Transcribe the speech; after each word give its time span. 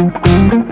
Vai 0.00 0.69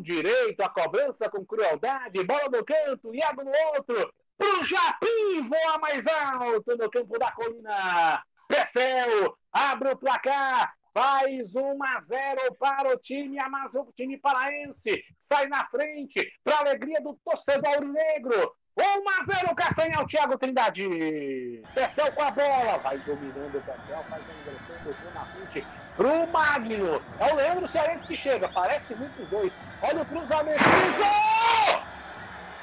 Direito 0.00 0.60
à 0.62 0.68
cobrança 0.68 1.28
com 1.28 1.44
crueldade, 1.44 2.24
bola 2.24 2.48
no 2.50 2.64
canto, 2.64 3.14
Iago 3.14 3.42
no 3.44 3.52
outro, 3.74 4.12
pro 4.36 4.64
Japim, 4.64 5.48
voa 5.48 5.78
mais 5.78 6.06
alto 6.06 6.76
no 6.76 6.90
campo 6.90 7.18
da 7.18 7.30
colina. 7.32 8.22
Pecel, 8.48 9.36
abre 9.52 9.90
o 9.90 9.96
placar, 9.96 10.74
faz 10.92 11.54
1 11.54 11.78
a 11.84 12.00
0 12.00 12.54
para 12.58 12.92
o 12.92 12.98
time 12.98 13.38
Amazon, 13.38 13.86
time 13.94 14.18
paraense, 14.18 15.04
sai 15.18 15.46
na 15.46 15.66
frente, 15.66 16.26
para 16.42 16.58
alegria 16.58 17.00
do 17.00 17.14
torcedor 17.24 17.84
negro. 17.84 18.54
1 18.76 18.82
a 18.82 19.40
0 19.40 19.54
Castanhal, 19.54 20.06
Thiago 20.06 20.38
Trindade. 20.38 21.62
Pecel 21.74 22.12
com 22.12 22.22
a 22.22 22.30
bola, 22.30 22.78
vai 22.78 22.98
dominando 22.98 23.58
o 23.58 23.62
Pecel, 23.62 24.04
faz 24.08 24.22
a 24.22 24.84
botou 24.84 25.12
na 25.12 25.24
frente 25.26 25.79
pro 26.00 26.26
Magno. 26.28 27.02
É 27.18 27.30
o 27.30 27.36
Leandro 27.36 27.68
Cearense 27.68 28.06
que 28.06 28.16
chega, 28.16 28.48
parece 28.48 28.94
muito 28.94 29.28
dois. 29.28 29.52
Olha 29.82 30.00
o 30.00 30.06
cruzamento, 30.06 30.64
cruzou! 30.64 31.82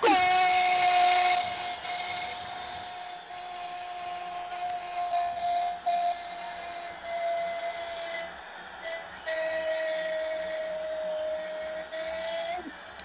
Gol! 0.02 0.10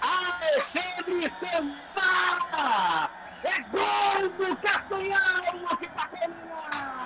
Alexandre 0.01 1.31
Santana! 1.39 3.09
É 3.43 3.59
gol 3.69 4.29
do 4.29 4.55
Castanhal 4.55 5.67
aqui 5.69 5.87
pra 5.89 6.07
colina! 6.07 7.03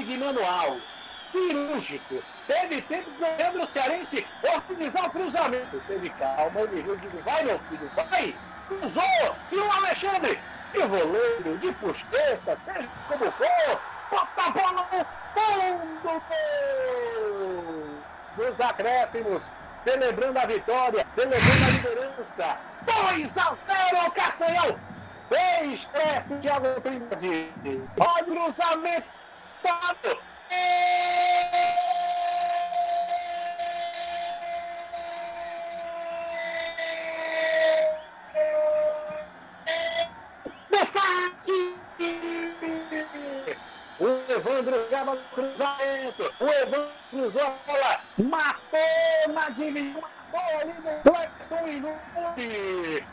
De 0.00 0.16
manual. 0.16 0.78
Cirúrgico. 1.30 2.22
Teve 2.46 2.80
tempo 2.82 3.10
do 3.10 3.20
Leandro 3.20 3.68
Cearense 3.72 4.26
organizar 4.42 5.06
o 5.06 5.10
cruzamento. 5.10 5.78
Teve 5.86 6.08
calma, 6.10 6.60
ele 6.60 6.80
viu, 6.82 6.96
digo, 6.96 7.18
vai 7.22 7.44
meu 7.44 7.58
filho, 7.68 7.90
vai! 7.94 8.34
Cruzou! 8.66 9.36
E 9.52 9.56
o 9.56 9.70
Alexandre! 9.70 10.38
E 10.72 10.78
o 10.78 10.88
goleiro 10.88 11.58
de 11.58 11.70
pusteta, 11.72 12.58
seja 12.64 12.88
como 13.08 13.30
for, 13.32 13.80
bota 14.10 14.42
a 14.42 14.50
bola 14.50 14.86
no 14.90 15.04
fundo 15.34 16.00
do 16.02 16.22
gol! 17.18 18.02
Dos 18.36 18.60
acréscimos, 18.60 19.42
celebrando 19.84 20.38
a 20.38 20.46
vitória, 20.46 21.06
celebrando 21.14 21.64
a 21.64 21.70
liderança. 21.70 22.56
2 22.86 23.36
a 23.36 23.54
0 23.66 24.10
Castanhal! 24.12 24.78
Fez 25.28 25.84
cresce 25.92 26.40
Thiago 26.40 26.80
Trindade. 26.80 27.50
Olha 28.00 28.22
o 28.22 28.52
cruzamento. 28.52 29.19
Dado. 29.62 30.18
O 43.98 44.32
Evandro 44.32 44.82
jogava 44.84 45.14
no 45.14 45.22
cruzamento. 45.34 46.32
O 46.40 46.48
Evandro 46.48 46.92
cruzou 47.10 47.42
a 47.42 47.50
bola. 47.66 48.00
Matou 48.18 49.34
na 49.34 49.50
divisão. 49.50 50.02
Matou 50.32 50.60
ali 50.60 50.72
no 50.72 51.02
Clepton 51.02 51.68
e 51.68 51.80
no 51.80 51.94
Clube. 52.14 53.04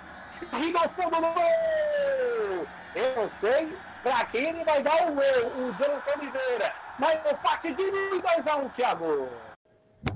Riga 0.54 0.80
ao 0.80 0.90
fundo 0.90 1.16
do 1.16 1.34
gol! 1.34 2.68
Eu 2.96 3.16
não 3.16 3.32
sei 3.42 3.78
pra 4.08 4.26
quem 4.28 4.48
ele 4.48 4.64
vai 4.64 4.82
dar 4.82 5.12
o 5.12 5.16
gol, 5.16 5.68
o 5.68 5.74
Jonathan 5.74 6.12
Oliveira. 6.18 6.74
Mas 6.98 7.20
o 7.26 7.38
parte 7.42 7.74
de 7.74 7.92
2 7.92 8.48
a 8.48 8.56
1, 8.56 8.70
Thiago. 8.70 9.28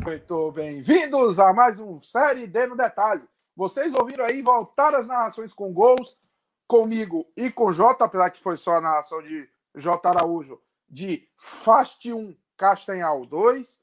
Muito 0.02 0.52
bem-vindos 0.54 1.38
a 1.38 1.54
mais 1.54 1.78
um 1.78 2.00
Série 2.00 2.48
D 2.48 2.68
no 2.68 2.78
Detalhe. 2.78 3.28
Vocês 3.54 3.94
ouviram 3.94 4.24
aí 4.24 4.42
voltar 4.42 4.96
as 4.96 5.10
narrações 5.10 5.52
com 5.52 5.74
gols 5.74 6.18
comigo 6.66 7.28
e 7.36 7.52
com 7.52 7.74
J, 7.74 8.02
apesar 8.02 8.30
que 8.30 8.42
foi 8.42 8.56
só 8.56 8.76
a 8.76 8.82
narração 8.82 9.22
de 9.22 9.50
J. 9.76 10.08
Araújo, 10.08 10.62
de 10.90 11.28
Fast 11.36 12.14
1, 12.14 12.34
Castanhal 12.56 13.26
2. 13.26 13.78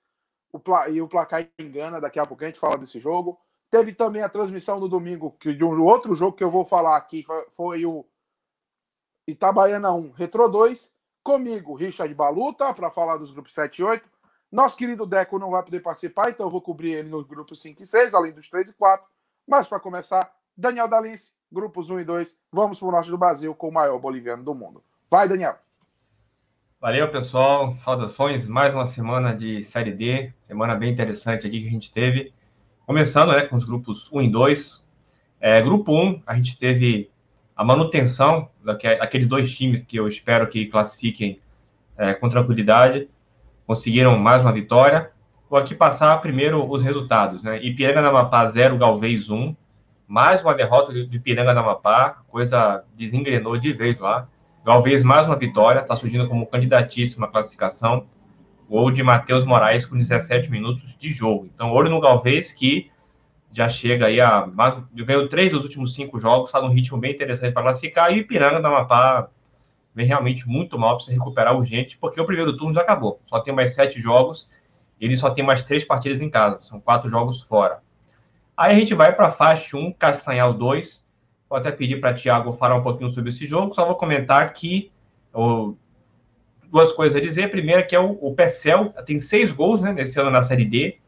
O 0.51 0.59
pla... 0.59 0.89
E 0.89 1.03
o 1.03 1.09
placar 1.09 1.47
engana, 1.59 2.01
daqui 2.01 2.19
a 2.19 2.25
pouco 2.25 2.43
a 2.43 2.47
gente 2.47 2.59
fala 2.59 2.79
desse 2.79 2.99
jogo. 2.99 3.39
Teve 3.71 3.93
também 3.93 4.23
a 4.23 4.29
transmissão 4.31 4.81
no 4.81 4.89
domingo 4.89 5.37
que 5.39 5.53
de 5.53 5.63
um 5.63 5.85
outro 5.85 6.15
jogo 6.15 6.35
que 6.35 6.43
eu 6.43 6.51
vou 6.51 6.65
falar 6.65 6.97
aqui, 6.97 7.27
foi 7.51 7.85
o 7.85 8.07
Itabaiana 9.29 9.93
1, 9.93 10.13
Retro 10.13 10.49
2. 10.49 10.91
Comigo, 11.23 11.75
Richard 11.75 12.13
Baluta, 12.15 12.73
para 12.73 12.91
falar 12.91 13.19
dos 13.19 13.31
grupos 13.31 13.53
7 13.53 13.81
e 13.81 13.85
8. 13.85 14.09
Nosso 14.51 14.75
querido 14.75 15.05
Deco 15.05 15.39
não 15.39 15.51
vai 15.51 15.63
poder 15.63 15.81
participar, 15.81 16.31
então 16.31 16.47
eu 16.47 16.51
vou 16.51 16.63
cobrir 16.63 16.93
ele 16.93 17.11
nos 17.11 17.27
grupos 17.27 17.61
5 17.61 17.83
e 17.83 17.87
6, 17.87 18.15
além 18.15 18.33
dos 18.33 18.49
3 18.49 18.71
e 18.71 18.73
4. 18.73 19.07
Mas 19.47 19.69
para 19.69 19.79
começar, 19.79 20.33
Daniel 20.57 20.89
Dalince, 20.89 21.33
grupos 21.53 21.91
1 21.91 22.01
e 22.01 22.05
2. 22.05 22.39
Vamos 22.51 22.79
para 22.79 22.89
o 22.89 22.91
norte 22.91 23.11
do 23.11 23.19
Brasil 23.19 23.55
com 23.55 23.69
o 23.69 23.73
maior 23.73 23.99
boliviano 23.99 24.43
do 24.43 24.55
mundo. 24.55 24.83
Vai, 25.11 25.29
Daniel. 25.29 25.59
Valeu, 26.81 27.11
pessoal. 27.11 27.77
Saudações. 27.77 28.49
Mais 28.49 28.75
uma 28.75 28.87
semana 28.87 29.37
de 29.37 29.63
Série 29.63 29.93
D. 29.93 30.33
Semana 30.41 30.75
bem 30.75 30.91
interessante 30.91 31.47
aqui 31.47 31.61
que 31.61 31.69
a 31.69 31.73
gente 31.73 31.93
teve. 31.93 32.33
Começando 32.87 33.33
né, 33.33 33.45
com 33.45 33.57
os 33.57 33.65
grupos 33.67 34.11
1 34.11 34.23
e 34.23 34.31
2. 34.31 34.89
É, 35.39 35.61
grupo 35.61 35.93
1, 35.93 36.23
a 36.27 36.35
gente 36.35 36.59
teve 36.59 37.11
a 37.59 37.65
manutenção 37.65 38.49
daqueles 38.65 39.27
dois 39.27 39.53
times 39.53 39.85
que 39.85 39.97
eu 39.97 40.07
espero 40.07 40.47
que 40.47 40.67
classifiquem 40.67 41.41
é, 41.97 42.15
com 42.15 42.29
tranquilidade. 42.29 43.09
Conseguiram 43.67 44.17
mais 44.17 44.43
uma 44.43 44.53
vitória. 44.53 45.11
Vou 45.51 45.59
aqui 45.59 45.75
passar 45.75 46.17
primeiro 46.19 46.71
os 46.71 46.85
resultados. 46.85 47.43
Né? 47.43 47.61
Ipiranga 47.61 48.01
da 48.01 48.11
Amapá 48.11 48.47
0, 48.47 48.79
Galvez 48.79 49.29
1. 49.29 49.57
Mais 50.07 50.41
uma 50.41 50.55
derrota 50.55 50.93
do 50.93 51.17
Ipiranga 51.17 51.53
da 51.53 51.61
Amapá. 51.61 52.23
Coisa 52.29 52.85
desengrenou 52.97 53.59
de 53.59 53.73
vez 53.73 53.99
lá. 53.99 54.29
Galvez 54.65 55.03
mais 55.03 55.27
uma 55.27 55.35
vitória. 55.35 55.81
Está 55.81 55.97
surgindo 55.97 56.29
como 56.29 56.47
candidatíssima 56.47 57.27
à 57.27 57.29
classificação. 57.29 58.07
Gol 58.71 58.93
de 58.93 59.03
Matheus 59.03 59.45
Moraes 59.45 59.85
com 59.85 59.99
17 59.99 60.49
minutos 60.49 60.97
de 60.97 61.11
jogo. 61.11 61.51
Então, 61.53 61.73
olho 61.73 61.91
no 61.91 62.01
Galvez, 62.01 62.53
que 62.53 62.89
já 63.53 63.69
chega 63.69 64.07
aí 64.07 64.21
a. 64.21 64.47
Mais, 64.47 64.79
ganhou 64.93 65.29
três 65.29 65.51
dos 65.51 65.65
últimos 65.65 65.95
cinco 65.95 66.19
jogos, 66.19 66.51
está 66.51 66.61
num 66.61 66.73
ritmo 66.73 66.99
bem 66.99 67.13
interessante 67.13 67.53
para 67.53 67.63
classificar. 67.63 68.13
E 68.13 68.17
o 68.17 68.19
Ipiranga 68.19 68.61
da 68.61 68.69
Amapá 68.69 69.29
vem 69.95 70.07
realmente 70.07 70.49
muito 70.49 70.79
mal, 70.79 70.97
precisa 70.97 71.17
recuperar 71.19 71.57
urgente, 71.57 71.99
porque 71.99 72.21
o 72.21 72.25
primeiro 72.25 72.57
turno 72.57 72.75
já 72.75 72.83
acabou. 72.83 73.21
Só 73.27 73.41
tem 73.41 73.55
mais 73.55 73.75
sete 73.75 74.01
jogos, 74.01 74.49
ele 75.01 75.17
só 75.17 75.31
tem 75.31 75.45
mais 75.45 75.63
três 75.63 75.85
partidas 75.85 76.21
em 76.21 76.31
casa, 76.31 76.59
são 76.59 76.81
quatro 76.81 77.09
jogos 77.09 77.43
fora. 77.43 77.81
Aí 78.57 78.75
a 78.75 78.79
gente 78.79 78.95
vai 78.95 79.15
para 79.15 79.31
faixa 79.31 79.77
1, 79.77 79.93
Castanhal 79.93 80.53
2. 80.53 81.07
Vou 81.49 81.59
até 81.59 81.71
pedir 81.71 82.01
para 82.01 82.15
Thiago 82.15 82.53
falar 82.53 82.77
um 82.77 82.83
pouquinho 82.83 83.09
sobre 83.09 83.31
esse 83.31 83.47
jogo, 83.47 83.75
só 83.75 83.85
vou 83.87 83.97
comentar 83.97 84.53
que. 84.53 84.91
O, 85.33 85.77
duas 86.71 86.93
coisas 86.93 87.17
a 87.17 87.21
dizer. 87.21 87.51
Primeiro 87.51 87.87
que 87.87 87.95
é 87.95 88.01
o, 88.01 88.19
o 88.21 88.35
Pecel, 88.35 88.93
tem 89.05 89.19
seis 89.19 89.53
gols 89.53 89.81
né, 89.81 89.93
nesse 89.93 90.19
ano 90.21 90.31
na 90.31 90.43
Série 90.43 90.65
D. 90.65 90.99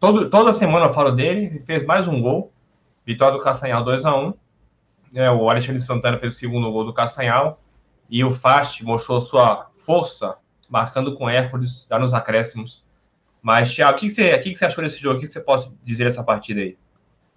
Todo, 0.00 0.30
toda 0.30 0.52
semana 0.54 0.86
eu 0.86 0.94
falo 0.94 1.12
dele, 1.12 1.44
ele 1.44 1.60
fez 1.60 1.84
mais 1.84 2.08
um 2.08 2.22
gol. 2.22 2.50
Vitória 3.04 3.36
do 3.36 3.44
Castanhal 3.44 3.84
2 3.84 4.06
a 4.06 4.16
1 4.16 4.34
é, 5.14 5.30
O 5.30 5.50
Alexandre 5.50 5.80
Santana 5.80 6.18
fez 6.18 6.34
o 6.34 6.38
segundo 6.38 6.72
gol 6.72 6.86
do 6.86 6.94
Castanhal. 6.94 7.60
E 8.08 8.24
o 8.24 8.32
Fast 8.32 8.82
mostrou 8.82 9.20
sua 9.20 9.70
força, 9.74 10.38
marcando 10.70 11.14
com 11.16 11.28
Hércules, 11.28 11.86
já 11.88 11.98
nos 11.98 12.14
acréscimos. 12.14 12.88
Mas, 13.42 13.74
Thiago, 13.74 13.98
o 13.98 14.00
que, 14.00 14.08
você, 14.08 14.34
o 14.34 14.40
que 14.40 14.54
você 14.54 14.64
achou 14.64 14.82
desse 14.82 14.98
jogo? 14.98 15.18
O 15.18 15.20
que 15.20 15.26
você 15.26 15.40
pode 15.40 15.70
dizer 15.84 16.04
dessa 16.04 16.24
partida 16.24 16.60
aí? 16.60 16.78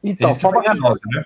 Então, 0.02 0.34
foi, 0.34 0.52
foi 0.52 0.60
enganosa, 0.62 1.02
né? 1.08 1.26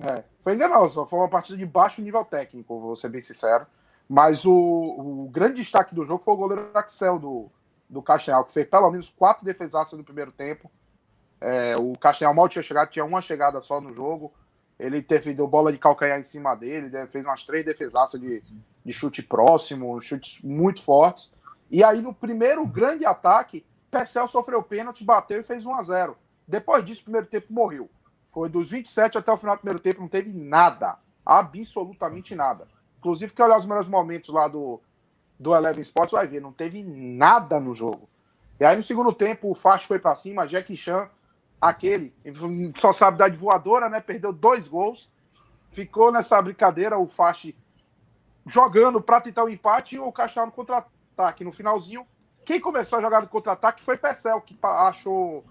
É, 0.00 0.24
foi 0.40 0.54
enganosa. 0.54 1.04
Foi 1.04 1.18
uma 1.18 1.28
partida 1.28 1.58
de 1.58 1.66
baixo 1.66 2.00
nível 2.00 2.24
técnico, 2.24 2.80
vou 2.80 2.96
ser 2.96 3.10
bem 3.10 3.20
sincero. 3.20 3.66
Mas 4.08 4.44
o, 4.44 4.52
o, 4.52 5.28
grande 5.30 5.56
destaque 5.56 5.94
do 5.94 6.04
jogo 6.04 6.24
foi 6.24 6.34
o 6.34 6.36
goleiro 6.36 6.70
Axel 6.74 7.18
do, 7.18 7.50
do 7.90 8.00
Castanhal, 8.00 8.44
que 8.44 8.52
fez 8.52 8.66
pelo 8.66 8.90
menos 8.90 9.10
quatro 9.10 9.44
defesaças 9.44 9.98
no 9.98 10.04
primeiro 10.04 10.30
tempo. 10.30 10.70
É, 11.40 11.76
o 11.76 11.98
Castanhal 11.98 12.32
mal 12.32 12.48
tinha 12.48 12.62
chegado, 12.62 12.90
tinha 12.90 13.04
uma 13.04 13.20
chegada 13.20 13.60
só 13.60 13.80
no 13.80 13.92
jogo. 13.92 14.32
Ele 14.78 15.02
teve 15.02 15.34
deu 15.34 15.46
bola 15.46 15.72
de 15.72 15.78
calcanhar 15.78 16.18
em 16.18 16.24
cima 16.24 16.54
dele, 16.54 16.90
fez 17.08 17.24
umas 17.24 17.42
três 17.42 17.64
defesaças 17.64 18.18
de, 18.18 18.42
de 18.84 18.92
chute 18.92 19.22
próximo, 19.22 20.00
chutes 20.00 20.40
muito 20.42 20.82
fortes. 20.82 21.34
E 21.70 21.82
aí, 21.82 22.00
no 22.00 22.14
primeiro 22.14 22.66
grande 22.66 23.04
ataque, 23.04 23.66
Pecel 23.90 24.28
sofreu 24.28 24.62
pênalti, 24.62 25.04
bateu 25.04 25.40
e 25.40 25.42
fez 25.42 25.66
1 25.66 25.74
a 25.74 25.82
0 25.82 26.16
Depois 26.46 26.84
disso, 26.84 27.00
o 27.00 27.04
primeiro 27.04 27.26
tempo 27.26 27.52
morreu. 27.52 27.90
Foi 28.30 28.48
dos 28.48 28.70
27 28.70 29.18
até 29.18 29.32
o 29.32 29.36
final 29.36 29.56
do 29.56 29.60
primeiro 29.60 29.80
tempo, 29.80 30.00
não 30.00 30.08
teve 30.08 30.32
nada. 30.32 30.96
Absolutamente 31.26 32.34
nada. 32.34 32.66
Inclusive, 32.98 33.32
que 33.32 33.42
olhar 33.42 33.58
os 33.58 33.66
melhores 33.66 33.88
momentos 33.88 34.32
lá 34.32 34.46
do, 34.46 34.80
do 35.40 35.54
Eleven 35.54 35.80
Sports, 35.80 36.12
vai 36.12 36.26
ver, 36.26 36.40
não 36.40 36.52
teve 36.52 36.84
nada 36.84 37.58
no 37.58 37.74
jogo. 37.74 38.06
E 38.60 38.64
aí, 38.64 38.76
no 38.76 38.82
segundo 38.82 39.10
tempo, 39.10 39.50
o 39.50 39.54
Fast 39.54 39.88
foi 39.88 39.98
para 39.98 40.14
cima, 40.14 40.46
Jack 40.46 40.76
Chan, 40.76 41.08
aquele, 41.58 42.14
só 42.76 42.92
sabe 42.92 43.16
dar 43.16 43.30
de 43.30 43.38
voadora, 43.38 43.88
né? 43.88 44.00
Perdeu 44.00 44.34
dois 44.34 44.68
gols. 44.68 45.10
Ficou 45.70 46.12
nessa 46.12 46.40
brincadeira, 46.42 46.98
o 46.98 47.06
Fast 47.06 47.56
jogando 48.46 49.00
para 49.00 49.22
tentar 49.22 49.44
o 49.44 49.48
empate 49.48 49.96
e 49.96 49.98
o 49.98 50.12
Cachorro 50.12 50.46
no 50.46 50.52
contra-ataque. 50.52 51.42
No 51.42 51.52
finalzinho, 51.52 52.06
quem 52.44 52.60
começou 52.60 52.98
a 52.98 53.02
jogar 53.02 53.22
no 53.22 53.28
contra-ataque 53.28 53.82
foi 53.82 53.96
Pecel, 53.96 54.42
que 54.42 54.58
achou 54.62 55.42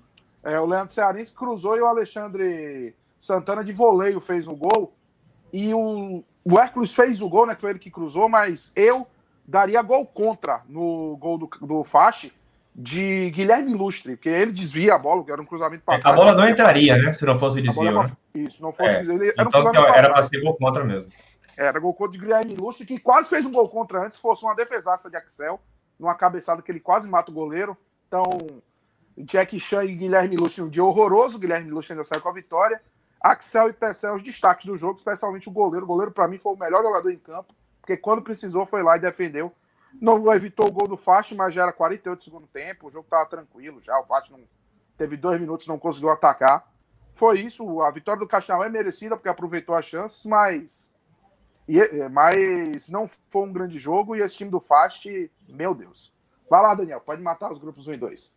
é, 0.44 0.60
o 0.60 0.68
Leandro 0.68 0.94
Cearense, 0.94 1.34
cruzou 1.34 1.78
e 1.78 1.82
o 1.82 1.88
Alexandre 1.88 2.96
Santana 3.20 3.64
de 3.64 3.72
voleio 3.72 4.20
fez 4.20 4.48
um 4.48 4.56
gol. 4.56 4.94
E 5.52 5.74
o, 5.74 6.24
o 6.44 6.60
Hércules 6.60 6.94
fez 6.94 7.22
o 7.22 7.30
gol, 7.30 7.48
né? 7.48 7.56
Que 7.56 7.62
foi 7.62 7.72
ele 7.72 7.80
que 7.80 7.90
cruzou, 7.90 8.30
mas 8.30 8.72
eu 8.76 9.08
daria 9.50 9.82
gol 9.82 10.06
contra 10.06 10.62
no 10.68 11.18
gol 11.18 11.38
do, 11.38 11.50
do 11.62 11.84
Fache 11.84 12.32
de 12.76 13.32
Guilherme 13.32 13.72
Ilustre, 13.72 14.16
porque 14.16 14.30
ele 14.30 14.52
desvia 14.52 14.96
a 14.96 15.00
bola, 15.00 15.24
que 15.24 15.32
era 15.32 15.42
um 15.42 15.46
cruzamento 15.46 15.84
para 15.84 15.96
é, 15.96 16.02
A 16.04 16.14
bola 16.14 16.34
não 16.34 16.48
entraria, 16.48 16.98
né? 16.98 17.12
Se 17.12 17.26
não 17.26 17.38
fosse 17.38 17.60
o 17.60 17.64
desvio. 17.64 17.92
Pra, 17.92 18.04
né? 18.04 18.12
Isso, 18.36 18.62
não 18.62 18.72
fosse 18.72 18.96
é, 18.96 19.02
ele, 19.02 19.30
era 19.30 19.44
então, 19.44 19.64
um 19.64 19.76
era 19.76 20.10
para 20.10 20.24
ser 20.24 20.42
gol 20.42 20.56
contra 20.56 20.86
mesmo. 20.86 21.12
Era 21.58 21.80
gol 21.80 21.94
contra 21.94 22.14
de 22.14 22.24
Guilherme 22.24 22.54
Ilustre, 22.54 22.86
que 22.86 23.00
quase 23.00 23.28
fez 23.28 23.46
um 23.46 23.52
gol 23.52 23.68
contra 23.68 24.06
antes, 24.06 24.18
fosse 24.18 24.46
uma 24.46 24.56
defesaça 24.56 25.10
de 25.10 25.18
Axel, 25.18 25.60
numa 26.00 26.16
cabeçada 26.16 26.62
que 26.62 26.72
ele 26.72 26.80
quase 26.80 27.10
mata 27.10 27.32
o 27.32 27.34
goleiro. 27.34 27.76
Então, 28.08 28.24
Jack 29.18 29.60
Chan 29.60 29.84
e 29.84 29.96
Guilherme 29.96 30.36
Ilustre 30.36 30.64
um 30.64 30.70
dia 30.70 30.84
horroroso, 30.84 31.38
Guilherme 31.38 31.68
Ilustre 31.68 31.94
ainda 31.94 32.06
saiu 32.06 32.22
com 32.22 32.30
a 32.30 32.34
vitória. 32.34 32.80
Axel 33.22 33.70
e 33.70 33.74
Pecel 33.74 34.16
os 34.16 34.24
destaques 34.24 34.66
do 34.66 34.78
jogo, 34.78 34.96
especialmente 34.96 35.50
o 35.50 35.52
goleiro. 35.52 35.84
O 35.84 35.88
goleiro, 35.88 36.12
para 36.12 36.28
mim, 36.28 36.38
foi 36.38 36.54
o 36.54 36.58
melhor 36.58 36.82
jogador 36.82 37.12
em 37.12 37.18
campo, 37.18 37.54
porque 37.82 37.98
quando 37.98 38.22
precisou 38.22 38.66
foi 38.66 38.84
lá 38.84 38.98
e 38.98 39.00
defendeu. 39.00 39.52
Não 40.00 40.32
evitou 40.34 40.68
o 40.68 40.72
gol 40.72 40.88
do 40.88 40.96
Fast, 40.96 41.34
mas 41.34 41.54
já 41.54 41.64
era 41.64 41.74
48 41.74 42.18
do 42.18 42.24
segundo 42.24 42.48
tempo, 42.48 42.88
o 42.88 42.92
jogo 42.92 43.06
estava 43.06 43.26
tranquilo 43.26 43.82
já. 43.82 44.00
O 44.00 44.06
Fast 44.06 44.32
não 44.32 44.42
teve 44.98 45.18
dois 45.18 45.40
minutos, 45.40 45.66
não 45.66 45.80
conseguiu 45.80 46.12
atacar. 46.12 46.72
Foi 47.14 47.40
isso. 47.40 47.82
A 47.82 47.92
vitória 47.92 48.20
do 48.20 48.28
Castanhal 48.28 48.64
é 48.64 48.70
merecida, 48.70 49.16
porque 49.16 49.30
aproveitou 49.30 49.76
as 49.76 49.86
chances, 49.86 50.26
mas. 50.26 50.92
Mas 52.12 52.90
não 52.90 53.08
foi 53.08 53.48
um 53.48 53.54
grande 53.54 53.78
jogo 53.78 54.16
e 54.16 54.22
esse 54.22 54.38
time 54.38 54.50
do 54.50 54.60
Fast, 54.60 55.32
meu 55.48 55.76
Deus. 55.76 56.14
Vai 56.50 56.62
lá, 56.62 56.74
Daniel, 56.74 57.02
pode 57.02 57.22
matar 57.22 57.52
os 57.52 57.60
grupos 57.60 57.88
1 57.88 57.94
e 57.94 57.98
2. 57.98 58.36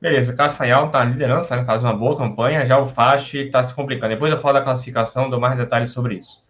Beleza, 0.00 0.32
o 0.32 0.36
Castanhal 0.36 0.86
está 0.86 1.04
na 1.04 1.10
liderança, 1.10 1.56
né, 1.56 1.64
faz 1.64 1.82
uma 1.82 1.96
boa 1.96 2.16
campanha, 2.16 2.64
já 2.66 2.78
o 2.78 2.86
Fast 2.86 3.36
está 3.36 3.62
se 3.62 3.74
complicando. 3.74 4.14
Depois 4.14 4.30
eu 4.30 4.38
falo 4.38 4.58
da 4.58 4.64
classificação, 4.64 5.30
dou 5.30 5.40
mais 5.40 5.56
detalhes 5.56 5.90
sobre 5.90 6.16
isso. 6.16 6.45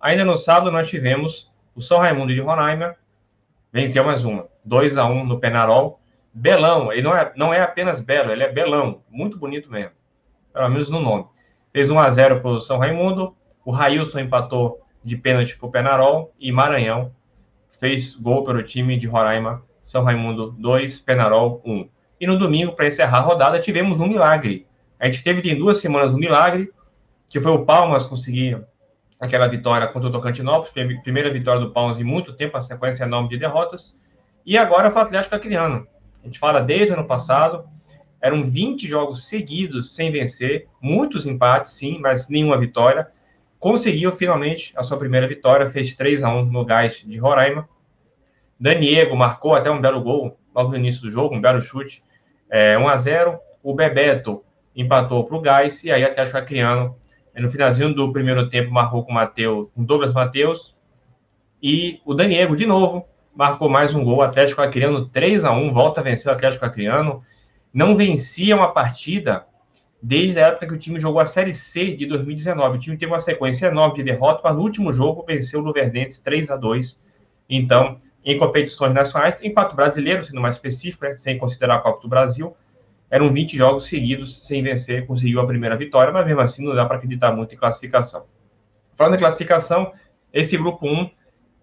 Ainda 0.00 0.24
no 0.24 0.36
sábado 0.36 0.70
nós 0.70 0.88
tivemos 0.88 1.50
o 1.74 1.82
São 1.82 1.98
Raimundo 1.98 2.32
de 2.32 2.40
Roraima, 2.40 2.94
venceu 3.72 4.04
mais 4.04 4.24
uma, 4.24 4.46
2 4.64 4.96
a 4.96 5.06
1 5.06 5.26
no 5.26 5.40
Penarol. 5.40 6.00
Belão, 6.32 6.92
ele 6.92 7.02
não 7.02 7.16
é, 7.16 7.32
não 7.34 7.54
é 7.54 7.60
apenas 7.60 8.00
belo, 8.00 8.30
ele 8.30 8.44
é 8.44 8.52
belão, 8.52 9.02
muito 9.10 9.38
bonito 9.38 9.70
mesmo, 9.70 9.92
pelo 10.52 10.68
menos 10.68 10.88
no 10.88 11.00
nome. 11.00 11.26
Fez 11.72 11.90
1 11.90 11.98
a 11.98 12.10
0 12.10 12.40
para 12.40 12.50
o 12.50 12.60
São 12.60 12.78
Raimundo, 12.78 13.34
o 13.64 13.72
Railson 13.72 14.20
empatou 14.20 14.80
de 15.02 15.16
pênalti 15.16 15.56
para 15.56 15.66
o 15.66 15.70
Penarol 15.70 16.32
e 16.38 16.52
Maranhão 16.52 17.12
fez 17.78 18.14
gol 18.14 18.44
pelo 18.44 18.62
time 18.62 18.98
de 18.98 19.06
Roraima, 19.06 19.62
São 19.82 20.02
Raimundo 20.02 20.52
2, 20.58 21.00
Penarol 21.00 21.62
1. 21.64 21.88
E 22.20 22.26
no 22.26 22.38
domingo, 22.38 22.72
para 22.72 22.86
encerrar 22.86 23.18
a 23.18 23.22
rodada, 23.22 23.60
tivemos 23.60 24.00
um 24.00 24.06
milagre. 24.06 24.66
A 24.98 25.06
gente 25.06 25.22
teve 25.22 25.40
tem 25.40 25.56
duas 25.56 25.78
semanas 25.78 26.12
um 26.12 26.18
milagre, 26.18 26.72
que 27.28 27.40
foi 27.40 27.52
o 27.52 27.64
Palmas 27.64 28.04
conseguir 28.06 28.60
aquela 29.20 29.46
vitória 29.46 29.88
contra 29.88 30.08
o 30.08 30.12
Tocantinópolis, 30.12 30.72
primeira 31.02 31.30
vitória 31.30 31.60
do 31.60 31.70
Palmas 31.70 31.98
em 31.98 32.04
muito 32.04 32.32
tempo, 32.32 32.56
a 32.56 32.60
sequência 32.60 33.04
enorme 33.04 33.28
de 33.28 33.36
derrotas. 33.36 33.96
E 34.46 34.56
agora 34.56 34.90
foi 34.90 35.02
o 35.02 35.04
Atlético 35.04 35.34
Acreano. 35.34 35.86
A 36.22 36.26
gente 36.26 36.38
fala 36.38 36.60
desde 36.60 36.92
o 36.92 36.94
ano 36.94 37.06
passado, 37.06 37.68
eram 38.20 38.44
20 38.44 38.86
jogos 38.86 39.26
seguidos 39.28 39.94
sem 39.94 40.10
vencer, 40.10 40.66
muitos 40.80 41.26
empates, 41.26 41.72
sim, 41.72 41.98
mas 42.00 42.28
nenhuma 42.28 42.58
vitória. 42.58 43.08
Conseguiu 43.58 44.12
finalmente 44.12 44.72
a 44.76 44.82
sua 44.82 44.98
primeira 44.98 45.26
vitória, 45.26 45.68
fez 45.68 45.94
3 45.94 46.22
a 46.22 46.32
1 46.32 46.46
no 46.46 46.64
Gás 46.64 47.02
de 47.04 47.18
Roraima. 47.18 47.68
Daniego 48.58 49.16
marcou 49.16 49.54
até 49.54 49.70
um 49.70 49.80
belo 49.80 50.00
gol 50.00 50.38
logo 50.54 50.70
no 50.70 50.76
início 50.76 51.02
do 51.02 51.10
jogo, 51.10 51.34
um 51.34 51.40
belo 51.40 51.62
chute 51.62 52.02
é, 52.50 52.76
1 52.78 52.88
a 52.88 52.96
0 52.96 53.38
O 53.62 53.74
Bebeto 53.74 54.42
empatou 54.74 55.24
para 55.24 55.36
o 55.36 55.40
Gás, 55.40 55.84
e 55.84 55.92
aí 55.92 56.04
Atlético 56.04 56.38
Acreano, 56.38 56.96
no 57.40 57.50
finalzinho 57.50 57.94
do 57.94 58.12
primeiro 58.12 58.46
tempo, 58.46 58.72
marcou 58.72 59.04
com 59.04 59.12
Mateus, 59.12 59.68
com 59.74 59.84
Douglas 59.84 60.12
Mateus, 60.12 60.76
e 61.62 62.00
o 62.04 62.14
Daniego, 62.14 62.56
de 62.56 62.66
novo, 62.66 63.04
marcou 63.34 63.68
mais 63.68 63.94
um 63.94 64.04
gol. 64.04 64.22
Atlético 64.22 64.62
Acreano 64.62 65.08
3 65.08 65.44
a 65.44 65.52
1 65.52 65.72
volta 65.72 66.00
a 66.00 66.04
vencer 66.04 66.30
o 66.30 66.34
Atlético 66.34 66.64
Acreano. 66.64 67.22
Não 67.72 67.96
vencia 67.96 68.54
uma 68.56 68.72
partida 68.72 69.46
desde 70.02 70.38
a 70.38 70.48
época 70.48 70.66
que 70.66 70.74
o 70.74 70.78
time 70.78 71.00
jogou 71.00 71.20
a 71.20 71.26
Série 71.26 71.52
C 71.52 71.96
de 71.96 72.06
2019. 72.06 72.76
O 72.76 72.80
time 72.80 72.96
teve 72.96 73.12
uma 73.12 73.20
sequência 73.20 73.66
enorme 73.66 73.96
de 73.96 74.02
derrotas, 74.04 74.42
mas 74.44 74.54
no 74.54 74.62
último 74.62 74.92
jogo 74.92 75.24
venceu 75.26 75.60
o 75.60 75.62
Luverdense 75.62 76.22
3 76.22 76.50
a 76.50 76.56
2 76.56 77.02
Então, 77.48 77.98
em 78.24 78.38
competições 78.38 78.94
nacionais, 78.94 79.36
em 79.42 79.52
quatro 79.52 79.74
brasileiros, 79.74 80.28
sendo 80.28 80.40
mais 80.40 80.56
específico, 80.56 81.04
né, 81.04 81.16
sem 81.16 81.38
considerar 81.38 81.76
a 81.76 81.80
Copa 81.80 82.02
do 82.02 82.08
Brasil, 82.08 82.56
eram 83.10 83.32
20 83.32 83.56
jogos 83.56 83.86
seguidos 83.86 84.46
sem 84.46 84.62
vencer, 84.62 85.06
conseguiu 85.06 85.40
a 85.40 85.46
primeira 85.46 85.76
vitória, 85.76 86.12
mas 86.12 86.26
mesmo 86.26 86.40
assim 86.40 86.64
não 86.64 86.74
dá 86.74 86.84
para 86.84 86.96
acreditar 86.96 87.32
muito 87.32 87.54
em 87.54 87.58
classificação. 87.58 88.26
Falando 88.94 89.14
em 89.14 89.18
classificação, 89.18 89.92
esse 90.32 90.56
grupo 90.56 90.86
1 90.86 91.10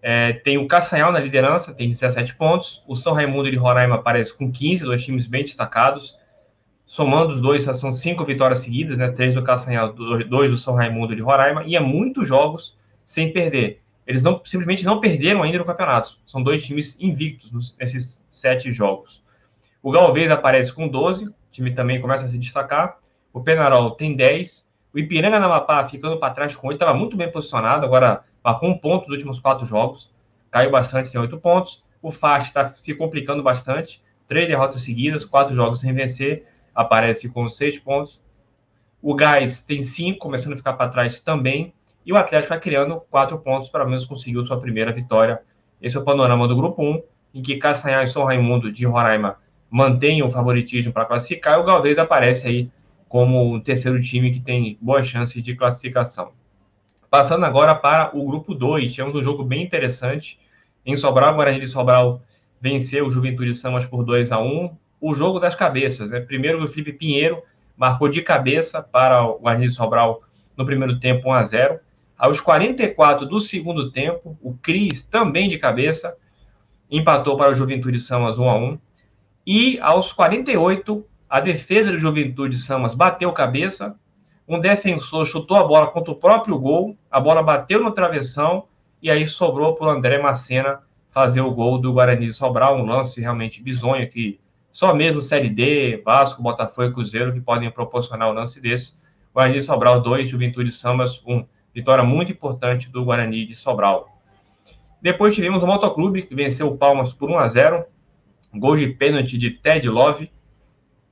é, 0.02 0.34
tem 0.34 0.58
o 0.58 0.68
Caçanhal 0.68 1.12
na 1.12 1.20
liderança, 1.20 1.74
tem 1.74 1.90
17 1.90 2.36
pontos, 2.36 2.84
o 2.88 2.96
São 2.96 3.14
Raimundo 3.14 3.50
de 3.50 3.58
Roraima 3.58 3.96
aparece 3.96 4.36
com 4.36 4.52
15, 4.52 4.84
dois 4.84 5.04
times 5.04 5.26
bem 5.26 5.44
destacados, 5.44 6.18
somando 6.86 7.32
os 7.32 7.42
dois, 7.42 7.64
são 7.64 7.92
cinco 7.92 8.24
vitórias 8.24 8.60
seguidas, 8.60 9.00
né, 9.00 9.10
três 9.10 9.34
do 9.34 9.44
Caçanhal, 9.44 9.94
dois 9.94 10.52
do 10.52 10.58
São 10.58 10.76
Raimundo 10.76 11.16
de 11.16 11.22
Roraima, 11.22 11.64
e 11.66 11.76
é 11.76 11.80
muitos 11.80 12.28
jogos 12.28 12.78
sem 13.06 13.34
perder. 13.34 13.82
Eles 14.06 14.22
não, 14.22 14.40
simplesmente 14.46 14.86
não 14.86 15.00
perderam 15.00 15.42
ainda 15.42 15.58
no 15.58 15.66
campeonato. 15.66 16.20
São 16.28 16.44
dois 16.44 16.64
times 16.64 16.96
invictos 17.00 17.76
nesses 17.80 18.24
sete 18.30 18.72
jogos. 18.72 19.24
O 19.86 19.92
Galvez 19.92 20.32
aparece 20.32 20.74
com 20.74 20.88
12, 20.88 21.28
o 21.28 21.34
time 21.52 21.72
também 21.72 22.02
começa 22.02 22.26
a 22.26 22.28
se 22.28 22.40
destacar. 22.40 22.98
O 23.32 23.44
Penarol 23.44 23.92
tem 23.92 24.16
10. 24.16 24.68
O 24.92 24.98
Ipiranga 24.98 25.40
na 25.40 25.46
Amapá 25.46 25.88
ficando 25.88 26.18
para 26.18 26.34
trás 26.34 26.56
com 26.56 26.70
8, 26.70 26.78
estava 26.78 26.98
muito 26.98 27.16
bem 27.16 27.32
posicionado, 27.32 27.86
agora 27.86 28.24
marcou 28.44 28.68
um 28.68 28.80
ponto 28.80 29.04
nos 29.04 29.12
últimos 29.12 29.40
quatro 29.40 29.64
jogos. 29.64 30.12
Caiu 30.50 30.72
bastante, 30.72 31.12
tem 31.12 31.22
8 31.22 31.38
pontos. 31.38 31.84
O 32.02 32.12
Fast 32.12 32.50
está 32.50 32.74
se 32.74 32.96
complicando 32.96 33.44
bastante. 33.44 34.02
Três 34.26 34.48
derrotas 34.48 34.82
seguidas, 34.82 35.24
quatro 35.24 35.54
jogos 35.54 35.82
sem 35.82 35.94
vencer, 35.94 36.48
aparece 36.74 37.30
com 37.30 37.48
6 37.48 37.78
pontos. 37.78 38.20
O 39.04 39.14
Gás 39.14 39.62
tem 39.62 39.84
5, 39.84 40.18
começando 40.18 40.54
a 40.54 40.58
ficar 40.58 40.74
para 40.74 40.90
trás 40.90 41.20
também. 41.20 41.76
E 42.04 42.12
o 42.12 42.18
Atlético 42.18 42.50
vai 42.50 42.60
criando 42.60 43.00
quatro 43.12 43.38
pontos, 43.38 43.70
para 43.70 43.86
menos 43.86 44.04
conseguiu 44.04 44.42
sua 44.42 44.60
primeira 44.60 44.92
vitória. 44.92 45.44
Esse 45.80 45.96
é 45.96 46.00
o 46.00 46.04
panorama 46.04 46.48
do 46.48 46.56
grupo 46.56 46.82
1, 46.82 47.04
em 47.36 47.44
que 47.44 47.58
Castanhal 47.58 48.02
e 48.02 48.08
São 48.08 48.24
Raimundo 48.24 48.72
de 48.72 48.84
Roraima 48.88 49.45
mantêm 49.70 50.24
o 50.24 50.30
favoritismo 50.30 50.94
para 50.94 51.06
classificar, 51.06 51.58
e 51.58 51.62
o 51.62 51.66
Galvez 51.66 51.98
aparece 51.98 52.48
aí 52.48 52.70
como 53.08 53.54
o 53.54 53.60
terceiro 53.60 54.00
time 54.02 54.32
que 54.32 54.40
tem 54.40 54.78
boas 54.82 55.08
chances 55.08 55.42
de 55.42 55.56
classificação. 55.56 56.32
Passando 57.10 57.46
agora 57.46 57.74
para 57.74 58.12
o 58.14 58.26
grupo 58.26 58.54
2, 58.54 58.94
tivemos 58.94 59.16
um 59.16 59.24
jogo 59.24 59.44
bem 59.44 59.64
interessante. 59.64 60.40
Em 60.86 60.96
Sobral, 60.96 61.34
o 61.34 61.36
Guarani 61.36 61.60
de 61.60 61.68
Sobral 61.68 62.22
venceu 62.60 63.06
o 63.06 63.12
Juventude 63.12 63.56
Samas 63.56 63.86
por 63.86 64.04
2 64.04 64.32
a 64.32 64.40
1 64.40 64.76
O 65.00 65.16
jogo 65.16 65.40
das 65.40 65.56
cabeças, 65.56 66.12
né? 66.12 66.20
Primeiro 66.20 66.64
o 66.64 66.68
Felipe 66.68 66.94
Pinheiro 66.94 67.42
marcou 67.78 68.10
de 68.10 68.22
cabeça 68.22 68.82
para 68.82 69.24
o 69.24 69.40
Guarani 69.40 69.68
de 69.68 69.74
Sobral 69.74 70.24
no 70.58 70.66
primeiro 70.66 71.00
tempo 71.00 71.30
1 71.30 71.34
a 71.34 71.44
0 71.44 71.80
aos 72.18 72.40
44 72.40 73.26
do 73.26 73.40
segundo 73.40 73.92
tempo, 73.92 74.38
o 74.42 74.54
Cris, 74.54 75.04
também 75.04 75.50
de 75.50 75.58
cabeça, 75.58 76.18
empatou 76.90 77.36
para 77.36 77.52
o 77.52 77.56
Juventude 77.56 78.00
Samas 78.00 78.40
1 78.40 78.50
a 78.50 78.56
1 78.58 78.80
E 79.46 79.80
aos 79.80 80.12
48, 80.12 81.06
a 81.30 81.40
defesa 81.40 81.92
do 81.92 82.00
Juventude 82.00 82.58
Samas 82.58 82.96
bateu 82.96 83.32
cabeça, 83.32 83.96
um 84.48 84.60
defensor 84.60 85.26
chutou 85.26 85.58
a 85.58 85.64
bola 85.64 85.88
contra 85.88 86.12
o 86.12 86.16
próprio 86.16 86.58
gol, 86.58 86.98
a 87.12 87.20
bola 87.20 87.44
bateu 87.44 87.82
no 87.82 87.92
travessão 87.92 88.66
e 89.02 89.12
aí 89.12 89.28
sobrou 89.28 89.76
para 89.76 89.88
o 89.88 89.90
André 89.90 90.18
Macena 90.18 90.80
fazer 91.10 91.42
o 91.42 91.52
gol 91.52 91.78
do 91.78 91.94
Guarani 91.94 92.26
de 92.26 92.34
Sobral, 92.34 92.78
um 92.78 92.86
lance 92.86 93.22
realmente 93.22 93.62
bizonho 93.62 94.10
que 94.10 94.40
só 94.72 94.94
mesmo 94.94 95.22
Série 95.22 95.50
D, 95.50 96.02
Vasco, 96.04 96.42
Botafogo 96.42 96.90
e 96.90 96.94
Cruzeiro 96.94 97.32
que 97.32 97.40
podem 97.40 97.70
proporcionar 97.70 98.30
um 98.30 98.34
lance 98.34 98.60
desse. 98.60 98.94
Guarani 99.34 99.56
de 99.56 99.62
Sobral 99.62 100.02
2, 100.02 100.28
Juventude 100.28 100.72
Sambas 100.72 101.22
1. 101.26 101.34
Um. 101.34 101.46
Vitória 101.74 102.04
muito 102.04 102.32
importante 102.32 102.90
do 102.90 103.04
Guarani 103.04 103.46
de 103.46 103.56
Sobral. 103.56 104.10
Depois 105.02 105.36
tivemos 105.36 105.62
o 105.62 105.68
Motoclube, 105.68 106.24
que 106.24 106.34
venceu 106.34 106.68
o 106.68 106.78
Palmas 106.78 107.14
por 107.14 107.30
1 107.30 107.40
a 107.40 107.48
0 107.48 107.86
Gol 108.60 108.78
de 108.78 108.88
pênalti 108.88 109.38
de 109.38 109.52
Ted 109.52 109.88
Love. 109.90 110.32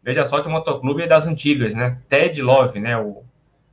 Veja 0.02 0.26
só 0.26 0.42
que 0.42 0.48
o 0.48 0.52
Motoclube 0.52 1.04
é 1.04 1.08
das 1.08 1.28
antigas, 1.28 1.74
né? 1.74 2.00
Ted 2.10 2.42
Love, 2.42 2.80
né? 2.80 2.98
O, 2.98 3.24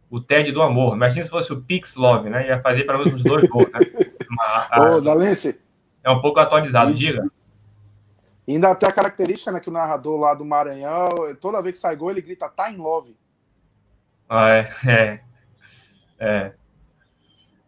o 0.08 0.20
Ted 0.20 0.52
do 0.52 0.62
amor. 0.62 0.94
Imagina 0.94 1.24
se 1.24 1.30
fosse 1.30 1.52
o 1.52 1.60
Pix 1.60 1.96
Love, 1.96 2.30
né? 2.30 2.48
Ia 2.48 2.60
fazer 2.60 2.84
pelo 2.84 2.98
menos 2.98 3.14
uns 3.14 3.24
dois 3.24 3.48
gols, 3.48 3.70
né? 3.72 3.80
Ô, 4.96 5.00
Dalense. 5.00 5.60
É 6.02 6.10
um 6.10 6.20
pouco 6.20 6.40
atualizado, 6.40 6.92
e, 6.92 6.94
diga. 6.94 7.30
Ainda 8.48 8.74
tem 8.74 8.88
a 8.88 8.92
característica, 8.92 9.52
né, 9.52 9.60
que 9.60 9.68
o 9.68 9.72
narrador 9.72 10.18
lá 10.18 10.34
do 10.34 10.44
Maranhão, 10.44 11.34
toda 11.40 11.62
vez 11.62 11.74
que 11.74 11.80
sai 11.80 11.94
gol, 11.94 12.10
ele 12.10 12.22
grita 12.22 12.48
tá 12.48 12.70
em 12.70 12.76
love. 12.76 13.16
Ah, 14.28 14.48
é, 14.48 14.70
é, 14.86 15.20
é. 16.18 16.52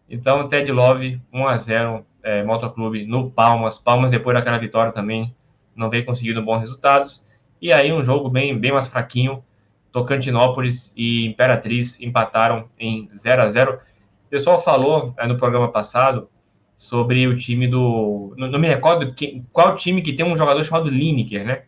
Então, 0.08 0.48
Ted 0.48 0.70
Love, 0.70 1.20
1x0, 1.32 2.04
é, 2.22 2.42
Motoclube 2.42 3.06
no 3.06 3.30
Palmas. 3.30 3.78
Palmas, 3.78 4.10
depois 4.10 4.36
daquela 4.36 4.58
vitória 4.58 4.92
também, 4.92 5.34
não 5.74 5.90
vem 5.90 6.04
conseguindo 6.04 6.42
bons 6.42 6.60
resultados. 6.60 7.28
E 7.60 7.72
aí, 7.72 7.92
um 7.92 8.02
jogo 8.02 8.28
bem, 8.28 8.58
bem 8.58 8.72
mais 8.72 8.88
fraquinho. 8.88 9.44
Tocantinópolis 9.92 10.92
e 10.96 11.26
Imperatriz 11.26 12.00
empataram 12.00 12.68
em 12.78 13.10
0 13.14 13.42
a 13.42 13.48
0 13.48 13.74
O 13.74 14.30
pessoal 14.30 14.58
falou 14.58 15.14
é, 15.18 15.26
no 15.26 15.36
programa 15.36 15.68
passado 15.70 16.28
sobre 16.74 17.26
o 17.26 17.36
time 17.36 17.68
do. 17.68 18.34
Não, 18.36 18.48
não 18.48 18.58
me 18.58 18.66
recordo 18.66 19.12
que, 19.14 19.44
qual 19.52 19.76
time 19.76 20.02
que 20.02 20.12
tem 20.12 20.24
um 20.24 20.36
jogador 20.36 20.64
chamado 20.64 20.88
Lineker, 20.88 21.44
né? 21.44 21.62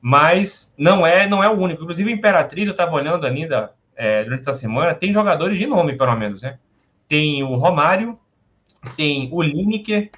Mas 0.00 0.74
não 0.78 1.06
é, 1.06 1.26
não 1.26 1.42
é 1.42 1.48
o 1.48 1.58
único. 1.58 1.82
Inclusive, 1.82 2.12
Imperatriz, 2.12 2.68
eu 2.68 2.72
estava 2.72 2.94
olhando 2.94 3.26
ainda 3.26 3.72
é, 3.96 4.22
durante 4.22 4.40
essa 4.40 4.52
semana, 4.52 4.94
tem 4.94 5.12
jogadores 5.12 5.58
de 5.58 5.66
nome, 5.66 5.96
pelo 5.96 6.14
menos, 6.14 6.42
né? 6.42 6.58
Tem 7.08 7.42
o 7.42 7.54
Romário, 7.56 8.18
tem 8.96 9.28
o 9.32 9.42
Lineker, 9.42 10.10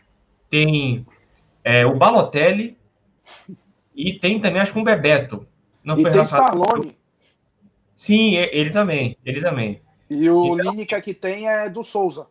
tem 0.51 1.07
é, 1.63 1.87
o 1.87 1.95
Balotelli 1.95 2.77
e 3.95 4.19
tem 4.19 4.39
também, 4.41 4.61
acho 4.61 4.73
que 4.73 4.79
um 4.79 4.85
Bebeto. 4.85 5.47
Não 5.83 5.97
e 5.99 6.03
foi 6.03 6.11
tem 6.11 6.23
Stallone. 6.23 6.97
Sim, 7.95 8.35
ele 8.35 8.71
também, 8.71 9.17
ele 9.25 9.41
também. 9.41 9.81
E 10.11 10.29
o 10.29 10.59
então, 10.59 10.73
Lineker 10.73 11.03
que 11.03 11.15
tem 11.15 11.49
é 11.49 11.69
do 11.69 11.83
Souza. 11.83 12.27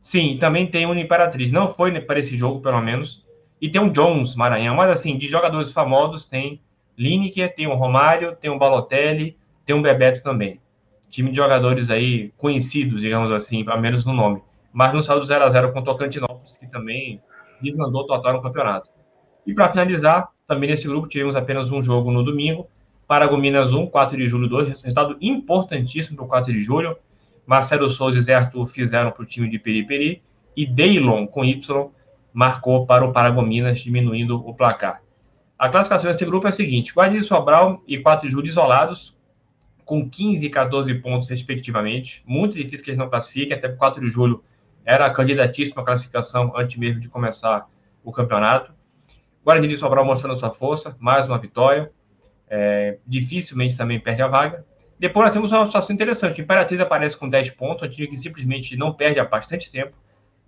Sim, 0.00 0.36
também 0.40 0.66
tem 0.66 0.84
o 0.84 0.94
Imperatriz. 0.94 1.52
Não 1.52 1.70
foi 1.70 1.98
para 2.00 2.18
esse 2.18 2.36
jogo, 2.36 2.60
pelo 2.60 2.80
menos. 2.80 3.24
E 3.60 3.70
tem 3.70 3.80
o 3.80 3.90
Jones 3.90 4.34
Maranhão. 4.34 4.74
Mas, 4.74 4.90
assim, 4.90 5.16
de 5.16 5.28
jogadores 5.28 5.70
famosos, 5.70 6.24
tem 6.24 6.60
Lineker, 6.98 7.54
tem 7.54 7.68
o 7.68 7.74
Romário, 7.74 8.34
tem 8.34 8.50
o 8.50 8.58
Balotelli, 8.58 9.36
tem 9.64 9.76
o 9.76 9.80
Bebeto 9.80 10.20
também. 10.22 10.60
Time 11.08 11.30
de 11.30 11.36
jogadores 11.36 11.90
aí 11.90 12.32
conhecidos, 12.36 13.00
digamos 13.00 13.30
assim, 13.30 13.64
pelo 13.64 13.80
menos 13.80 14.04
no 14.04 14.12
nome. 14.12 14.42
Mas 14.72 14.92
não 14.92 15.02
saiu 15.02 15.20
do 15.20 15.26
0x0 15.26 15.72
com 15.72 15.78
o 15.78 15.84
Tocantinópolis, 15.84 16.56
que 16.56 16.66
também 16.66 17.22
desandou 17.60 18.06
total 18.06 18.32
no 18.32 18.42
campeonato. 18.42 18.90
E 19.46 19.54
para 19.54 19.70
finalizar, 19.70 20.28
também 20.46 20.70
nesse 20.70 20.86
grupo 20.86 21.08
tivemos 21.08 21.36
apenas 21.36 21.70
um 21.70 21.82
jogo 21.82 22.10
no 22.10 22.22
domingo. 22.22 22.68
Paragominas 23.06 23.72
1, 23.72 23.86
4 23.86 24.16
de 24.16 24.26
julho 24.26 24.48
2. 24.48 24.82
Resultado 24.82 25.16
importantíssimo 25.20 26.16
para 26.16 26.24
o 26.24 26.28
4 26.28 26.52
de 26.52 26.62
julho. 26.62 26.96
Marcelo 27.46 27.90
Souza 27.90 28.18
e 28.18 28.22
Zé 28.22 28.34
Arthur 28.34 28.66
fizeram 28.66 29.10
para 29.10 29.22
o 29.22 29.26
time 29.26 29.48
de 29.48 29.58
Periperi 29.58 30.22
e 30.56 30.64
Deilon, 30.66 31.26
com 31.26 31.44
Y, 31.44 31.90
marcou 32.32 32.86
para 32.86 33.04
o 33.04 33.12
Paragominas, 33.12 33.80
diminuindo 33.80 34.36
o 34.36 34.54
placar. 34.54 35.02
A 35.58 35.68
classificação 35.68 36.10
desse 36.10 36.24
grupo 36.24 36.46
é 36.46 36.50
a 36.50 36.52
seguinte: 36.52 36.94
Guarani 36.94 37.22
Sobral 37.22 37.82
e 37.86 37.98
4 37.98 38.26
de 38.26 38.32
julho 38.32 38.46
isolados, 38.46 39.16
com 39.84 40.08
15 40.08 40.46
e 40.46 40.50
14 40.50 40.94
pontos, 40.96 41.28
respectivamente. 41.28 42.22
Muito 42.26 42.56
difícil 42.56 42.84
que 42.84 42.90
eles 42.90 42.98
não 42.98 43.08
classifiquem, 43.08 43.56
até 43.56 43.68
porque 43.68 43.78
4 43.78 44.00
de 44.00 44.08
julho 44.08 44.42
era 44.84 45.08
candidatíssimo 45.10 45.80
à 45.80 45.84
classificação 45.84 46.52
antes 46.56 46.76
mesmo 46.76 47.00
de 47.00 47.08
começar 47.08 47.66
o 48.02 48.12
campeonato. 48.12 48.72
Guarani 49.44 49.68
de 49.68 49.76
Sobral 49.76 50.04
mostrando 50.04 50.36
sua 50.36 50.50
força, 50.50 50.96
mais 50.98 51.26
uma 51.26 51.38
vitória. 51.38 51.90
É, 52.48 52.98
dificilmente 53.06 53.76
também 53.76 53.98
perde 53.98 54.22
a 54.22 54.28
vaga. 54.28 54.64
Depois 54.98 55.24
nós 55.24 55.32
temos 55.32 55.52
uma 55.52 55.66
situação 55.66 55.94
interessante. 55.94 56.40
O 56.40 56.44
Imperatriz 56.44 56.80
aparece 56.80 57.16
com 57.16 57.28
10 57.28 57.50
pontos, 57.50 57.86
um 57.86 57.90
time 57.90 58.06
que 58.06 58.16
simplesmente 58.16 58.76
não 58.76 58.92
perde 58.92 59.18
há 59.18 59.24
bastante 59.24 59.70
tempo. 59.72 59.96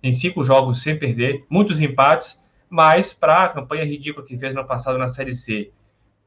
Tem 0.01 0.11
cinco 0.11 0.43
jogos 0.43 0.81
sem 0.81 0.97
perder, 0.97 1.43
muitos 1.49 1.81
empates, 1.81 2.39
mas 2.69 3.13
para 3.13 3.45
a 3.45 3.49
campanha 3.49 3.83
ridícula 3.83 4.25
que 4.25 4.37
fez 4.37 4.53
no 4.53 4.63
passado 4.65 4.97
na 4.97 5.07
Série 5.07 5.33
C 5.33 5.71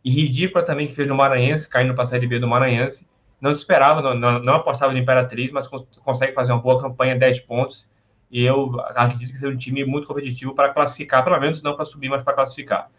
e 0.05 0.11
ridícula 0.11 0.65
também 0.65 0.87
que 0.87 0.95
fez 0.95 1.09
no 1.09 1.15
Maranhense, 1.15 1.69
caindo 1.69 1.95
para 1.95 2.05
a 2.05 2.07
Série 2.07 2.27
B 2.27 2.39
do 2.39 2.49
Maranhense, 2.49 3.09
não 3.41 3.53
se 3.53 3.61
esperava, 3.61 4.03
não, 4.03 4.15
não, 4.15 4.39
não 4.41 4.55
apostava 4.55 4.93
no 4.93 4.99
Imperatriz, 4.99 5.51
mas 5.51 5.67
cons 5.67 5.87
consegue 6.05 6.33
fazer 6.33 6.53
uma 6.53 6.61
boa 6.61 6.81
campanha, 6.81 7.17
10 7.17 7.41
pontos. 7.41 7.89
E 8.31 8.45
eu 8.45 8.79
acredito 8.81 9.33
que 9.33 9.39
seja 9.39 9.53
um 9.53 9.57
time 9.57 9.85
muito 9.85 10.07
competitivo 10.07 10.55
para 10.55 10.69
classificar, 10.69 11.25
pelo 11.25 11.41
menos 11.41 11.63
não 11.63 11.75
para 11.75 11.85
subir, 11.85 12.09
mas 12.09 12.23
para 12.23 12.35
classificar. 12.35 12.91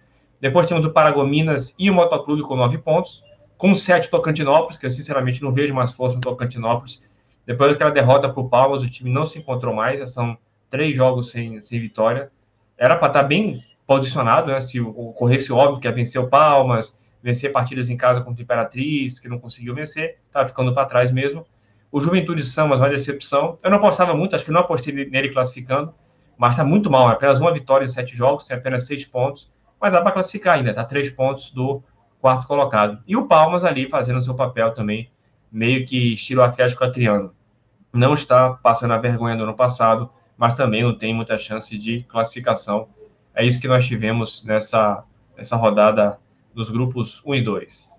Depois 0.41 0.67
temos 0.67 0.85
o 0.85 0.91
Paragominas 0.91 1.75
e 1.77 1.89
o 1.89 1.93
Motoclube 1.93 2.43
com 2.43 2.55
9 2.55 2.77
pontos 2.79 3.23
com 3.59 3.75
sete 3.75 4.09
Tocantinópolis, 4.09 4.77
que 4.77 4.85
eu 4.85 4.91
sinceramente 4.91 5.43
não 5.43 5.51
vejo 5.51 5.73
mais 5.75 5.91
força 5.91 6.15
no 6.15 6.21
Tocantinópolis. 6.21 7.03
Depois 7.45 7.69
daquela 7.69 7.91
derrota 7.91 8.29
para 8.29 8.39
o 8.39 8.47
Palmas, 8.47 8.81
o 8.81 8.89
time 8.89 9.11
não 9.11 9.25
se 9.25 9.37
encontrou 9.37 9.75
mais, 9.75 10.13
são 10.13 10.37
três 10.69 10.95
jogos 10.95 11.29
sem, 11.29 11.59
sem 11.59 11.77
vitória. 11.77 12.31
Era 12.77 12.95
para 12.95 13.09
estar 13.09 13.21
tá 13.23 13.27
bem 13.27 13.61
posicionado, 13.85 14.47
né? 14.47 14.61
Se 14.61 14.79
ocorresse 14.79 15.51
óbvio 15.51 15.81
que 15.81 15.87
ia 15.89 15.91
vencer 15.91 16.21
o 16.21 16.29
Palmas, 16.29 16.97
vencer 17.21 17.51
partidas 17.51 17.89
em 17.89 17.97
casa 17.97 18.21
contra 18.21 18.39
o 18.39 18.43
Imperatriz, 18.43 19.19
que 19.19 19.27
não 19.27 19.37
conseguiu 19.37 19.75
vencer, 19.75 20.19
estava 20.25 20.47
ficando 20.47 20.73
para 20.73 20.85
trás 20.85 21.11
mesmo. 21.11 21.45
O 21.91 21.99
Juventude 21.99 22.43
Samas, 22.43 22.79
uma 22.79 22.89
decepção. 22.89 23.57
Eu 23.63 23.71
não 23.71 23.77
apostava 23.77 24.13
muito, 24.13 24.35
acho 24.35 24.45
que 24.45 24.51
não 24.51 24.61
apostei 24.61 24.93
nele 24.93 25.29
classificando, 25.29 25.93
mas 26.37 26.53
está 26.53 26.63
muito 26.63 26.89
mal, 26.89 27.09
é 27.09 27.13
apenas 27.13 27.39
uma 27.39 27.51
vitória 27.51 27.85
em 27.85 27.87
sete 27.87 28.15
jogos, 28.15 28.45
tem 28.45 28.55
apenas 28.55 28.85
seis 28.85 29.03
pontos, 29.03 29.51
mas 29.81 29.91
dá 29.91 30.01
para 30.01 30.11
classificar 30.11 30.55
ainda, 30.55 30.73
tá 30.73 30.83
três 30.83 31.09
pontos 31.09 31.51
do 31.51 31.81
quarto 32.21 32.47
colocado. 32.47 33.01
E 33.07 33.15
o 33.17 33.27
Palmas 33.27 33.63
ali 33.63 33.89
fazendo 33.89 34.21
seu 34.21 34.35
papel 34.35 34.73
também, 34.73 35.09
meio 35.51 35.85
que 35.85 36.13
estilo 36.13 36.43
Atlético 36.43 36.83
Acreano. 36.83 37.33
Não 37.91 38.13
está 38.13 38.51
passando 38.51 38.93
a 38.93 38.97
vergonha 38.97 39.35
do 39.35 39.43
ano 39.43 39.55
passado, 39.55 40.09
mas 40.37 40.53
também 40.53 40.83
não 40.83 40.95
tem 40.95 41.13
muita 41.13 41.37
chance 41.37 41.77
de 41.77 42.03
classificação. 42.03 42.87
É 43.33 43.43
isso 43.43 43.59
que 43.59 43.67
nós 43.67 43.85
tivemos 43.85 44.43
nessa, 44.43 45.03
nessa 45.35 45.55
rodada 45.55 46.17
dos 46.53 46.69
grupos 46.69 47.21
1 47.25 47.35
e 47.35 47.41
2. 47.41 47.89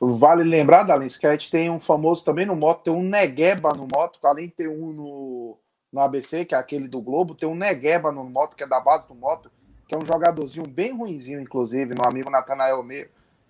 Vale 0.00 0.42
lembrar, 0.42 0.82
Dalins, 0.82 1.16
que 1.16 1.26
a 1.26 1.32
gente 1.32 1.50
tem 1.50 1.70
um 1.70 1.80
famoso 1.80 2.24
também 2.24 2.44
no 2.44 2.54
moto, 2.54 2.84
tem 2.84 2.92
um 2.92 3.02
Negueba 3.02 3.72
no 3.72 3.88
moto, 3.90 4.18
além 4.24 4.48
de 4.48 4.52
ter 4.52 4.68
um 4.68 4.92
no, 4.92 5.58
no 5.92 6.00
ABC, 6.00 6.44
que 6.44 6.54
é 6.54 6.58
aquele 6.58 6.86
do 6.86 7.00
Globo, 7.00 7.34
tem 7.34 7.48
um 7.48 7.54
Negueba 7.54 8.12
no 8.12 8.28
moto, 8.28 8.56
que 8.56 8.62
é 8.62 8.66
da 8.66 8.78
base 8.78 9.08
do 9.08 9.14
moto, 9.14 9.50
que 9.88 9.94
é 9.94 9.98
um 9.98 10.04
jogadorzinho 10.04 10.66
bem 10.66 10.94
ruinzinho, 10.94 11.40
inclusive, 11.40 11.94
meu 11.94 12.04
amigo 12.04 12.30
Natanael 12.30 12.84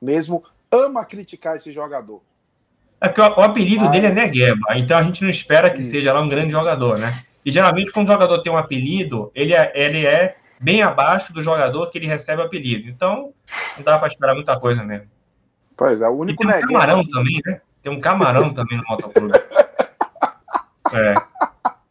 mesmo 0.00 0.44
ama 0.70 1.04
criticar 1.04 1.56
esse 1.56 1.72
jogador. 1.72 2.22
É 3.00 3.08
que 3.08 3.20
o, 3.20 3.24
o 3.24 3.40
apelido 3.40 3.84
Mas... 3.84 3.92
dele 3.92 4.06
é 4.06 4.12
Negueba, 4.12 4.76
então 4.76 4.96
a 4.96 5.02
gente 5.02 5.22
não 5.22 5.30
espera 5.30 5.70
que 5.70 5.80
Isso. 5.80 5.90
seja 5.90 6.12
lá 6.12 6.20
um 6.20 6.28
grande 6.28 6.52
jogador, 6.52 6.98
né? 6.98 7.24
E 7.44 7.50
geralmente, 7.50 7.92
quando 7.92 8.08
o 8.08 8.12
jogador 8.12 8.42
tem 8.42 8.52
um 8.52 8.56
apelido, 8.56 9.30
ele 9.34 9.54
é, 9.54 9.72
ele 9.74 10.04
é 10.04 10.36
bem 10.60 10.82
abaixo 10.82 11.32
do 11.32 11.42
jogador 11.42 11.90
que 11.90 11.98
ele 11.98 12.06
recebe 12.06 12.42
o 12.42 12.44
apelido. 12.44 12.88
Então, 12.88 13.32
não 13.76 13.84
dá 13.84 13.98
para 13.98 14.08
esperar 14.08 14.34
muita 14.34 14.58
coisa 14.58 14.82
mesmo. 14.82 15.08
Pois 15.76 16.00
é, 16.00 16.08
o 16.08 16.12
único 16.12 16.42
e 16.42 16.46
tem 16.46 16.56
um 16.56 16.66
camarão 16.66 17.04
também, 17.06 17.40
né? 17.44 17.60
Tem 17.82 17.92
um 17.92 18.00
camarão 18.00 18.54
também 18.54 18.78
no 18.78 18.84
motoclube. 18.88 19.38
É. 20.92 21.14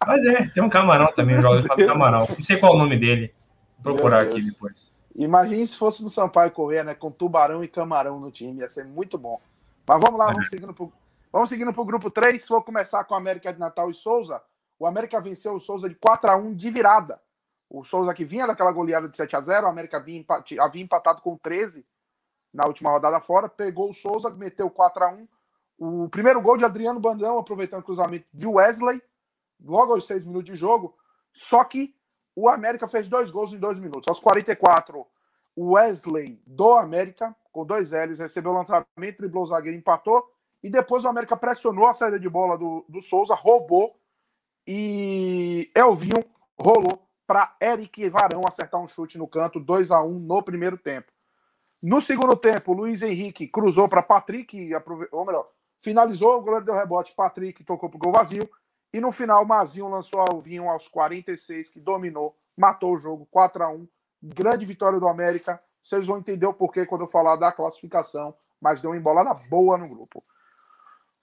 Mas 0.07 0.25
é, 0.25 0.47
tem 0.47 0.63
um 0.63 0.69
camarão 0.69 1.11
também, 1.13 1.35
o 1.35 1.41
jogador 1.41 1.67
fala 1.67 1.85
camarão. 1.85 2.27
Não 2.29 2.45
sei 2.45 2.57
qual 2.57 2.71
é 2.71 2.75
o 2.75 2.79
nome 2.79 2.97
dele. 2.97 3.35
Vou 3.77 3.93
procurar 3.93 4.23
aqui 4.23 4.41
depois. 4.41 4.89
Imagine 5.13 5.67
se 5.67 5.75
fosse 5.75 6.01
no 6.01 6.09
Sampaio 6.09 6.49
Correr, 6.51 6.83
né? 6.83 6.95
Com 6.95 7.11
Tubarão 7.11 7.61
e 7.61 7.67
Camarão 7.67 8.19
no 8.19 8.31
time, 8.31 8.61
ia 8.61 8.69
ser 8.69 8.85
muito 8.85 9.17
bom. 9.17 9.39
Mas 9.85 10.01
vamos 10.01 10.17
lá, 10.17 10.31
vamos 10.31 10.49
seguindo 10.49 10.73
pro, 10.73 10.91
vamos 11.31 11.49
seguindo 11.49 11.73
pro 11.73 11.83
grupo 11.83 12.09
3. 12.09 12.47
Vou 12.47 12.61
começar 12.61 13.03
com 13.03 13.15
a 13.15 13.17
América 13.17 13.51
de 13.51 13.59
Natal 13.59 13.91
e 13.91 13.93
Souza. 13.93 14.41
O 14.79 14.87
América 14.87 15.19
venceu 15.19 15.53
o 15.55 15.59
Souza 15.59 15.89
de 15.89 15.95
4 15.95 16.31
a 16.31 16.37
1 16.37 16.55
de 16.55 16.69
virada. 16.69 17.19
O 17.69 17.83
Souza 17.83 18.13
que 18.13 18.23
vinha 18.23 18.47
daquela 18.47 18.71
goleada 18.71 19.09
de 19.09 19.17
7 19.17 19.35
a 19.35 19.41
0 19.41 19.65
o 19.65 19.69
América 19.69 19.99
vinha, 19.99 20.23
havia 20.61 20.83
empatado 20.83 21.21
com 21.21 21.35
13 21.35 21.83
na 22.55 22.65
última 22.65 22.89
rodada 22.89 23.19
fora, 23.19 23.50
pegou 23.50 23.89
o 23.89 23.93
Souza, 23.93 24.29
meteu 24.29 24.69
4 24.69 25.03
a 25.03 25.12
1 25.12 25.27
O 25.77 26.09
primeiro 26.09 26.41
gol 26.41 26.55
de 26.55 26.63
Adriano 26.63 27.00
Bandão, 27.01 27.38
aproveitando 27.38 27.81
o 27.81 27.83
cruzamento 27.83 28.25
de 28.33 28.47
Wesley, 28.47 29.01
logo 29.62 29.91
aos 29.91 30.07
6 30.07 30.25
minutos 30.25 30.51
de 30.51 30.55
jogo. 30.55 30.95
Só 31.33 31.63
que 31.65 31.93
o 32.33 32.47
América 32.47 32.88
fez 32.88 33.09
dois 33.09 33.29
gols 33.29 33.51
em 33.51 33.59
dois 33.59 33.77
minutos. 33.77 34.07
Aos 34.07 34.21
44, 34.21 35.05
o 35.53 35.74
Wesley 35.74 36.41
do 36.47 36.74
América, 36.74 37.35
com 37.51 37.65
dois 37.65 37.91
L's, 37.91 38.19
recebeu 38.19 38.51
o 38.51 38.55
lançamento, 38.55 39.17
driblou 39.17 39.43
o 39.43 39.47
zagueiro, 39.47 39.77
empatou. 39.77 40.25
E 40.63 40.69
depois 40.69 41.03
o 41.03 41.09
América 41.09 41.35
pressionou 41.35 41.88
a 41.88 41.93
saída 41.93 42.17
de 42.17 42.29
bola 42.29 42.57
do, 42.57 42.85
do 42.88 43.01
Souza, 43.01 43.35
roubou. 43.35 43.93
E 44.65 45.69
Elvinho 45.75 46.24
rolou 46.57 47.05
para 47.27 47.55
Eric 47.62 48.09
Varão 48.09 48.41
acertar 48.47 48.81
um 48.81 48.88
chute 48.88 49.17
no 49.17 49.27
canto, 49.27 49.59
2 49.59 49.91
a 49.91 50.01
1 50.01 50.19
no 50.19 50.41
primeiro 50.41 50.77
tempo. 50.77 51.12
No 51.84 52.01
segundo 52.01 52.36
tempo, 52.36 52.74
Luiz 52.74 53.01
Henrique 53.01 53.48
cruzou 53.48 53.88
para 53.88 54.01
Patrick, 54.01 54.72
ou 55.12 55.25
melhor, 55.25 55.48
finalizou, 55.79 56.38
o 56.38 56.41
goleiro 56.41 56.65
deu 56.65 56.75
rebote, 56.75 57.13
Patrick 57.15 57.63
tocou 57.63 57.89
para 57.89 57.98
o 57.98 58.00
gol 58.00 58.12
vazio. 58.12 58.50
E 58.94 59.00
no 59.00 59.12
final, 59.12 59.46
Mazinho 59.46 59.89
lançou 59.89 60.22
Alvinho 60.22 60.70
aos 60.70 60.88
46, 60.88 61.70
que 61.70 61.79
dominou, 61.79 62.36
matou 62.55 62.94
o 62.94 63.00
jogo 63.00 63.27
4 63.29 63.63
a 63.63 63.70
1 63.70 63.88
Grande 64.24 64.65
vitória 64.65 65.00
do 65.00 65.08
América. 65.08 65.62
Vocês 65.84 66.08
vão 66.08 66.17
entender 66.17 66.48
o 66.48 66.53
porquê 66.53 66.86
quando 66.86 67.01
eu 67.01 67.08
falar 67.08 67.36
da 67.36 67.51
classificação, 67.51 68.34
mas 68.60 68.82
deu 68.82 68.89
uma 68.89 68.98
embolada 68.98 69.34
boa 69.50 69.77
no 69.77 69.88
grupo. 69.88 70.24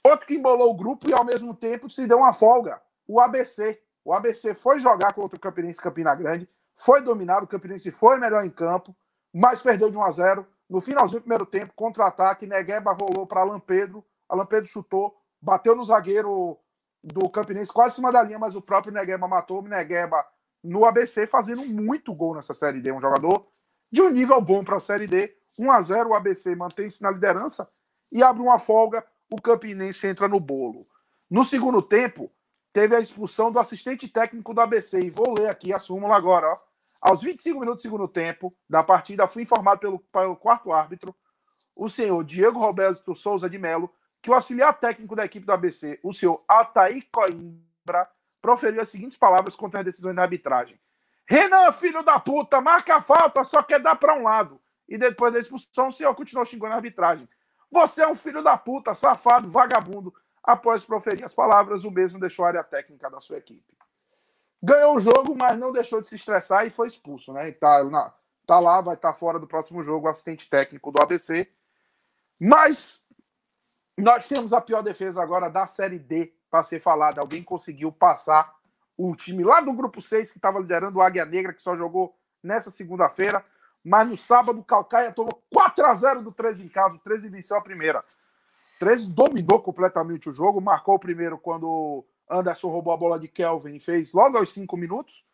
Outro 0.05 0.27
que 0.27 0.35
embolou 0.35 0.71
o 0.71 0.77
grupo 0.77 1.09
e 1.09 1.13
ao 1.13 1.25
mesmo 1.25 1.55
tempo 1.55 1.91
se 1.91 2.07
deu 2.07 2.19
uma 2.19 2.33
folga, 2.33 2.81
o 3.07 3.21
ABC. 3.21 3.81
O 4.05 4.13
ABC 4.13 4.55
foi 4.55 4.79
jogar 4.79 5.15
contra 5.15 5.37
o 5.37 5.41
Campinense 5.41 5.81
Campina 5.81 6.15
Grande, 6.15 6.49
foi 6.75 7.03
dominado, 7.03 7.45
o 7.45 7.49
Campinense 7.49 7.91
foi 7.91 8.19
melhor 8.19 8.45
em 8.45 8.51
campo, 8.51 8.95
mas 9.33 9.62
perdeu 9.62 9.91
de 9.91 9.97
1 9.97 10.03
a 10.03 10.11
0. 10.11 10.47
No 10.69 10.81
finalzinho 10.81 11.21
do 11.21 11.23
primeiro 11.23 11.47
tempo, 11.47 11.73
contra-ataque, 11.75 12.47
Negueba 12.47 12.93
rolou 12.93 13.27
para 13.27 13.41
Alan 13.41 13.61
Pedro, 13.61 14.05
Alan 14.29 14.47
Pedro 14.47 14.69
chutou, 14.69 15.17
bateu 15.41 15.75
no 15.77 15.85
zagueiro 15.85 16.59
do 17.03 17.29
Campinense 17.29 17.73
quase 17.73 17.95
em 17.95 17.97
cima 17.97 18.12
da 18.12 18.23
linha, 18.23 18.39
mas 18.39 18.55
o 18.55 18.62
próprio 18.62 18.93
Negueba 18.93 19.27
matou 19.29 19.61
o 19.61 19.69
Negueba 19.69 20.25
no 20.62 20.85
ABC, 20.85 21.27
fazendo 21.27 21.65
muito 21.67 22.15
gol 22.15 22.35
nessa 22.35 22.55
Série 22.55 22.81
D. 22.81 22.93
Um 22.93 23.01
jogador 23.01 23.47
de 23.91 24.01
um 24.01 24.11
nível 24.11 24.41
bom 24.41 24.65
para 24.65 24.77
a 24.77 24.81
Série 24.81 25.07
D. 25.07 25.35
1 25.59 25.71
a 25.71 25.83
0 25.83 26.11
o 26.11 26.15
ABC 26.15 26.55
mantém-se 26.55 27.03
na 27.03 27.11
liderança 27.11 27.69
e 28.11 28.23
abre 28.23 28.43
uma 28.43 28.59
folga, 28.59 29.05
o 29.31 29.41
Campinense 29.41 30.07
entra 30.07 30.29
no 30.29 30.39
bolo. 30.39 30.87
No 31.31 31.45
segundo 31.45 31.83
tempo, 31.83 32.31
teve 32.73 32.95
a 32.95 33.01
expulsão 33.01 33.51
do 33.51 33.59
assistente 33.59 34.09
técnico 34.09 34.55
do 34.55 34.61
ABC. 34.61 35.01
E 35.01 35.11
vou 35.11 35.35
ler 35.39 35.49
aqui 35.49 35.73
a 35.73 35.79
súmula 35.79 36.17
agora. 36.17 36.53
Ó. 36.53 36.57
Aos 37.03 37.21
25 37.21 37.59
minutos 37.59 37.83
do 37.83 37.83
segundo 37.83 38.07
tempo 38.07 38.57
da 38.71 38.81
partida, 38.81 39.27
fui 39.27 39.43
informado 39.43 39.81
pelo, 39.81 39.99
pelo 39.99 40.37
quarto 40.37 40.73
árbitro, 40.73 41.13
o 41.75 41.91
senhor 41.91 42.23
Diego 42.23 42.61
Roberto 42.61 43.13
Souza 43.17 43.51
de 43.51 43.59
Melo, 43.59 43.93
que 44.23 44.31
o 44.31 44.35
auxiliar 44.35 44.73
técnico 44.79 45.17
da 45.17 45.25
equipe 45.25 45.45
do 45.45 45.53
ABC, 45.53 45.99
o 46.01 46.13
senhor 46.13 46.41
Altair 46.47 47.05
Coimbra, 47.11 48.09
proferiu 48.41 48.81
as 48.81 48.89
seguintes 48.89 49.19
palavras 49.19 49.57
contra 49.57 49.81
as 49.81 49.85
decisões 49.85 50.15
da 50.15 50.23
arbitragem. 50.23 50.79
Renan, 51.27 51.73
filho 51.73 52.05
da 52.05 52.21
puta, 52.21 52.61
marca 52.61 52.97
a 52.97 53.03
falta, 53.03 53.43
só 53.43 53.65
quer 53.65 53.81
dar 53.81 53.97
para 53.97 54.17
um 54.17 54.23
lado. 54.23 54.61
E 54.89 54.97
depois 54.97 55.33
da 55.33 55.41
expulsão, 55.41 55.89
o 55.89 55.93
senhor 55.93 56.15
continuou 56.15 56.45
xingando 56.45 56.75
a 56.75 56.77
arbitragem. 56.77 57.29
Você 57.69 58.03
é 58.03 58.07
um 58.09 58.15
filho 58.15 58.43
da 58.43 58.57
puta, 58.57 58.95
safado, 58.95 59.51
vagabundo. 59.51 60.15
Após 60.43 60.85
proferir 60.85 61.25
as 61.25 61.35
palavras, 61.35 61.83
o 61.83 61.91
mesmo 61.91 62.21
deixou 62.21 62.45
a 62.45 62.49
área 62.49 62.63
técnica 62.63 63.11
da 63.11 63.21
sua 63.21 63.39
equipe. 63.39 63.73
Ganhou 64.62 64.97
o 64.97 65.00
jogo, 65.00 65.37
mas 65.37 65.59
não 65.59 65.73
deixou 65.73 66.00
de 66.00 66.09
se 66.09 66.14
estressar 66.14 66.66
e 66.66 66.71
foi 66.71 66.87
expulso, 66.87 67.33
né? 67.33 67.49
E 67.49 67.52
tá, 67.52 67.83
na, 67.85 68.14
tá 68.47 68.61
lá, 68.61 68.81
vai 68.81 68.95
estar 68.95 69.12
tá 69.12 69.14
fora 69.14 69.38
do 69.38 69.47
próximo 69.47 69.83
jogo, 69.83 70.09
assistente 70.09 70.49
técnico 70.49 70.92
do 70.92 71.02
ABC. 71.02 71.50
Mas 72.38 73.00
nós 73.99 74.28
temos 74.28 74.52
a 74.52 74.61
pior 74.61 74.83
defesa 74.83 75.23
agora 75.23 75.50
da 75.50 75.66
Série 75.66 75.99
D 75.99 76.33
para 76.50 76.62
ser 76.62 76.81
falada. 76.81 77.21
Alguém 77.21 77.42
conseguiu 77.42 77.90
passar 77.90 78.54
o 78.97 79.16
time 79.16 79.42
lá 79.42 79.61
do 79.61 79.73
grupo 79.73 80.00
6 80.00 80.31
que 80.31 80.38
estava 80.38 80.61
liderando 80.61 80.99
o 80.99 81.02
Águia 81.02 81.25
Negra, 81.25 81.52
que 81.52 81.62
só 81.62 81.76
jogou 81.76 82.16
nessa 82.42 82.71
segunda-feira. 82.71 83.45
Mas 83.85 84.09
no 84.09 84.16
sábado, 84.16 84.61
o 84.61 84.64
Calcaia 84.64 85.12
tomou 85.12 85.42
4 85.52 85.85
a 85.85 85.95
0 85.95 86.23
do 86.23 86.31
13 86.31 86.64
em 86.64 86.69
casa. 86.69 86.95
O 86.95 87.00
13 87.00 87.28
venceu 87.28 87.57
a 87.57 87.62
primeira. 87.62 87.99
O 87.99 88.78
13 88.78 89.11
dominou 89.11 89.61
completamente 89.61 90.31
o 90.31 90.33
jogo. 90.33 90.61
Marcou 90.61 90.95
o 90.95 91.00
primeiro 91.00 91.37
quando 91.37 92.04
Anderson 92.33 92.69
roubou 92.69 92.93
a 92.93 92.97
bola 92.97 93.19
de 93.19 93.29
Kelvin 93.29 93.77
e 93.77 93.81
fez 93.81 94.12
logo 94.12 94.39
aos 94.39 94.53
5 94.53 94.77
minutos. 94.77 95.25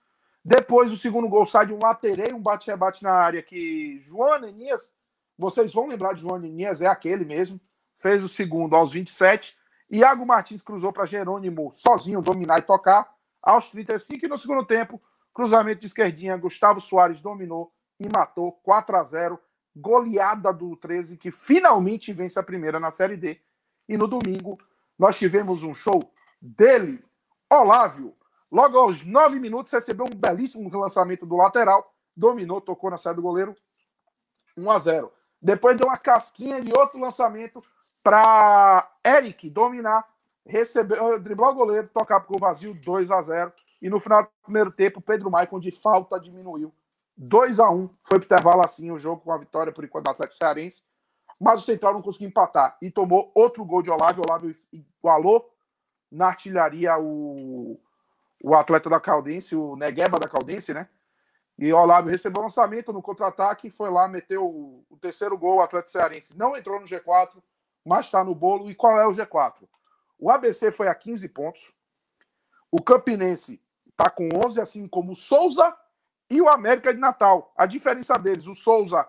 Depois, 0.44 0.92
o 0.92 0.96
segundo 0.96 1.28
gol 1.28 1.46
sai 1.46 1.66
de 1.66 1.72
um 1.72 1.78
laterei, 1.82 2.32
um 2.32 2.42
bate-rebate 2.42 3.02
na 3.02 3.12
área 3.12 3.42
que 3.42 3.98
João 4.00 4.40
Nenias, 4.40 4.90
vocês 5.36 5.72
vão 5.72 5.86
lembrar 5.86 6.14
de 6.14 6.22
João 6.22 6.38
Nenias, 6.38 6.82
é 6.82 6.86
aquele 6.86 7.24
mesmo 7.24 7.60
fez 7.98 8.22
o 8.22 8.28
segundo 8.28 8.74
aos 8.74 8.92
27. 8.92 9.56
Iago 9.90 10.24
Martins 10.24 10.62
cruzou 10.62 10.92
para 10.92 11.04
Jerônimo 11.04 11.70
sozinho 11.72 12.22
dominar 12.22 12.60
e 12.60 12.62
tocar 12.62 13.12
aos 13.42 13.68
35. 13.68 14.24
E 14.24 14.28
no 14.28 14.38
segundo 14.38 14.64
tempo, 14.64 15.02
cruzamento 15.34 15.80
de 15.80 15.86
esquerdinha, 15.86 16.36
Gustavo 16.36 16.80
Soares 16.80 17.20
dominou 17.20 17.72
e 17.98 18.08
matou 18.08 18.52
4 18.52 18.96
a 18.96 19.04
0 19.04 19.38
Goleada 19.76 20.52
do 20.52 20.74
13, 20.74 21.16
que 21.16 21.30
finalmente 21.30 22.12
vence 22.12 22.36
a 22.36 22.42
primeira 22.42 22.80
na 22.80 22.90
Série 22.90 23.16
D. 23.16 23.40
E 23.88 23.96
no 23.96 24.08
domingo, 24.08 24.58
nós 24.98 25.16
tivemos 25.16 25.62
um 25.62 25.72
show 25.72 26.10
dele, 26.40 27.04
Olávio. 27.50 28.14
Logo 28.50 28.78
aos 28.78 29.04
9 29.04 29.38
minutos, 29.38 29.72
recebeu 29.72 30.06
um 30.06 30.16
belíssimo 30.16 30.70
lançamento 30.78 31.26
do 31.26 31.36
lateral, 31.36 31.94
dominou, 32.16 32.60
tocou 32.60 32.90
na 32.90 32.96
saída 32.96 33.16
do 33.16 33.22
goleiro, 33.22 33.54
1 34.56 34.70
a 34.70 34.78
0 34.78 35.12
depois 35.40 35.76
deu 35.76 35.86
uma 35.86 35.96
casquinha 35.96 36.60
de 36.60 36.72
outro 36.76 36.98
lançamento 36.98 37.62
para 38.02 38.90
Eric 39.06 39.48
dominar, 39.48 40.04
receber, 40.44 40.98
eh, 41.00 41.18
driblar 41.18 41.50
o 41.50 41.54
goleiro, 41.54 41.88
tocar 41.88 42.20
para 42.20 42.36
o 42.36 42.38
vazio 42.38 42.74
2 42.74 43.10
a 43.10 43.22
0 43.22 43.52
E 43.80 43.88
no 43.88 44.00
final 44.00 44.24
do 44.24 44.30
primeiro 44.42 44.72
tempo, 44.72 45.00
Pedro 45.00 45.30
Maicon 45.30 45.60
de 45.60 45.70
falta 45.70 46.18
diminuiu. 46.18 46.74
2 47.16 47.60
a 47.60 47.70
1 47.70 47.88
Foi 48.02 48.18
para 48.18 48.26
intervalo 48.26 48.62
assim 48.62 48.90
o 48.90 48.98
jogo 48.98 49.22
com 49.22 49.32
a 49.32 49.38
vitória 49.38 49.72
por 49.72 49.84
enquanto 49.84 50.06
do 50.06 50.10
Atlético 50.10 50.38
Cearense. 50.38 50.82
Mas 51.40 51.60
o 51.60 51.64
Central 51.64 51.94
não 51.94 52.02
conseguiu 52.02 52.28
empatar 52.28 52.76
e 52.82 52.90
tomou 52.90 53.30
outro 53.32 53.64
gol 53.64 53.82
de 53.82 53.90
Olávio. 53.90 54.24
Olávio 54.26 54.56
igualou 54.72 55.48
na 56.10 56.28
artilharia 56.28 56.98
o, 56.98 57.78
o 58.42 58.54
atleta 58.54 58.88
da 58.88 59.00
Caldense, 59.00 59.54
o 59.54 59.76
Negueba 59.76 60.18
da 60.18 60.28
Caldense, 60.28 60.72
né? 60.72 60.88
E 61.58 61.72
o 61.72 61.76
Olavo 61.76 62.08
recebeu 62.08 62.40
o 62.40 62.44
lançamento 62.44 62.92
no 62.92 63.02
contra-ataque, 63.02 63.70
foi 63.70 63.90
lá, 63.90 64.06
meteu 64.06 64.46
o, 64.46 64.84
o, 64.88 64.96
terceiro 64.96 65.36
gol, 65.36 65.56
o 65.56 65.60
Atlético 65.60 65.90
Cearense 65.90 66.36
não 66.36 66.56
entrou 66.56 66.78
no 66.78 66.86
G4, 66.86 67.42
mas 67.84 68.06
está 68.06 68.22
no 68.22 68.34
bolo. 68.34 68.70
E 68.70 68.74
qual 68.76 68.98
é 68.98 69.06
o 69.06 69.10
G4? 69.10 69.68
O 70.18 70.30
ABC 70.30 70.70
foi 70.70 70.86
a 70.86 70.94
15 70.94 71.28
pontos, 71.28 71.72
o 72.70 72.80
Campinense 72.80 73.60
está 73.90 74.08
com 74.08 74.28
11, 74.44 74.60
assim 74.60 74.86
como 74.86 75.12
o 75.12 75.16
Souza 75.16 75.76
e 76.30 76.40
o 76.40 76.48
América 76.48 76.94
de 76.94 77.00
Natal. 77.00 77.52
A 77.56 77.66
diferença 77.66 78.16
deles, 78.16 78.46
o 78.46 78.54
Souza 78.54 79.08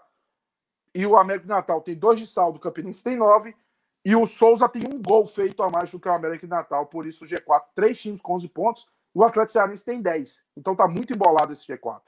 e 0.95 1.05
o 1.05 1.15
América 1.17 1.43
de 1.43 1.49
Natal 1.49 1.81
tem 1.81 1.95
dois 1.95 2.19
de 2.19 2.25
saldo, 2.25 2.57
o 2.57 2.61
Campinense 2.61 3.03
tem 3.03 3.15
nove, 3.15 3.55
e 4.03 4.15
o 4.15 4.25
Souza 4.25 4.67
tem 4.69 4.83
um 4.87 5.01
gol 5.01 5.27
feito 5.27 5.61
a 5.61 5.69
mais 5.69 5.91
do 5.91 5.99
que 5.99 6.07
o 6.07 6.13
América 6.13 6.47
de 6.47 6.51
Natal, 6.51 6.85
por 6.85 7.05
isso 7.05 7.25
o 7.25 7.27
G4, 7.27 7.63
três 7.75 7.99
times 7.99 8.21
com 8.21 8.33
11 8.33 8.47
pontos, 8.49 8.87
e 9.15 9.19
o 9.19 9.23
Atlético 9.23 9.53
Cearense 9.53 9.83
tem 9.83 10.01
10. 10.01 10.43
Então 10.55 10.75
tá 10.75 10.87
muito 10.87 11.13
embolado 11.13 11.53
esse 11.53 11.67
G4. 11.67 12.01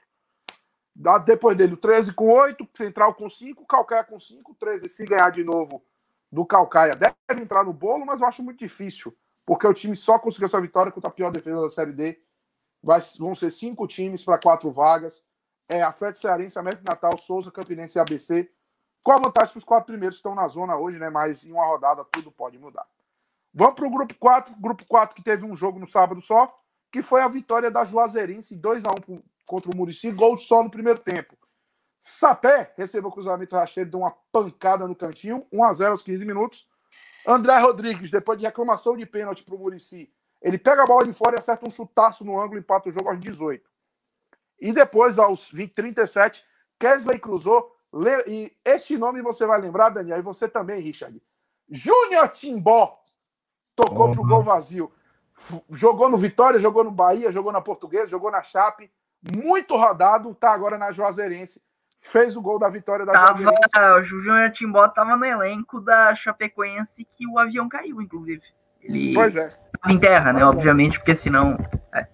Depois 1.25 1.57
dele, 1.57 1.73
o 1.73 1.77
13 1.77 2.13
com 2.13 2.29
8, 2.29 2.67
Central 2.75 3.13
com 3.13 3.29
5, 3.29 3.65
Calcaia 3.65 4.03
com 4.03 4.19
5, 4.19 4.55
13 4.55 4.89
se 4.89 5.05
ganhar 5.05 5.29
de 5.31 5.43
novo 5.43 5.83
do 6.31 6.45
Calcaia 6.45 6.95
deve 6.95 7.15
entrar 7.41 7.65
no 7.65 7.73
bolo, 7.73 8.05
mas 8.05 8.21
eu 8.21 8.27
acho 8.27 8.43
muito 8.43 8.59
difícil, 8.59 9.15
porque 9.45 9.67
o 9.67 9.73
time 9.73 9.95
só 9.95 10.17
conseguiu 10.17 10.45
essa 10.45 10.61
vitória 10.61 10.91
contra 10.91 11.09
a 11.09 11.13
pior 11.13 11.31
defesa 11.31 11.61
da 11.61 11.69
Série 11.69 11.91
D. 11.91 12.19
Vai, 12.81 12.99
vão 13.19 13.35
ser 13.35 13.51
cinco 13.51 13.85
times 13.85 14.23
para 14.23 14.39
quatro 14.39 14.71
vagas. 14.71 15.23
É 15.67 15.81
Atlético 15.81 16.21
Cearense, 16.21 16.57
América 16.57 16.83
Natal, 16.85 17.17
Souza, 17.17 17.51
Campinense 17.51 17.97
e 17.97 18.01
ABC. 18.01 18.49
Qual 19.03 19.17
a 19.17 19.21
vantagem 19.21 19.53
para 19.53 19.59
os 19.59 19.65
quatro 19.65 19.87
primeiros 19.87 20.17
que 20.17 20.19
estão 20.19 20.35
na 20.35 20.47
zona 20.47 20.77
hoje, 20.77 20.99
né? 20.99 21.09
Mas 21.09 21.43
em 21.43 21.51
uma 21.51 21.65
rodada 21.65 22.05
tudo 22.05 22.31
pode 22.31 22.57
mudar. 22.57 22.85
Vamos 23.53 23.75
para 23.75 23.87
o 23.87 23.89
grupo 23.89 24.13
4. 24.15 24.55
Grupo 24.59 24.85
4 24.87 25.15
que 25.15 25.23
teve 25.23 25.45
um 25.45 25.55
jogo 25.55 25.79
no 25.79 25.87
sábado 25.87 26.21
só, 26.21 26.53
que 26.91 27.01
foi 27.01 27.21
a 27.21 27.27
vitória 27.27 27.71
da 27.71 27.83
Juazeirense 27.83 28.55
2 28.55 28.85
a 28.85 28.91
1 28.91 29.21
contra 29.45 29.71
o 29.71 29.75
Murici, 29.75 30.11
gol 30.11 30.37
só 30.37 30.63
no 30.63 30.69
primeiro 30.69 30.99
tempo. 30.99 31.37
Sapé 31.99 32.73
recebeu 32.77 33.09
o 33.09 33.13
cruzamento 33.13 33.55
rasteiro, 33.55 33.89
deu 33.89 33.99
uma 33.99 34.15
pancada 34.31 34.87
no 34.87 34.95
cantinho, 34.95 35.45
1 35.51 35.63
a 35.63 35.73
0 35.73 35.91
aos 35.91 36.03
15 36.03 36.25
minutos. 36.25 36.67
André 37.27 37.59
Rodrigues, 37.59 38.09
depois 38.09 38.39
de 38.39 38.45
reclamação 38.45 38.97
de 38.97 39.05
pênalti 39.05 39.43
para 39.43 39.53
o 39.53 39.57
Murici, 39.59 40.11
ele 40.41 40.57
pega 40.57 40.81
a 40.81 40.85
bola 40.85 41.05
de 41.05 41.13
fora 41.13 41.35
e 41.35 41.39
acerta 41.39 41.67
um 41.67 41.71
chutaço 41.71 42.25
no 42.25 42.41
ângulo, 42.41 42.59
empata 42.59 42.89
o 42.89 42.91
jogo 42.91 43.09
aos 43.09 43.19
18. 43.19 43.69
E 44.59 44.71
depois, 44.71 45.19
aos 45.19 45.49
20, 45.51 45.73
37, 45.73 46.43
Kesley 46.79 47.19
cruzou. 47.19 47.75
E 48.27 48.51
este 48.63 48.97
nome 48.97 49.21
você 49.21 49.45
vai 49.45 49.59
lembrar, 49.59 49.89
Daniel, 49.89 50.19
e 50.19 50.21
você 50.21 50.47
também, 50.47 50.81
Richard. 50.81 51.21
Júnior 51.69 52.29
Timbó 52.29 53.01
tocou 53.75 54.07
uhum. 54.07 54.13
para 54.13 54.21
o 54.21 54.27
gol 54.27 54.43
vazio. 54.43 54.91
Jogou 55.71 56.09
no 56.09 56.17
Vitória, 56.17 56.59
jogou 56.59 56.83
no 56.83 56.91
Bahia, 56.91 57.31
jogou 57.31 57.51
na 57.51 57.61
Portuguesa, 57.61 58.07
jogou 58.07 58.31
na 58.31 58.43
Chape 58.43 58.91
muito 59.35 59.75
rodado, 59.75 60.33
tá 60.33 60.51
agora 60.51 60.77
na 60.77 60.91
Juazeirense. 60.91 61.61
Fez 61.99 62.35
o 62.35 62.41
gol 62.41 62.57
da 62.57 62.67
vitória 62.67 63.05
da 63.05 63.13
tava, 63.13 63.43
Juazeirense. 63.43 63.99
O 63.99 64.03
Júnior 64.03 64.51
Timbó 64.51 64.87
tava 64.87 65.15
no 65.15 65.25
elenco 65.25 65.79
da 65.79 66.15
Chapecoense 66.15 67.07
que 67.15 67.27
o 67.27 67.37
avião 67.37 67.69
caiu, 67.69 68.01
inclusive. 68.01 68.41
Ele 68.81 69.13
pois 69.13 69.35
é. 69.35 69.53
Em 69.87 69.99
terra, 69.99 70.33
né? 70.33 70.39
Pois 70.39 70.53
é. 70.53 70.57
Obviamente, 70.57 70.95
é. 70.95 70.99
porque 70.99 71.15
senão. 71.15 71.57
É. 71.93 72.07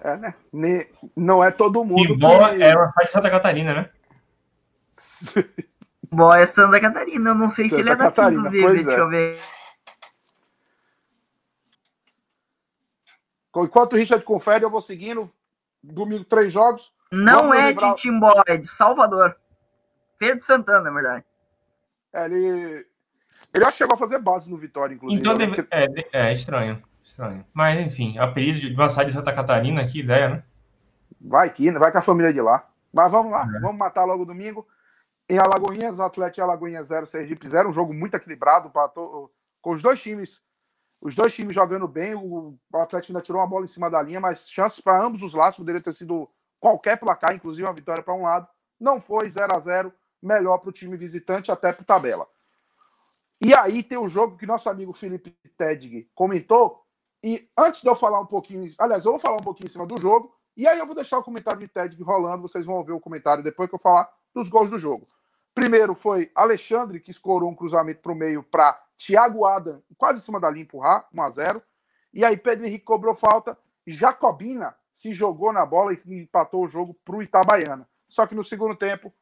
é, 0.00 0.16
né? 0.16 0.34
Não 1.14 1.44
é 1.44 1.50
todo 1.50 1.84
mundo. 1.84 2.14
Timbó 2.14 2.48
que... 2.48 2.62
é 2.62 2.74
uma 2.74 2.90
faixa 2.92 3.08
de 3.08 3.12
Santa 3.12 3.30
Catarina, 3.30 3.74
né? 3.74 3.90
Timbó 6.08 6.34
é 6.34 6.46
Santa 6.46 6.80
Catarina, 6.80 7.30
eu 7.30 7.34
não 7.34 7.54
sei 7.54 7.64
Santa 7.68 7.76
se 7.76 7.80
ele 7.82 7.90
é 7.90 7.96
daqui, 7.96 8.14
Catarina, 8.16 8.48
inclusive. 8.48 8.62
Pois 8.64 8.84
Deixa 8.86 9.00
é. 9.00 9.02
eu 9.02 9.08
ver. 9.08 9.40
Enquanto 13.56 13.92
o 13.92 13.96
Richard 13.96 14.24
confere, 14.24 14.64
eu 14.64 14.70
vou 14.70 14.80
seguindo. 14.80 15.30
domingo 15.82 16.24
três 16.24 16.52
jogos. 16.52 16.92
Não 17.12 17.48
Vamos 17.48 17.58
é 17.58 17.68
livrar- 17.68 17.94
de 17.94 18.02
Timbó, 18.02 18.42
é 18.46 18.56
de 18.56 18.68
Salvador. 18.68 19.36
De 20.20 20.40
Santana, 20.42 20.80
na 20.80 20.90
verdade. 20.90 21.24
É, 22.12 22.24
ele. 22.24 22.86
Ele 23.52 23.62
acho 23.64 23.72
que 23.72 23.78
chegou 23.78 23.94
a 23.94 23.98
fazer 23.98 24.18
base 24.18 24.50
no 24.50 24.56
Vitória, 24.56 24.94
inclusive. 24.94 25.20
Então 25.20 25.36
né? 25.36 25.46
deve... 25.46 25.68
é, 25.70 26.30
é 26.30 26.32
estranho. 26.32 26.82
Estranho. 27.02 27.44
Mas 27.52 27.78
enfim, 27.78 28.18
apelido 28.18 28.60
de 28.60 28.74
uma 28.74 28.88
cidade 28.88 29.10
de 29.10 29.16
Santa 29.16 29.32
Catarina, 29.32 29.86
que 29.86 30.00
ideia, 30.00 30.28
né? 30.28 30.42
Vai 31.20 31.50
que, 31.50 31.70
vai 31.72 31.92
com 31.92 31.98
a 31.98 32.02
família 32.02 32.32
de 32.32 32.40
lá. 32.40 32.66
Mas 32.92 33.10
vamos 33.12 33.30
lá, 33.30 33.46
É. 33.56 33.60
vamos 33.60 33.76
matar 33.76 34.04
logo 34.04 34.24
domingo. 34.24 34.66
Em 35.28 35.38
Alagoinhas, 35.38 36.00
Atlético 36.00 36.40
e 36.40 36.42
Alagoinhas 36.42 36.88
0, 36.88 37.06
Sergipe 37.06 37.48
0. 37.48 37.70
Um 37.70 37.72
jogo 37.72 37.94
muito 37.94 38.14
equilibrado 38.14 38.70
pra 38.70 38.88
to- 38.88 39.30
com 39.62 39.70
os 39.70 39.82
dois 39.82 40.00
times. 40.02 40.42
Os 41.00 41.14
dois 41.14 41.34
times 41.34 41.54
jogando 41.54 41.88
bem. 41.88 42.14
O 42.14 42.58
Atlético 42.74 43.12
ainda 43.12 43.22
tirou 43.22 43.40
uma 43.40 43.46
bola 43.46 43.64
em 43.64 43.68
cima 43.68 43.90
da 43.90 44.02
linha, 44.02 44.20
mas 44.20 44.48
chances 44.48 44.80
para 44.80 45.02
ambos 45.02 45.22
os 45.22 45.32
lados. 45.34 45.58
Poderia 45.58 45.80
ter 45.80 45.92
sido 45.92 46.28
qualquer 46.60 46.98
placar, 46.98 47.34
inclusive 47.34 47.66
uma 47.66 47.72
vitória 47.74 48.02
para 48.02 48.14
um 48.14 48.22
lado. 48.22 48.46
Não 48.78 49.00
foi 49.00 49.28
0 49.28 49.54
a 49.54 49.60
0 49.60 49.92
Melhor 50.22 50.56
para 50.56 50.70
o 50.70 50.72
time 50.72 50.96
visitante, 50.96 51.52
até 51.52 51.70
para 51.70 51.84
tabela. 51.84 52.26
E 53.38 53.54
aí 53.54 53.82
tem 53.82 53.98
o 53.98 54.08
jogo 54.08 54.38
que 54.38 54.46
nosso 54.46 54.70
amigo 54.70 54.90
Felipe 54.94 55.36
Tedig 55.54 56.08
comentou. 56.14 56.82
E 57.22 57.46
antes 57.58 57.82
de 57.82 57.88
eu 57.88 57.94
falar 57.94 58.20
um 58.20 58.26
pouquinho, 58.26 58.66
aliás, 58.78 59.04
eu 59.04 59.12
vou 59.12 59.20
falar 59.20 59.36
um 59.36 59.44
pouquinho 59.44 59.66
em 59.66 59.70
cima 59.70 59.86
do 59.86 59.98
jogo, 60.00 60.34
e 60.56 60.66
aí 60.66 60.78
eu 60.78 60.86
vou 60.86 60.94
deixar 60.94 61.18
o 61.18 61.22
comentário 61.22 61.60
de 61.60 61.68
Tedig 61.68 62.02
rolando, 62.02 62.40
vocês 62.40 62.64
vão 62.64 62.76
ouvir 62.76 62.92
o 62.92 63.00
comentário 63.00 63.42
depois 63.44 63.68
que 63.68 63.74
eu 63.74 63.78
falar 63.78 64.10
dos 64.34 64.48
gols 64.48 64.70
do 64.70 64.78
jogo. 64.78 65.06
Primeiro 65.54 65.94
foi 65.94 66.30
Alexandre, 66.34 66.98
que 66.98 67.12
escorou 67.12 67.48
um 67.48 67.54
cruzamento 67.54 68.00
para 68.00 68.12
o 68.12 68.16
meio 68.16 68.42
para 68.42 68.78
Thiago 68.98 69.44
Adam, 69.46 69.82
quase 69.96 70.18
em 70.18 70.22
cima 70.22 70.40
da 70.40 70.50
linha 70.50 70.64
empurrar, 70.64 71.06
1 71.14 71.22
a 71.22 71.30
0 71.30 71.62
E 72.12 72.24
aí 72.24 72.36
Pedro 72.36 72.66
Henrique 72.66 72.84
cobrou 72.84 73.14
falta, 73.14 73.56
Jacobina 73.86 74.74
se 74.92 75.12
jogou 75.12 75.52
na 75.52 75.64
bola 75.64 75.92
e 75.92 75.98
empatou 76.06 76.64
o 76.64 76.68
jogo 76.68 76.94
para 77.04 77.16
o 77.16 77.22
Itabaiana. 77.22 77.88
Só 78.08 78.26
que 78.26 78.34
no 78.34 78.44
segundo 78.44 78.76
tempo, 78.76 79.12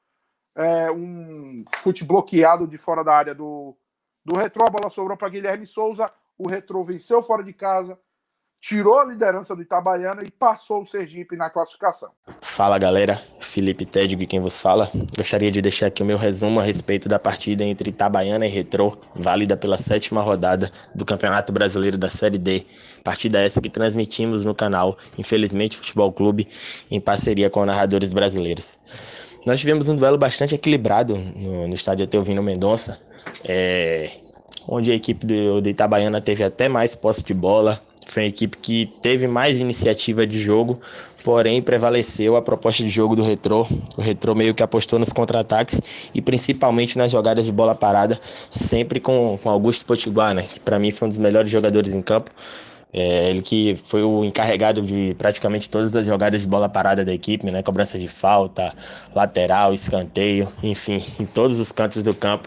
é, 0.54 0.90
um 0.90 1.64
chute 1.82 2.04
bloqueado 2.04 2.66
de 2.66 2.76
fora 2.76 3.02
da 3.02 3.14
área 3.14 3.34
do, 3.34 3.76
do 4.24 4.36
Retrô, 4.36 4.64
a 4.66 4.70
bola 4.70 4.90
sobrou 4.90 5.16
para 5.16 5.28
Guilherme 5.28 5.66
Souza, 5.66 6.12
o 6.36 6.48
Retrô 6.48 6.84
venceu 6.84 7.22
fora 7.22 7.42
de 7.42 7.52
casa, 7.52 7.98
tirou 8.62 9.00
a 9.00 9.04
liderança 9.04 9.56
do 9.56 9.60
Itabaiana 9.60 10.22
e 10.22 10.30
passou 10.30 10.82
o 10.82 10.84
Sergipe 10.84 11.36
na 11.36 11.50
classificação. 11.50 12.10
Fala 12.40 12.78
galera, 12.78 13.20
Felipe 13.40 13.84
Tedg 13.84 14.24
quem 14.24 14.40
vos 14.40 14.62
fala. 14.62 14.88
Gostaria 15.16 15.50
de 15.50 15.60
deixar 15.60 15.86
aqui 15.86 16.00
o 16.00 16.06
meu 16.06 16.16
resumo 16.16 16.60
a 16.60 16.62
respeito 16.62 17.08
da 17.08 17.18
partida 17.18 17.64
entre 17.64 17.90
Itabaiana 17.90 18.46
e 18.46 18.48
Retrô, 18.48 18.96
válida 19.16 19.56
pela 19.56 19.76
sétima 19.76 20.22
rodada 20.22 20.70
do 20.94 21.04
Campeonato 21.04 21.52
Brasileiro 21.52 21.98
da 21.98 22.08
Série 22.08 22.38
D. 22.38 22.64
Partida 23.02 23.40
essa 23.40 23.60
que 23.60 23.68
transmitimos 23.68 24.46
no 24.46 24.54
canal 24.54 24.96
Infelizmente 25.18 25.76
Futebol 25.76 26.12
Clube, 26.12 26.46
em 26.88 27.00
parceria 27.00 27.50
com 27.50 27.66
narradores 27.66 28.12
brasileiros. 28.12 28.78
Nós 29.44 29.58
tivemos 29.58 29.88
um 29.88 29.96
duelo 29.96 30.16
bastante 30.16 30.54
equilibrado 30.54 31.16
no, 31.16 31.66
no 31.66 31.74
estádio 31.74 32.06
Teovino 32.06 32.44
Mendonça, 32.44 32.96
é, 33.44 34.08
onde 34.68 34.92
a 34.92 34.94
equipe 34.94 35.26
do, 35.26 35.60
do 35.60 35.68
Itabaiana 35.68 36.20
teve 36.20 36.44
até 36.44 36.68
mais 36.68 36.94
posse 36.94 37.24
de 37.24 37.34
bola, 37.34 37.82
foi 38.12 38.24
uma 38.24 38.28
equipe 38.28 38.56
que 38.58 38.92
teve 39.00 39.26
mais 39.26 39.58
iniciativa 39.58 40.26
de 40.26 40.38
jogo, 40.38 40.78
porém 41.24 41.62
prevaleceu 41.62 42.36
a 42.36 42.42
proposta 42.42 42.82
de 42.82 42.90
jogo 42.90 43.16
do 43.16 43.22
Retrô. 43.22 43.66
O 43.96 44.02
Retrô 44.02 44.34
meio 44.34 44.54
que 44.54 44.62
apostou 44.62 44.98
nos 44.98 45.12
contra-ataques 45.12 46.10
e 46.14 46.20
principalmente 46.20 46.98
nas 46.98 47.10
jogadas 47.10 47.44
de 47.44 47.52
bola 47.52 47.74
parada, 47.74 48.18
sempre 48.50 49.00
com, 49.00 49.38
com 49.42 49.48
Augusto 49.48 49.86
Potiguar, 49.86 50.34
né, 50.34 50.42
que 50.42 50.60
para 50.60 50.78
mim 50.78 50.90
foi 50.90 51.06
um 51.06 51.08
dos 51.08 51.18
melhores 51.18 51.50
jogadores 51.50 51.94
em 51.94 52.02
campo. 52.02 52.30
É, 52.94 53.30
ele 53.30 53.40
que 53.40 53.74
foi 53.74 54.02
o 54.02 54.22
encarregado 54.22 54.82
de 54.82 55.14
praticamente 55.16 55.70
todas 55.70 55.96
as 55.96 56.04
jogadas 56.04 56.42
de 56.42 56.46
bola 56.46 56.68
parada 56.68 57.02
da 57.02 57.14
equipe, 57.14 57.50
né? 57.50 57.62
Cobrança 57.62 57.98
de 57.98 58.06
falta, 58.06 58.70
lateral, 59.14 59.72
escanteio, 59.72 60.46
enfim, 60.62 61.02
em 61.18 61.24
todos 61.24 61.58
os 61.58 61.72
cantos 61.72 62.02
do 62.02 62.14
campo 62.14 62.46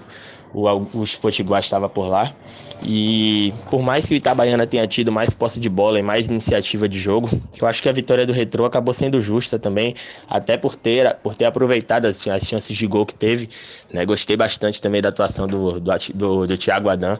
o 0.56 0.68
Augusto 0.70 1.20
Potiguar 1.20 1.60
estava 1.60 1.90
por 1.90 2.08
lá. 2.08 2.34
E 2.82 3.54
por 3.70 3.82
mais 3.82 4.06
que 4.06 4.14
o 4.14 4.18
Itabaiana 4.18 4.66
tenha 4.66 4.88
tido 4.88 5.12
mais 5.12 5.32
posse 5.32 5.60
de 5.60 5.70
bola 5.70 6.00
e 6.00 6.02
mais 6.02 6.28
iniciativa 6.28 6.88
de 6.88 7.00
jogo, 7.00 7.30
eu 7.60 7.68
acho 7.68 7.82
que 7.82 7.90
a 7.90 7.92
vitória 7.92 8.26
do 8.26 8.34
Retrô 8.34 8.66
acabou 8.66 8.94
sendo 8.94 9.20
justa 9.20 9.60
também, 9.60 9.94
até 10.30 10.56
por 10.58 10.76
ter, 10.76 11.16
por 11.16 11.36
ter 11.36 11.46
aproveitado 11.46 12.06
as, 12.06 12.26
as 12.28 12.44
chances 12.44 12.76
de 12.76 12.88
gol 12.88 13.06
que 13.06 13.16
teve. 13.16 13.50
Né? 13.92 14.06
Gostei 14.06 14.38
bastante 14.38 14.82
também 14.82 15.02
da 15.02 15.10
atuação 15.10 15.48
do, 15.48 15.80
do, 15.80 15.92
do, 16.14 16.48
do 16.48 16.58
Thiago 16.58 16.90
Adam. 16.90 17.20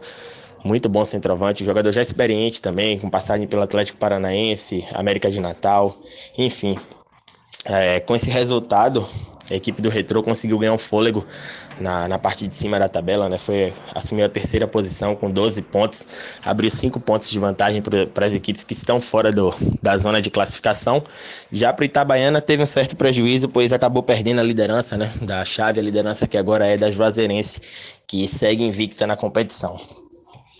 Muito 0.64 0.90
bom 0.90 1.06
centroavante, 1.06 1.64
jogador 1.64 1.92
já 1.92 2.02
experiente 2.02 2.62
também, 2.62 2.98
com 2.98 3.10
passagem 3.10 3.46
pelo 3.48 3.62
Atlético 3.62 4.00
Paranaense, 4.00 4.84
América 4.94 5.30
de 5.30 5.40
Natal, 5.40 5.96
enfim. 6.38 6.76
É, 7.66 8.00
com 8.00 8.16
esse 8.16 8.30
resultado, 8.32 9.08
a 9.50 9.54
equipe 9.54 9.82
do 9.82 9.90
Retrô 9.90 10.24
conseguiu 10.24 10.58
ganhar 10.58 10.74
um 10.74 10.78
fôlego 10.78 11.26
na, 11.80 12.08
na 12.08 12.20
parte 12.20 12.48
de 12.48 12.56
cima 12.56 12.80
da 12.80 12.88
tabela, 12.88 13.30
né? 13.30 13.38
Foi 13.38 13.74
assumiu 13.94 14.26
a 14.26 14.30
terceira 14.30 14.68
posição 14.68 15.16
com 15.16 15.30
12 15.30 15.62
pontos, 15.64 16.06
abriu 16.44 16.70
5 16.70 17.00
pontos 17.00 17.30
de 17.30 17.40
vantagem 17.40 17.82
para 17.82 18.26
as 18.26 18.34
equipes 18.34 18.64
que 18.64 18.74
estão 18.74 19.02
fora 19.02 19.32
do, 19.32 19.54
da 19.82 19.98
zona 19.98 20.22
de 20.22 20.30
classificação. 20.30 21.02
Já 21.52 21.74
para 21.74 21.86
Itabaiana 21.86 22.42
teve 22.42 22.64
um 22.64 22.66
certo 22.66 22.96
prejuízo, 22.96 23.50
pois 23.50 23.72
acabou 23.74 24.04
perdendo 24.04 24.40
a 24.40 24.44
liderança, 24.44 24.98
né? 24.98 25.12
Da 25.22 25.44
chave, 25.44 25.80
a 25.80 25.84
liderança 25.84 26.28
que 26.28 26.38
agora 26.38 26.66
é 26.66 26.78
da 26.78 26.92
Juazeirense, 26.92 27.62
que 28.08 28.28
segue 28.28 28.64
invicta 28.64 29.06
na 29.06 29.16
competição. 29.16 29.80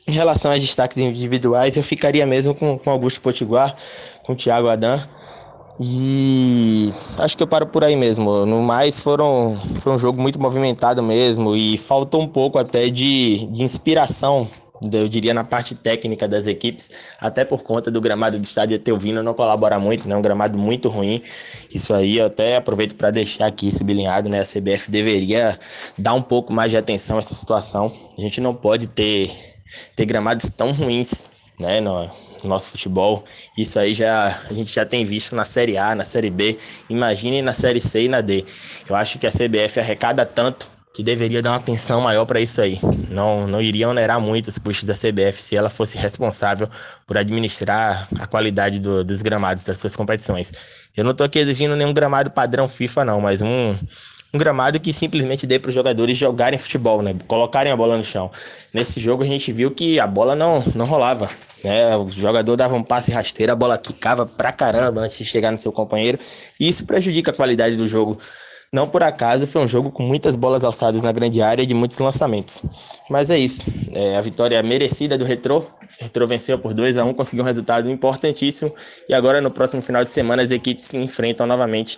Em 0.08 0.12
relação 0.12 0.52
aos 0.52 0.62
destaques 0.62 1.00
individuais, 1.00 1.76
eu 1.76 1.84
ficaria 1.84 2.26
mesmo 2.28 2.54
com, 2.54 2.78
com 2.78 2.92
Augusto 2.92 3.22
Potiguar, 3.22 3.76
com 4.22 4.36
Thiago 4.36 4.68
Adam. 4.68 5.02
E 5.80 6.94
acho 7.18 7.36
que 7.36 7.44
eu 7.44 7.48
paro 7.48 7.68
por 7.68 7.84
aí 7.84 7.96
mesmo. 7.96 8.46
No 8.46 8.62
mais, 8.62 8.98
foram, 8.98 9.60
foi 9.76 9.92
um 9.92 9.98
jogo 9.98 10.22
muito 10.22 10.40
movimentado 10.42 11.04
mesmo 11.04 11.56
e 11.56 11.78
faltou 11.78 12.22
um 12.22 12.28
pouco 12.28 12.58
até 12.58 12.90
de, 12.90 13.46
de 13.48 13.64
inspiração, 13.64 14.48
eu 14.92 15.08
diria, 15.08 15.34
na 15.34 15.44
parte 15.44 15.76
técnica 15.76 16.28
das 16.28 16.48
equipes, 16.48 16.90
até 17.20 17.44
por 17.46 17.64
conta 17.64 17.90
do 17.90 18.02
gramado 18.02 18.38
do 18.38 18.44
estádio 18.44 18.78
Teuvino 18.80 19.24
não 19.24 19.34
colabora 19.34 19.80
muito, 19.80 20.08
né? 20.08 20.16
Um 20.16 20.22
gramado 20.22 20.58
muito 20.58 20.90
ruim. 20.90 21.22
Isso 21.74 21.94
aí 21.94 22.18
eu 22.18 22.26
até 22.26 22.58
aproveito 22.58 22.96
para 22.96 23.12
deixar 23.12 23.48
aqui 23.48 23.72
sublinhado, 23.72 24.30
né? 24.30 24.40
A 24.40 24.44
CBF 24.44 24.92
deveria 24.92 25.58
dar 25.98 26.14
um 26.14 26.22
pouco 26.22 26.54
mais 26.54 26.72
de 26.72 26.78
atenção 26.78 27.18
a 27.18 27.20
essa 27.20 27.34
situação. 27.34 27.92
A 28.18 28.22
gente 28.22 28.40
não 28.42 28.54
pode 28.54 28.88
ter, 28.88 29.32
ter 29.96 30.06
gramados 30.06 30.50
tão 30.50 30.72
ruins, 30.72 31.26
né? 31.60 31.80
No, 31.80 32.10
no 32.46 32.50
nosso 32.50 32.70
futebol. 32.70 33.26
Isso 33.58 33.78
aí 33.78 33.94
já 33.94 34.40
a 34.50 34.54
gente 34.54 34.74
já 34.74 34.86
tem 34.86 35.04
visto 35.04 35.36
na 35.36 35.44
Série 35.44 35.78
A, 35.78 35.94
na 35.94 36.06
Série 36.06 36.30
B, 36.30 36.58
imagine 36.90 37.42
na 37.42 37.54
Série 37.54 37.82
C 37.82 38.04
e 38.04 38.10
na 38.10 38.22
D. 38.22 38.46
Eu 38.88 38.96
acho 38.96 39.20
que 39.20 39.28
a 39.28 39.32
CBF 39.32 39.80
arrecada 39.80 40.26
tanto 40.26 40.76
que 40.96 41.04
deveria 41.04 41.42
dar 41.42 41.52
uma 41.52 41.58
atenção 41.58 42.00
maior 42.00 42.26
para 42.26 42.40
isso 42.40 42.62
aí. 42.62 42.80
Não, 43.10 43.46
não 43.46 43.62
iria 43.62 43.90
onerar 43.90 44.18
muito 44.22 44.48
os 44.48 44.58
custos 44.58 44.86
da 44.86 44.94
CBF 44.94 45.44
se 45.44 45.54
ela 45.54 45.70
fosse 45.70 45.98
responsável 45.98 46.70
por 47.06 47.18
administrar 47.18 48.08
a 48.18 48.26
qualidade 48.26 48.80
do, 48.80 49.04
dos 49.04 49.22
gramados 49.22 49.66
das 49.66 49.78
suas 49.78 49.94
competições. 49.94 50.54
Eu 50.96 51.04
não 51.04 51.12
estou 51.12 51.26
aqui 51.26 51.38
exigindo 51.40 51.76
nenhum 51.76 51.94
gramado 51.94 52.32
padrão 52.32 52.66
FIFA, 52.70 53.04
não, 53.04 53.20
mas 53.20 53.42
um, 53.42 53.76
um 54.36 54.38
gramado 54.38 54.80
que 54.80 54.92
simplesmente 54.92 55.48
dê 55.48 55.58
para 55.58 55.70
os 55.70 55.74
jogadores 55.74 56.18
jogarem 56.18 56.60
futebol, 56.60 57.02
né? 57.02 57.16
Colocarem 57.26 57.72
a 57.72 57.76
bola 57.76 57.96
no 57.98 58.04
chão. 58.04 58.30
Nesse 58.74 59.00
jogo 59.00 59.24
a 59.24 59.26
gente 59.26 59.52
viu 59.52 59.72
que 59.72 60.00
a 60.00 60.06
bola 60.06 60.36
não, 60.36 60.62
não 60.76 60.86
rolava. 60.86 61.30
Né? 61.64 61.96
O 61.96 62.08
jogador 62.08 62.56
dava 62.56 62.76
um 62.76 62.84
passe 62.84 63.12
rasteiro, 63.12 63.54
a 63.54 63.56
bola 63.56 63.78
quicava 63.78 64.26
pra 64.26 64.52
caramba 64.52 65.02
antes 65.02 65.18
de 65.18 65.26
chegar 65.26 65.52
no 65.52 65.58
seu 65.58 65.72
companheiro. 65.72 66.20
E 66.60 66.68
isso 66.68 66.86
prejudica 66.86 67.32
a 67.32 67.34
qualidade 67.34 67.78
do 67.78 67.88
jogo. 67.88 68.18
Não 68.74 68.90
por 68.90 69.04
acaso 69.04 69.48
foi 69.48 69.62
um 69.62 69.68
jogo 69.68 69.90
com 69.90 70.04
muitas 70.04 70.36
bolas 70.36 70.66
alçadas 70.66 71.02
na 71.02 71.12
grande 71.14 71.42
área 71.42 71.64
e 71.64 71.66
de 71.66 71.74
muitos 71.74 71.98
lançamentos. 71.98 72.64
Mas 73.10 73.30
é 73.30 73.38
isso. 73.38 73.64
É 73.94 74.18
a 74.18 74.22
vitória 74.22 74.62
merecida 74.62 75.18
do 75.18 75.24
Retrô. 75.24 75.60
O 75.60 76.04
Retrô 76.04 76.28
venceu 76.28 76.60
por 76.60 76.74
2 76.74 76.98
a 76.98 77.06
1 77.06 77.14
conseguiu 77.14 77.46
um 77.46 77.48
resultado 77.48 77.90
importantíssimo. 77.90 78.74
E 79.08 79.14
agora 79.14 79.40
no 79.40 79.50
próximo 79.50 79.82
final 79.82 80.04
de 80.04 80.12
semana 80.12 80.44
as 80.44 80.52
equipes 80.52 80.84
se 80.84 80.98
enfrentam 80.98 81.48
novamente 81.48 81.98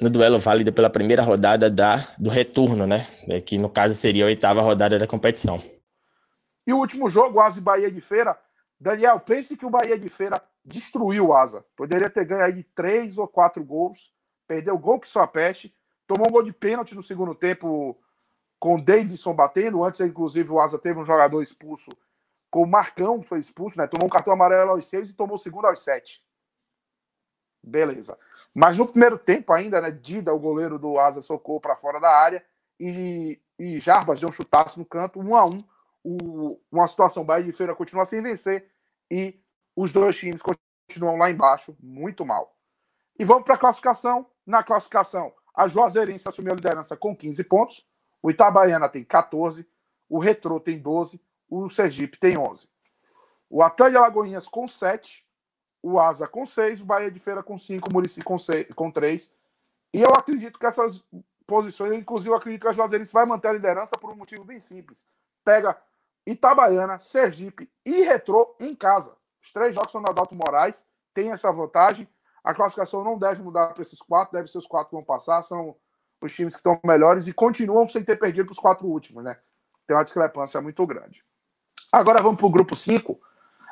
no 0.00 0.08
duelo 0.08 0.38
válido 0.38 0.72
pela 0.72 0.88
primeira 0.88 1.22
rodada 1.22 1.70
da, 1.70 1.96
do 2.18 2.30
retorno, 2.30 2.86
né? 2.86 3.06
Que 3.44 3.58
no 3.58 3.68
caso 3.68 3.94
seria 3.94 4.24
a 4.24 4.26
oitava 4.26 4.62
rodada 4.62 4.98
da 4.98 5.06
competição. 5.06 5.62
E 6.66 6.72
o 6.72 6.78
último 6.78 7.10
jogo, 7.10 7.40
Asa 7.40 7.58
e 7.58 7.62
Bahia 7.62 7.90
de 7.90 8.00
Feira. 8.00 8.38
Daniel, 8.78 9.20
pense 9.20 9.56
que 9.56 9.66
o 9.66 9.70
Bahia 9.70 9.98
de 9.98 10.08
Feira 10.08 10.42
destruiu 10.64 11.28
o 11.28 11.34
Asa. 11.34 11.64
Poderia 11.76 12.08
ter 12.08 12.24
ganho 12.24 12.44
aí 12.44 12.52
de 12.52 12.62
três 12.62 13.18
ou 13.18 13.28
quatro 13.28 13.62
gols. 13.62 14.12
Perdeu 14.46 14.74
o 14.74 14.78
gol 14.78 14.98
que 14.98 15.08
só 15.08 15.26
peste. 15.26 15.74
Tomou 16.06 16.28
um 16.28 16.32
gol 16.32 16.42
de 16.42 16.52
pênalti 16.52 16.94
no 16.94 17.02
segundo 17.02 17.34
tempo 17.34 17.98
com 18.58 18.76
o 18.76 18.82
Davidson 18.82 19.34
batendo. 19.34 19.84
Antes, 19.84 20.00
inclusive, 20.00 20.50
o 20.50 20.60
Asa 20.60 20.78
teve 20.78 20.98
um 20.98 21.04
jogador 21.04 21.42
expulso 21.42 21.90
com 22.50 22.62
o 22.62 22.66
Marcão, 22.66 23.20
que 23.20 23.28
foi 23.28 23.38
expulso, 23.38 23.78
né? 23.78 23.86
Tomou 23.86 24.06
um 24.06 24.10
cartão 24.10 24.32
amarelo 24.32 24.70
aos 24.70 24.86
seis 24.86 25.10
e 25.10 25.14
tomou 25.14 25.36
o 25.36 25.38
segundo 25.38 25.66
aos 25.66 25.82
sete. 25.82 26.22
Beleza. 27.62 28.18
Mas 28.54 28.78
no 28.78 28.86
primeiro 28.86 29.18
tempo 29.18 29.52
ainda, 29.52 29.80
né? 29.80 29.90
Dida, 29.90 30.34
o 30.34 30.38
goleiro 30.38 30.78
do 30.78 30.98
Asa, 30.98 31.20
socou 31.20 31.60
para 31.60 31.76
fora 31.76 32.00
da 32.00 32.10
área 32.10 32.44
e, 32.78 33.40
e 33.58 33.78
Jarbas 33.78 34.20
deu 34.20 34.28
um 34.28 34.32
chutaço 34.32 34.78
no 34.78 34.84
canto, 34.84 35.20
um 35.20 35.36
a 35.36 35.44
um. 35.44 35.58
O, 36.02 36.58
uma 36.72 36.88
situação, 36.88 37.24
Bahia 37.24 37.44
de 37.44 37.52
Feira 37.52 37.74
continua 37.74 38.06
sem 38.06 38.22
vencer 38.22 38.66
e 39.10 39.38
os 39.76 39.92
dois 39.92 40.16
times 40.16 40.42
continuam 40.42 41.16
lá 41.16 41.30
embaixo, 41.30 41.76
muito 41.78 42.24
mal. 42.24 42.56
E 43.18 43.24
vamos 43.24 43.44
para 43.44 43.54
a 43.54 43.58
classificação. 43.58 44.26
Na 44.46 44.62
classificação, 44.62 45.32
a 45.54 45.68
Juazeirense 45.68 46.26
assumiu 46.26 46.52
a 46.52 46.56
liderança 46.56 46.96
com 46.96 47.14
15 47.14 47.44
pontos. 47.44 47.86
O 48.22 48.30
Itabaiana 48.30 48.88
tem 48.88 49.04
14. 49.04 49.68
O 50.08 50.18
Retrô 50.18 50.58
tem 50.58 50.78
12. 50.78 51.22
O 51.48 51.68
Sergipe 51.68 52.18
tem 52.18 52.38
11. 52.38 52.68
O 53.48 53.62
Atlético 53.62 53.90
de 53.90 53.96
Alagoinhas 53.98 54.48
com 54.48 54.66
7. 54.66 55.26
O 55.82 55.98
Asa 55.98 56.26
com 56.26 56.46
6. 56.46 56.80
O 56.80 56.84
Bahia 56.84 57.10
de 57.10 57.18
Feira 57.18 57.42
com 57.42 57.56
5. 57.56 57.88
O 57.88 57.92
Murici 57.92 58.22
com, 58.22 58.38
6, 58.38 58.68
com 58.74 58.90
3. 58.90 59.32
E 59.92 60.02
eu 60.02 60.10
acredito 60.10 60.58
que 60.58 60.66
essas 60.66 61.02
posições, 61.46 61.92
inclusive 61.94 62.30
eu 62.30 62.36
acredito 62.36 62.62
que 62.62 62.68
a 62.68 62.72
Juazeirense 62.72 63.12
vai 63.12 63.26
manter 63.26 63.48
a 63.48 63.52
liderança 63.52 63.98
por 63.98 64.10
um 64.10 64.16
motivo 64.16 64.44
bem 64.44 64.60
simples. 64.60 65.04
Pega 65.44 65.76
Itabaiana, 66.24 67.00
Sergipe 67.00 67.68
e 67.84 68.02
Retrô 68.02 68.54
em 68.60 68.74
casa. 68.74 69.16
Os 69.42 69.52
três 69.52 69.74
jogos 69.74 69.90
são 69.90 70.00
da 70.00 70.10
Adalto 70.10 70.34
Moraes, 70.34 70.84
tem 71.12 71.32
essa 71.32 71.50
vantagem. 71.50 72.08
A 72.44 72.54
classificação 72.54 73.02
não 73.02 73.18
deve 73.18 73.42
mudar 73.42 73.74
para 73.74 73.82
esses 73.82 74.00
quatro, 74.00 74.32
deve 74.32 74.48
ser 74.48 74.58
os 74.58 74.66
quatro 74.66 74.90
que 74.90 74.94
vão 74.94 75.04
passar, 75.04 75.42
são 75.42 75.74
os 76.20 76.32
times 76.32 76.54
que 76.54 76.60
estão 76.60 76.78
melhores 76.84 77.26
e 77.26 77.32
continuam 77.32 77.88
sem 77.88 78.04
ter 78.04 78.16
perdido 78.16 78.46
para 78.46 78.52
os 78.52 78.58
quatro 78.58 78.86
últimos, 78.86 79.24
né? 79.24 79.38
Tem 79.86 79.96
uma 79.96 80.04
discrepância 80.04 80.60
muito 80.60 80.86
grande. 80.86 81.24
Agora 81.92 82.22
vamos 82.22 82.38
para 82.38 82.46
o 82.46 82.50
grupo 82.50 82.76
5, 82.76 83.20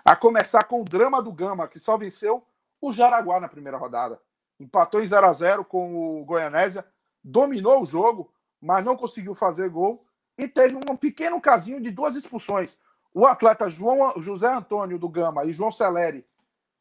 a 0.05 0.17
começar 0.17 0.65
com 0.65 0.81
o 0.81 0.85
drama 0.85 1.23
do 1.23 1.33
Gama, 1.33 1.69
que 1.69 1.79
só 1.79 1.97
venceu 1.97 2.45
o 2.81 2.93
Jaraguá 2.93 3.41
na 3.41 3.49
primeira 3.49 3.77
rodada. 3.77 4.21
Empatou 4.59 5.03
em 5.03 5.07
0 5.07 5.27
a 5.27 5.33
0 5.33 5.65
com 5.65 6.21
o 6.21 6.25
Goianésia, 6.25 6.85
dominou 7.23 7.83
o 7.83 7.87
jogo, 7.87 8.33
mas 8.61 8.85
não 8.85 8.97
conseguiu 8.97 9.35
fazer 9.35 9.69
gol 9.69 10.05
e 10.37 10.49
teve 10.49 10.77
um 10.77 10.97
pequeno 10.97 11.41
casinho 11.41 11.81
de 11.81 11.91
duas 11.91 12.17
expulsões. 12.17 12.79
O 13.13 13.27
atleta 13.27 13.69
João, 13.69 14.13
José 14.21 14.49
Antônio 14.49 14.99
do 14.99 15.09
Gama 15.09 15.45
e 15.45 15.53
João 15.53 15.71
Celeri 15.71 16.27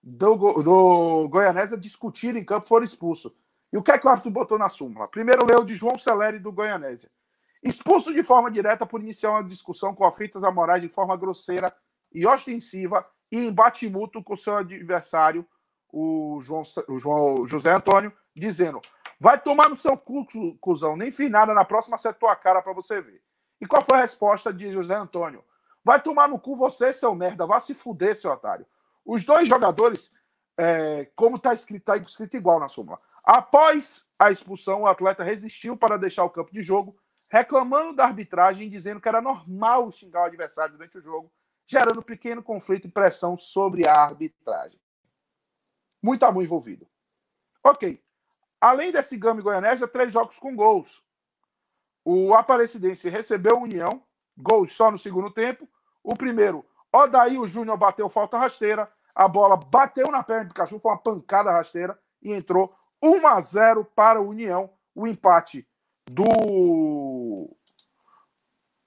do, 0.03 0.35
do 0.35 1.27
Goianésia 1.29 1.77
discutiram 1.77 2.39
em 2.39 2.45
campo 2.45 2.67
foram 2.67 2.85
expulsos. 2.85 3.31
E 3.71 3.77
o 3.77 3.83
que 3.83 3.91
é 3.91 3.97
que 3.97 4.07
o 4.07 4.09
árbitro 4.09 4.31
botou 4.31 4.57
na 4.57 4.69
súmula? 4.69 5.07
Primeiro 5.07 5.45
leu 5.45 5.63
de 5.63 5.75
João 5.75 5.97
Celeri 5.97 6.39
do 6.39 6.51
Goianésia. 6.51 7.09
Expulso 7.63 8.13
de 8.13 8.23
forma 8.23 8.49
direta 8.51 8.85
por 8.85 9.01
iniciar 9.01 9.31
uma 9.31 9.43
discussão 9.43 9.93
com 9.93 10.05
a 10.05 10.51
morais 10.51 10.81
de 10.81 10.87
forma 10.87 11.17
grosseira 11.17 11.73
e 12.11 12.25
ostensiva 12.25 13.05
e 13.31 13.45
embate 13.45 13.89
mútuo 13.89 14.23
com 14.23 14.35
seu 14.35 14.57
adversário, 14.57 15.45
o 15.91 16.39
João, 16.41 16.63
o 16.87 16.99
João 16.99 17.45
José 17.45 17.71
Antônio, 17.71 18.11
dizendo: 18.35 18.81
vai 19.19 19.39
tomar 19.39 19.69
no 19.69 19.75
seu 19.75 19.97
cu, 19.97 20.25
cuzão, 20.59 20.95
nem 20.95 21.11
fiz 21.11 21.29
nada, 21.29 21.53
na 21.53 21.65
próxima 21.65 21.95
acertou 21.95 22.29
a 22.29 22.35
cara 22.35 22.61
para 22.61 22.73
você 22.73 23.01
ver. 23.01 23.21
E 23.59 23.65
qual 23.65 23.81
foi 23.81 23.97
a 23.97 24.01
resposta 24.01 24.53
de 24.53 24.71
José 24.71 24.95
Antônio? 24.95 25.43
Vai 25.83 26.01
tomar 26.01 26.27
no 26.27 26.39
cu 26.39 26.55
você, 26.55 26.91
seu 26.91 27.15
merda, 27.15 27.45
vá 27.45 27.59
se 27.59 27.73
fuder, 27.73 28.15
seu 28.15 28.31
otário. 28.31 28.65
Os 29.05 29.23
dois 29.23 29.47
jogadores, 29.47 30.11
é, 30.57 31.09
como 31.15 31.37
está 31.37 31.53
escrito, 31.53 31.85
tá 31.85 31.97
escrito 31.97 32.35
igual 32.35 32.59
na 32.59 32.67
súmula. 32.67 32.99
Após 33.23 34.05
a 34.19 34.31
expulsão, 34.31 34.81
o 34.81 34.87
atleta 34.87 35.23
resistiu 35.23 35.77
para 35.77 35.97
deixar 35.97 36.23
o 36.23 36.29
campo 36.29 36.51
de 36.51 36.61
jogo, 36.61 36.95
reclamando 37.31 37.93
da 37.93 38.05
arbitragem, 38.05 38.69
dizendo 38.69 39.01
que 39.01 39.07
era 39.07 39.21
normal 39.21 39.89
xingar 39.91 40.21
o 40.21 40.25
adversário 40.25 40.73
durante 40.73 40.97
o 40.97 41.01
jogo, 41.01 41.31
gerando 41.67 42.01
pequeno 42.01 42.41
conflito 42.41 42.87
e 42.87 42.91
pressão 42.91 43.37
sobre 43.37 43.87
a 43.87 43.93
arbitragem. 43.93 44.79
Muito 46.01 46.23
amor 46.23 46.41
envolvido. 46.41 46.87
Ok. 47.63 48.01
Além 48.59 48.91
desse 48.91 49.15
Gama 49.17 49.39
e 49.39 49.43
Goianésia, 49.43 49.87
três 49.87 50.11
jogos 50.11 50.39
com 50.39 50.55
gols. 50.55 51.03
O 52.03 52.33
Aparecidense 52.33 53.09
recebeu 53.09 53.61
União, 53.61 54.01
gols 54.35 54.71
só 54.71 54.89
no 54.89 54.97
segundo 54.97 55.29
tempo. 55.29 55.69
O 56.01 56.15
primeiro, 56.15 56.65
Odaí 56.91 57.37
o 57.37 57.45
Júnior 57.45 57.77
bateu 57.77 58.09
falta 58.09 58.37
rasteira 58.37 58.91
a 59.17 59.27
bola 59.27 59.57
bateu 59.57 60.11
na 60.11 60.21
perna 60.21 60.45
do 60.45 60.53
cachorro, 60.53 60.79
foi 60.79 60.91
uma 60.91 60.97
pancada 60.99 61.51
rasteira 61.51 61.97
e 62.21 62.31
entrou 62.31 62.71
1 63.01 63.25
a 63.25 63.41
0 63.41 63.83
para 63.83 64.21
o 64.21 64.29
União. 64.29 64.69
O 64.93 65.07
empate 65.07 65.67
do 66.07 67.49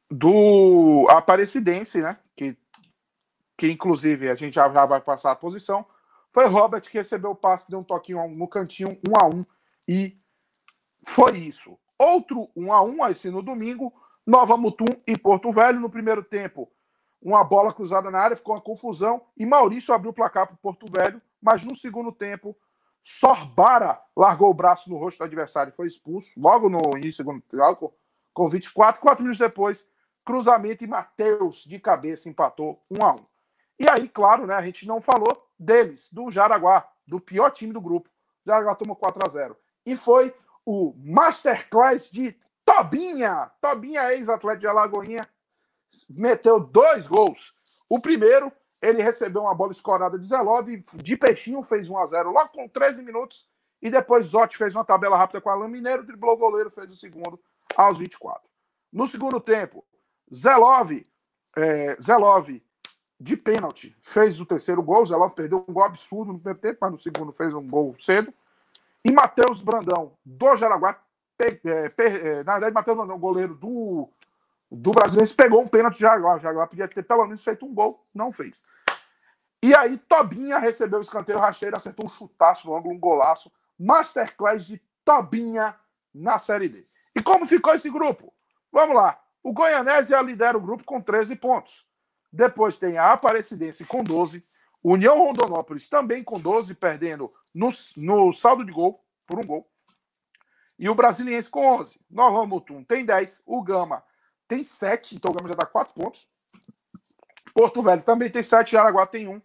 do 0.09 1.05
Aparecidense, 1.09 2.01
né? 2.01 2.17
Que, 3.61 3.71
inclusive 3.71 4.31
a 4.31 4.35
gente 4.35 4.55
já, 4.55 4.71
já 4.71 4.87
vai 4.87 5.01
passar 5.01 5.33
a 5.33 5.37
posição. 5.37 5.85
Foi 6.33 6.47
Robert 6.47 6.81
que 6.81 6.97
recebeu 6.97 7.33
o 7.33 7.37
passe, 7.37 7.69
deu 7.69 7.81
um 7.81 7.85
toquinho 7.85 8.27
no 8.29 8.49
cantinho, 8.49 8.99
1 9.07 9.21
a 9.21 9.27
1 9.27 9.45
e 9.87 10.17
foi 11.05 11.37
isso. 11.37 11.79
Outro 11.99 12.49
1 12.57 12.73
a 12.73 12.83
1 12.83 13.09
esse 13.09 13.31
no 13.31 13.43
domingo, 13.43 13.93
Nova 14.27 14.57
Mutum 14.57 14.87
e 15.07 15.15
Porto 15.19 15.53
Velho 15.53 15.79
no 15.79 15.91
primeiro 15.91 16.25
tempo 16.25 16.73
uma 17.21 17.45
bola 17.45 17.71
cruzada 17.71 18.11
na 18.11 18.19
área, 18.19 18.37
ficou 18.37 18.55
uma 18.55 18.61
confusão 18.61 19.21
e 19.37 19.45
Maurício 19.45 19.93
abriu 19.93 20.11
o 20.11 20.15
placar 20.15 20.47
para 20.47 20.55
o 20.55 20.59
Porto 20.59 20.91
Velho, 20.91 21.21
mas 21.41 21.63
no 21.63 21.77
segundo 21.77 22.11
tempo, 22.11 22.57
Sorbara 23.03 24.01
largou 24.17 24.51
o 24.51 24.55
braço 24.55 24.89
no 24.89 24.97
rosto 24.97 25.19
do 25.19 25.25
adversário 25.25 25.71
e 25.71 25.77
foi 25.77 25.87
expulso, 25.87 26.33
logo 26.39 26.69
no 26.69 26.81
início 26.97 27.23
do 27.23 27.31
segundo 27.31 27.43
tempo, 27.43 27.95
com 28.33 28.49
24, 28.49 29.01
quatro 29.01 29.23
minutos 29.23 29.39
depois, 29.39 29.87
cruzamento 30.25 30.83
e 30.83 30.87
Matheus 30.87 31.65
de 31.65 31.79
cabeça 31.79 32.29
empatou 32.29 32.83
1 32.91 33.05
a 33.05 33.13
1 33.13 33.30
E 33.81 33.89
aí, 33.89 34.07
claro, 34.11 34.47
né, 34.47 34.55
a 34.55 34.61
gente 34.61 34.87
não 34.87 35.01
falou 35.01 35.49
deles, 35.59 36.13
do 36.13 36.31
Jaraguá, 36.31 36.87
do 37.07 37.19
pior 37.19 37.51
time 37.51 37.73
do 37.73 37.81
grupo. 37.81 38.11
O 38.45 38.51
Jaraguá 38.51 38.75
tomou 38.75 38.95
4 38.95 39.25
a 39.25 39.29
0 39.29 39.57
E 39.87 39.97
foi 39.97 40.35
o 40.67 40.95
Masterclass 40.99 42.11
de 42.11 42.39
Tobinha, 42.63 43.51
Tobinha, 43.59 44.13
ex-atleta 44.13 44.59
de 44.59 44.67
Alagoinha, 44.67 45.27
meteu 46.11 46.61
dois 46.61 47.07
gols. 47.07 47.55
O 47.89 47.99
primeiro, 47.99 48.53
ele 48.83 49.03
recebeu 49.03 49.43
uma 49.43 49.55
bola 49.55 49.73
escorada 49.73 50.19
de 50.19 50.27
Zelov, 50.27 50.69
de 51.03 51.17
peixinho, 51.17 51.63
fez 51.63 51.89
1 51.89 51.99
a 51.99 52.07
0 52.07 52.33
logo 52.33 52.53
com 52.53 52.69
13 52.69 53.03
minutos. 53.03 53.49
E 53.81 53.89
depois 53.89 54.27
Zotti 54.27 54.59
fez 54.59 54.75
uma 54.75 54.85
tabela 54.85 55.17
rápida 55.17 55.41
com 55.41 55.49
a 55.49 55.55
Alain 55.55 55.71
Mineiro, 55.71 56.05
driblou 56.05 56.35
o 56.35 56.37
goleiro, 56.37 56.71
fez 56.71 56.93
o 56.93 56.97
segundo 56.97 57.41
aos 57.75 57.99
24. 57.99 58.47
No 58.93 59.07
segundo 59.07 59.41
tempo, 59.41 59.83
Zelov, 60.31 61.03
é, 61.57 61.97
Zelov 61.99 62.61
de 63.21 63.37
pênalti, 63.37 63.95
fez 64.01 64.41
o 64.41 64.47
terceiro 64.47 64.83
gol. 64.83 65.05
Zelov 65.05 65.35
perdeu 65.35 65.65
um 65.69 65.73
gol 65.73 65.85
absurdo 65.85 66.33
no 66.33 66.39
primeiro 66.39 66.59
tempo, 66.59 66.79
mas 66.81 66.93
no 66.93 66.99
segundo 66.99 67.33
fez 67.33 67.53
um 67.53 67.67
gol 67.67 67.95
cedo. 67.97 68.33
E 69.05 69.13
Matheus 69.13 69.61
Brandão, 69.61 70.13
do 70.25 70.57
Jaraguá, 70.57 70.99
é, 71.39 71.61
é, 71.99 72.45
na 72.45 72.53
verdade, 72.55 72.75
Matheus 72.75 72.97
Brandão, 72.97 73.19
goleiro 73.19 73.55
do 73.55 74.09
do 74.71 74.93
Brasileiro 74.93 75.35
pegou 75.35 75.61
um 75.61 75.67
pênalti 75.67 75.95
de 75.95 76.01
Jaguar. 76.01 76.37
O 76.37 76.41
Jaguar 76.41 76.69
podia 76.69 76.87
ter 76.87 77.03
pelo 77.03 77.25
menos 77.25 77.43
feito 77.43 77.67
um 77.67 77.75
gol, 77.75 78.01
não 78.15 78.31
fez. 78.31 78.65
E 79.63 79.75
aí, 79.75 79.99
Tobinha 79.99 80.59
recebeu 80.59 81.01
o 81.01 81.03
escanteio 81.03 81.39
rasteiro, 81.39 81.77
acertou 81.77 82.07
um 82.07 82.09
chutaço 82.09 82.69
no 82.69 82.77
ângulo, 82.77 82.95
um 82.95 82.99
golaço. 82.99 83.51
Masterclass 83.79 84.65
de 84.65 84.81
Tobinha 85.05 85.75
na 86.15 86.39
Série 86.39 86.69
D. 86.69 86.85
E 87.15 87.23
como 87.23 87.47
ficou 87.47 87.75
esse 87.75 87.91
grupo? 87.91 88.33
Vamos 88.71 88.95
lá. 88.95 89.21
O 89.43 89.53
Goianésia 89.53 90.21
lidera 90.23 90.57
o 90.57 90.61
grupo 90.61 90.85
com 90.85 91.01
13 91.01 91.35
pontos. 91.37 91.85
Depois 92.33 92.79
tem 92.79 92.99
a 92.99 93.13
Aparecidense 93.13 93.85
com 93.85 94.03
12. 94.03 94.45
União 94.83 95.19
Rondonópolis 95.19 95.89
também 95.89 96.25
com 96.25 96.41
12, 96.41 96.75
perdendo 96.75 97.29
no, 97.55 97.69
no 97.97 98.33
saldo 98.33 98.65
de 98.65 98.73
gol, 98.73 99.05
por 99.27 99.39
um 99.39 99.47
gol. 99.47 99.69
E 100.79 100.89
o 100.89 100.95
Brasiliense 100.95 101.51
com 101.51 101.67
11. 101.81 102.01
Nova 102.11 102.47
Mutum 102.47 102.83
tem 102.83 103.05
10. 103.05 103.43
O 103.45 103.63
Gama 103.63 104.03
tem 104.49 104.63
sete, 104.63 105.15
então 105.15 105.31
o 105.31 105.35
Gama 105.35 105.49
já 105.49 105.55
dá 105.55 105.67
quatro 105.67 105.95
pontos. 105.95 106.27
Porto 107.55 107.83
Velho 107.83 108.03
também 108.03 108.31
tem 108.31 108.43
sete, 108.43 108.73
Jaraguá 108.73 109.07
tem 109.07 109.29
um. 109.29 109.41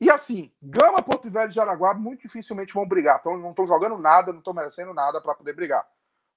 E 0.00 0.10
assim, 0.10 0.52
Gama, 0.62 1.02
Porto 1.02 1.30
Velho 1.30 1.50
e 1.50 1.54
Jaraguá 1.54 1.94
muito 1.94 2.22
dificilmente 2.22 2.72
vão 2.72 2.86
brigar. 2.86 3.18
Então 3.18 3.36
não 3.36 3.50
estão 3.50 3.66
jogando 3.66 3.98
nada, 3.98 4.32
não 4.32 4.38
estão 4.38 4.54
merecendo 4.54 4.94
nada 4.94 5.20
para 5.20 5.34
poder 5.34 5.54
brigar. 5.54 5.86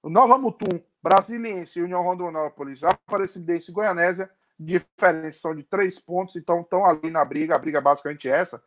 Nova 0.03 0.37
Mutum, 0.37 0.81
Brasiliense, 1.01 1.81
União 1.81 2.01
Rondonópolis, 2.01 2.83
Aparecidense 2.83 3.71
e 3.71 3.73
Goianésia, 3.73 4.29
diferença 4.59 5.39
são 5.39 5.55
de 5.55 5.63
três 5.63 5.99
pontos, 5.99 6.35
então 6.35 6.61
estão 6.61 6.85
ali 6.85 7.09
na 7.09 7.23
briga. 7.23 7.55
A 7.55 7.59
briga 7.59 7.77
é 7.77 7.81
basicamente 7.81 8.27
essa. 8.27 8.63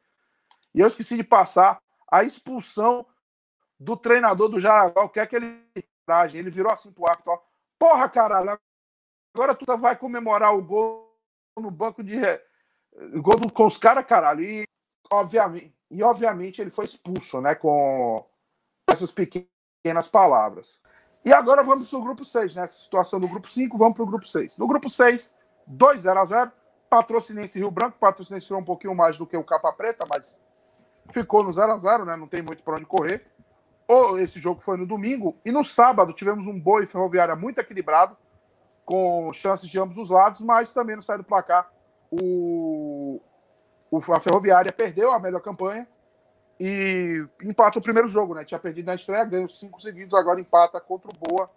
E 0.75 0.81
eu 0.81 0.87
esqueci 0.87 1.17
de 1.17 1.25
passar 1.25 1.81
a 2.11 2.23
expulsão 2.23 3.05
do 3.79 3.97
treinador 3.97 4.49
do 4.49 4.61
Jaraguá. 4.61 5.05
O 5.05 5.09
que 5.09 5.21
é 5.21 5.27
que 5.27 5.37
ele 5.37 5.65
traz? 6.07 6.35
Ele 6.35 6.51
virou 6.51 6.73
assim 6.73 6.93
pro 6.93 7.09
árbitro, 7.09 7.33
ó. 7.33 7.39
Porra, 7.79 8.09
caralho, 8.09 8.59
Agora 9.35 9.55
tu 9.55 9.65
vai 9.79 9.97
comemorar 9.97 10.55
o 10.55 10.63
gol 10.63 11.17
no 11.57 11.71
banco 11.71 12.03
de. 12.03 12.17
Gol 13.21 13.37
do, 13.39 13.53
com 13.53 13.67
os 13.67 13.79
caras, 13.79 14.05
caralho. 14.05 14.43
E 14.43 14.69
obviamente, 15.11 15.75
e 15.91 16.03
obviamente 16.03 16.61
ele 16.61 16.71
foi 16.71 16.85
expulso, 16.85 17.41
né? 17.41 17.55
Com 17.55 18.25
essas 18.89 19.13
pequenas 19.13 20.09
palavras. 20.11 20.81
E 21.25 21.33
agora 21.33 21.63
vamos 21.63 21.89
para 21.89 21.99
o 21.99 22.03
grupo 22.03 22.25
6, 22.25 22.55
né? 22.55 22.63
Essa 22.63 22.83
situação 22.83 23.21
do 23.21 23.29
grupo 23.29 23.49
5, 23.49 23.77
vamos 23.79 23.95
para 23.95 24.03
o 24.03 24.07
grupo 24.07 24.27
6. 24.27 24.59
No 24.59 24.67
grupo 24.67 24.91
6, 24.91 25.33
2 25.71 26.03
0 26.03 26.21
a 26.21 26.25
0 26.25 26.53
Patrocinense 26.89 27.59
Rio 27.59 27.71
Branco. 27.71 27.97
Patrocinense 27.99 28.47
tirou 28.47 28.61
um 28.61 28.65
pouquinho 28.65 28.95
mais 28.95 29.17
do 29.17 29.27
que 29.27 29.37
o 29.37 29.45
Capa 29.45 29.73
Preta, 29.73 30.05
mas 30.09 30.41
ficou 31.11 31.43
no 31.43 31.53
0 31.53 31.73
a 31.73 31.79
0 31.79 32.05
né? 32.05 32.17
Não 32.17 32.27
tem 32.27 32.43
muito 32.43 32.63
para 32.63 32.77
onde 32.77 32.87
correr. 32.87 33.25
Esse 34.21 34.41
jogo 34.41 34.61
foi 34.61 34.77
no 34.77 34.87
domingo. 34.87 35.37
E 35.45 35.51
no 35.51 35.65
sábado 35.65 36.13
tivemos 36.13 36.47
um 36.47 36.59
boi 36.59 36.87
ferroviária 36.87 37.35
muito 37.35 37.61
equilibrado 37.61 38.17
com 38.85 39.33
chances 39.33 39.69
de 39.69 39.79
ambos 39.79 39.99
os 39.99 40.11
lados, 40.11 40.41
mas 40.41 40.73
também 40.73 40.97
não 40.97 41.03
sai 41.03 41.17
do 41.19 41.25
placar. 41.25 41.71
O, 42.11 43.21
o, 43.89 43.99
a 44.13 44.19
Ferroviária 44.19 44.73
perdeu 44.73 45.13
a 45.13 45.21
melhor 45.21 45.41
campanha 45.41 45.87
e 46.59 47.25
empata 47.45 47.79
o 47.79 47.83
primeiro 47.83 48.09
jogo, 48.09 48.35
né? 48.35 48.45
Tinha 48.45 48.59
perdido 48.59 48.87
na 48.87 48.97
estreia, 48.97 49.25
ganhou 49.25 49.49
cinco 49.49 49.81
seguidos, 49.81 50.13
agora 50.15 50.41
empata 50.41 50.81
contra 50.81 51.09
o 51.09 51.15
Boa, 51.15 51.49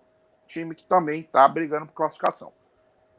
time 0.46 0.76
que 0.76 0.86
também 0.86 1.22
está 1.22 1.48
brigando 1.48 1.88
por 1.88 1.94
classificação. 1.94 2.54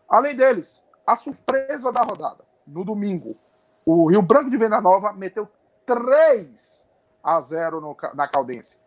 Além 0.08 0.36
deles, 0.36 0.80
a 1.06 1.16
surpresa 1.16 1.92
da 1.92 2.02
rodada, 2.02 2.44
no 2.66 2.84
domingo, 2.84 3.36
o 3.84 4.10
Rio 4.10 4.22
Branco 4.22 4.50
de 4.50 4.56
Venda 4.56 4.80
Nova 4.80 5.12
meteu 5.12 5.48
3 5.84 6.88
a 7.22 7.40
0 7.40 7.80
no, 7.80 7.96
na 8.14 8.26
Caldense. 8.26 8.78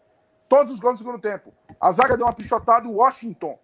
Todos 0.49 0.73
os 0.73 0.79
gols 0.79 0.99
no 0.99 1.05
segundo 1.05 1.21
tempo. 1.21 1.53
A 1.79 1.91
zaga 1.91 2.17
deu 2.17 2.25
uma 2.25 2.33
pichotada, 2.33 2.87
o 2.87 2.95
Washington 2.95 3.59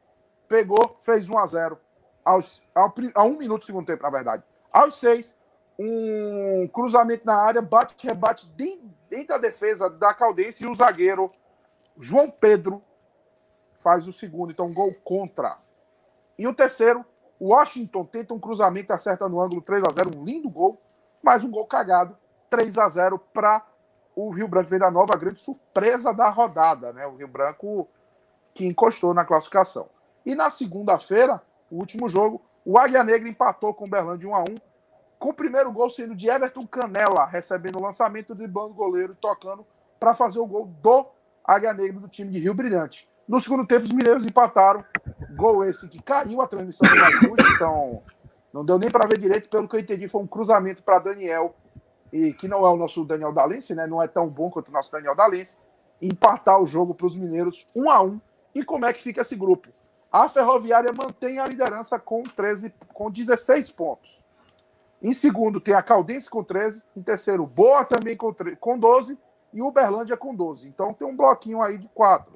pegou, 0.48 0.98
fez 1.02 1.30
1 1.30 1.38
a 1.38 1.48
0 1.48 1.80
aos, 2.24 2.64
ao, 2.76 2.94
a 3.16 3.24
um 3.24 3.38
minuto 3.38 3.62
do 3.62 3.66
segundo 3.66 3.86
tempo, 3.86 4.04
na 4.04 4.10
verdade. 4.10 4.44
Aos 4.72 5.00
seis, 5.00 5.36
um 5.78 6.68
cruzamento 6.68 7.26
na 7.26 7.36
área, 7.36 7.62
bate 7.62 7.96
rebate 8.06 8.48
dentro 8.48 9.28
da 9.28 9.38
defesa 9.38 9.90
da 9.90 10.14
Caldense 10.14 10.64
e 10.64 10.68
o 10.68 10.76
zagueiro 10.76 11.32
João 12.00 12.30
Pedro 12.30 12.82
faz 13.74 14.08
o 14.08 14.14
segundo, 14.14 14.52
então 14.52 14.74
gol 14.74 14.94
contra. 15.04 15.58
E 16.38 16.48
o 16.48 16.54
terceiro, 16.54 17.06
Washington 17.46 18.06
tenta 18.06 18.34
um 18.34 18.40
cruzamento, 18.40 18.94
acerta 18.94 19.28
no 19.28 19.42
ângulo 19.42 19.62
3 19.62 19.84
a 19.84 19.92
0 19.92 20.18
um 20.18 20.24
lindo 20.24 20.50
gol, 20.50 20.82
mas 21.22 21.44
um 21.44 21.52
gol 21.52 21.66
cagado, 21.66 22.18
3 22.50 22.78
a 22.78 22.88
0 22.88 23.20
para 23.20 23.66
o 24.16 24.30
Rio 24.30 24.48
Branco 24.48 24.70
Venda 24.70 24.90
Nova, 24.90 25.14
a 25.14 25.18
grande 25.18 25.40
surpresa 25.40 26.14
da 26.14 26.30
rodada, 26.30 26.94
né? 26.94 27.06
O 27.06 27.16
Rio 27.16 27.28
Branco 27.28 27.88
que 28.54 28.66
encostou 28.66 29.14
na 29.14 29.26
classificação. 29.26 29.90
E 30.26 30.36
na 30.36 30.50
segunda-feira, 30.50 31.42
o 31.70 31.78
último 31.78 32.08
jogo, 32.08 32.42
o 32.64 32.78
Águia 32.78 33.04
Negra 33.04 33.28
empatou 33.28 33.74
com 33.74 33.86
o 33.86 33.90
Berlândia 33.90 34.30
1 34.30 34.36
a 34.36 34.42
1 34.42 34.46
com 35.20 35.30
o 35.30 35.34
primeiro 35.34 35.72
gol 35.72 35.90
sendo 35.90 36.16
de 36.16 36.30
Everton 36.30 36.68
Canela, 36.68 37.26
recebendo 37.26 37.78
o 37.78 37.82
lançamento 37.82 38.36
de 38.36 38.48
bando 38.48 38.74
goleiro 38.74 39.16
tocando 39.20 39.66
para 40.00 40.14
fazer 40.14 40.40
o 40.40 40.46
gol 40.46 40.68
do 40.68 41.06
Águia 41.44 41.74
Negra 41.74 42.00
do 42.00 42.08
time 42.08 42.32
de 42.32 42.40
Rio 42.40 42.54
Brilhante. 42.54 43.10
No 43.28 43.40
segundo 43.40 43.66
tempo, 43.66 43.86
os 43.86 43.92
mineiros 43.92 44.26
empataram. 44.26 44.84
Gol 45.36 45.64
esse 45.64 45.88
que 45.88 46.02
caiu 46.02 46.42
a 46.42 46.48
transmissão 46.48 46.88
do 46.88 46.96
Gaúcho, 46.96 47.56
então 47.56 48.04
não 48.54 48.64
deu 48.64 48.78
nem 48.78 48.92
para 48.92 49.08
ver 49.08 49.18
direito. 49.18 49.50
Pelo 49.50 49.68
que 49.68 49.76
eu 49.76 49.80
entendi, 49.80 50.08
foi 50.08 50.22
um 50.22 50.28
cruzamento 50.28 50.84
para 50.84 51.00
Daniel, 51.00 51.56
e 52.14 52.32
que 52.32 52.48
não 52.48 52.64
é 52.64 52.70
o 52.70 52.78
nosso 52.78 53.04
Daniel 53.04 53.34
Dalense, 53.34 53.74
né? 53.74 53.88
Não 53.88 54.02
é 54.02 54.08
tão 54.08 54.30
bom 54.30 54.52
quanto 54.52 54.70
o 54.70 54.72
nosso 54.72 54.92
Daniel 54.92 55.16
Dalense. 55.16 55.58
Empatar 56.00 56.62
o 56.62 56.68
jogo 56.68 56.94
para 56.94 57.08
os 57.08 57.16
mineiros 57.16 57.68
1 57.76 57.90
a 57.90 58.02
1 58.04 58.22
E 58.54 58.64
como 58.64 58.86
é 58.86 58.94
que 58.94 59.02
fica 59.02 59.22
esse 59.22 59.36
grupo? 59.36 59.70
A 60.12 60.30
Ferroviária 60.30 60.94
mantém 60.94 61.40
a 61.40 61.48
liderança 61.48 61.98
com 61.98 62.22
13, 62.22 62.72
com 62.94 63.10
16 63.10 63.72
pontos. 63.72 64.22
Em 65.02 65.12
segundo, 65.12 65.60
tem 65.60 65.74
a 65.74 65.82
Caldense 65.82 66.30
com 66.30 66.44
13. 66.44 66.84
Em 66.96 67.02
terceiro, 67.02 67.48
Boa 67.48 67.84
também 67.84 68.16
com, 68.16 68.32
com 68.60 68.78
12. 68.78 69.18
E 69.52 69.62
Uberlândia 69.62 70.16
com 70.16 70.36
12. 70.36 70.68
Então 70.68 70.94
tem 70.94 71.08
um 71.08 71.16
bloquinho 71.16 71.64
aí 71.64 71.80
de 71.80 71.88
quatro. 71.96 72.34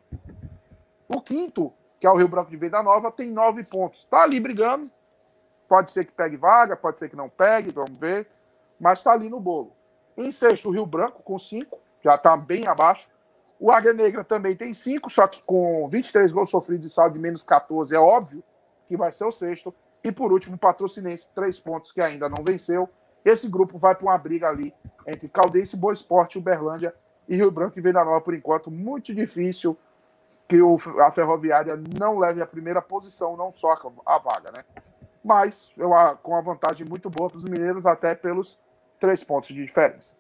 O 1.08 1.22
quinto, 1.22 1.74
que 2.00 2.06
é 2.06 2.12
o 2.12 2.15
Rio 2.15 2.28
Branco 2.28 2.52
de 2.52 2.58
Venda 2.58 2.84
Nova, 2.84 3.12
tem 3.12 3.32
nove 3.32 3.63
pontos. 3.63 4.00
Está 4.00 4.24
ali 4.24 4.39
brigando. 4.39 4.89
Pode 5.67 5.91
ser 5.91 6.06
que 6.06 6.12
pegue 6.12 6.38
vaga, 6.38 6.76
pode 6.76 7.00
ser 7.00 7.10
que 7.10 7.15
não 7.15 7.30
pegue, 7.30 7.72
vamos 7.72 8.00
ver. 8.00 8.28
Mas 8.80 9.00
está 9.00 9.12
ali 9.12 9.30
no 9.30 9.39
bolo. 9.39 9.72
Em 10.15 10.32
sexto, 10.32 10.70
o 10.70 10.72
Rio 10.72 10.86
Branco 10.86 11.22
com 11.24 11.38
cinco. 11.38 11.80
Já 12.04 12.15
está 12.15 12.36
bem 12.36 12.67
abaixo. 12.67 13.08
O 13.60 13.72
Águia 13.72 13.93
Negra 13.93 14.24
também 14.24 14.56
tem 14.56 14.74
cinco, 14.74 15.10
só 15.10 15.28
que 15.28 15.41
com 15.41 15.88
23 15.89 16.32
gols 16.32 16.50
sofridos 16.50 16.91
e 16.91 16.93
saldo 16.93 17.15
de 17.15 17.20
menos 17.20 17.43
14, 17.43 17.96
é 17.96 18.00
óbvio 18.00 18.43
que 18.88 18.96
vai 18.96 19.12
ser 19.12 19.26
o 19.26 19.32
sexto. 19.32 19.74
E 20.04 20.12
por 20.12 20.32
último, 20.32 20.56
o 20.56 20.60
Patrocinense, 20.60 21.30
três 21.34 21.60
pontos 21.60 21.91
que 21.91 22.00
ainda 22.00 22.30
não 22.30 22.43
venceu. 22.43 22.88
Esse 23.26 23.48
grupo 23.48 23.78
vai 23.78 23.96
para 23.96 24.06
uma 24.06 24.17
briga 24.17 24.48
ali 24.48 24.74
entre 25.08 25.28
Caldense, 25.28 25.76
Boa 25.76 25.91
Esporte, 25.91 26.38
Uberlândia 26.38 26.93
e 27.28 27.36
Rio 27.36 27.50
Branco 27.50 27.78
e 27.78 27.82
Venda 27.82 28.06
Nova, 28.06 28.22
por 28.22 28.34
enquanto. 28.34 28.70
Muito 28.70 29.13
difícil 29.13 29.76
que 30.47 30.62
o, 30.62 30.77
a 31.01 31.12
Ferroviária 31.12 31.79
não 31.99 32.17
leve 32.17 32.41
a 32.41 32.47
primeira 32.47 32.81
posição, 32.81 33.36
não 33.36 33.51
só 33.51 33.71
a, 33.71 33.79
a 34.05 34.17
vaga, 34.17 34.51
né? 34.51 34.63
Mas 35.23 35.73
eu, 35.77 35.93
a, 35.93 36.15
com 36.15 36.36
a 36.36 36.41
vantagem 36.41 36.88
muito 36.88 37.10
boa 37.10 37.29
para 37.29 37.38
os 37.38 37.43
mineiros, 37.43 37.86
até 37.86 38.15
pelos 38.15 38.60
três 38.99 39.23
pontos 39.23 39.49
de 39.49 39.65
diferença. 39.65 40.15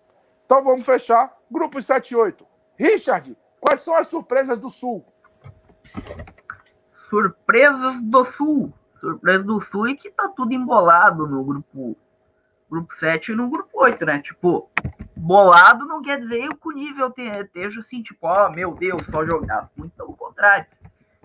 Então 0.45 0.63
vamos 0.63 0.85
fechar. 0.85 1.35
Grupo 1.49 1.81
7 1.81 2.11
e 2.11 2.15
8. 2.15 2.45
Richard, 2.77 3.37
quais 3.59 3.81
são 3.81 3.95
as 3.95 4.07
surpresas 4.07 4.59
do 4.59 4.69
Sul? 4.69 5.05
Surpresas 7.09 8.01
do 8.01 8.25
Sul 8.25 8.73
surpresa 8.99 9.43
do 9.43 9.61
Sul 9.61 9.87
é 9.87 9.95
que 9.95 10.11
tá 10.11 10.27
tudo 10.29 10.53
embolado 10.53 11.27
no 11.27 11.43
grupo 11.43 11.97
grupo 12.69 12.93
7 12.99 13.31
e 13.31 13.35
no 13.35 13.49
grupo 13.49 13.69
8, 13.73 14.05
né? 14.05 14.19
Tipo, 14.19 14.69
bolado 15.17 15.85
não 15.85 16.01
quer 16.01 16.19
dizer 16.19 16.49
que 16.49 16.67
o 16.67 16.71
nível 16.71 17.13
esteja 17.17 17.81
assim, 17.81 18.01
tipo, 18.01 18.27
ó, 18.27 18.47
oh, 18.47 18.51
meu 18.51 18.73
Deus, 18.73 19.03
só 19.11 19.25
jogar. 19.25 19.69
Muito 19.75 19.95
pelo 19.95 20.15
contrário. 20.15 20.65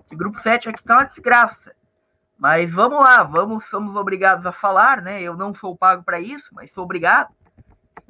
Esse 0.05 0.15
grupo 0.15 0.39
7 0.41 0.69
aqui 0.69 0.83
tá 0.83 0.95
uma 0.95 1.05
desgraça. 1.05 1.73
Mas 2.37 2.69
vamos 2.71 2.99
lá, 2.99 3.23
vamos, 3.23 3.65
somos 3.65 3.95
obrigados 3.95 4.45
a 4.45 4.51
falar, 4.51 5.01
né? 5.01 5.21
Eu 5.21 5.37
não 5.37 5.53
sou 5.53 5.77
pago 5.77 6.03
para 6.03 6.19
isso, 6.19 6.49
mas 6.51 6.71
sou 6.71 6.83
obrigado. 6.83 7.33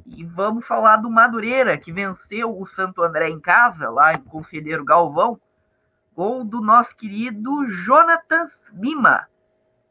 E 0.05 0.23
vamos 0.23 0.65
falar 0.65 0.97
do 0.97 1.09
Madureira, 1.09 1.77
que 1.77 1.91
venceu 1.91 2.59
o 2.59 2.65
Santo 2.65 3.03
André 3.03 3.29
em 3.29 3.39
casa, 3.39 3.89
lá 3.89 4.13
em 4.13 4.21
Conselheiro 4.21 4.83
Galvão. 4.83 5.39
Gol 6.15 6.43
do 6.43 6.61
nosso 6.61 6.95
querido 6.95 7.65
Jonathan 7.65 8.47
Lima. 8.73 9.27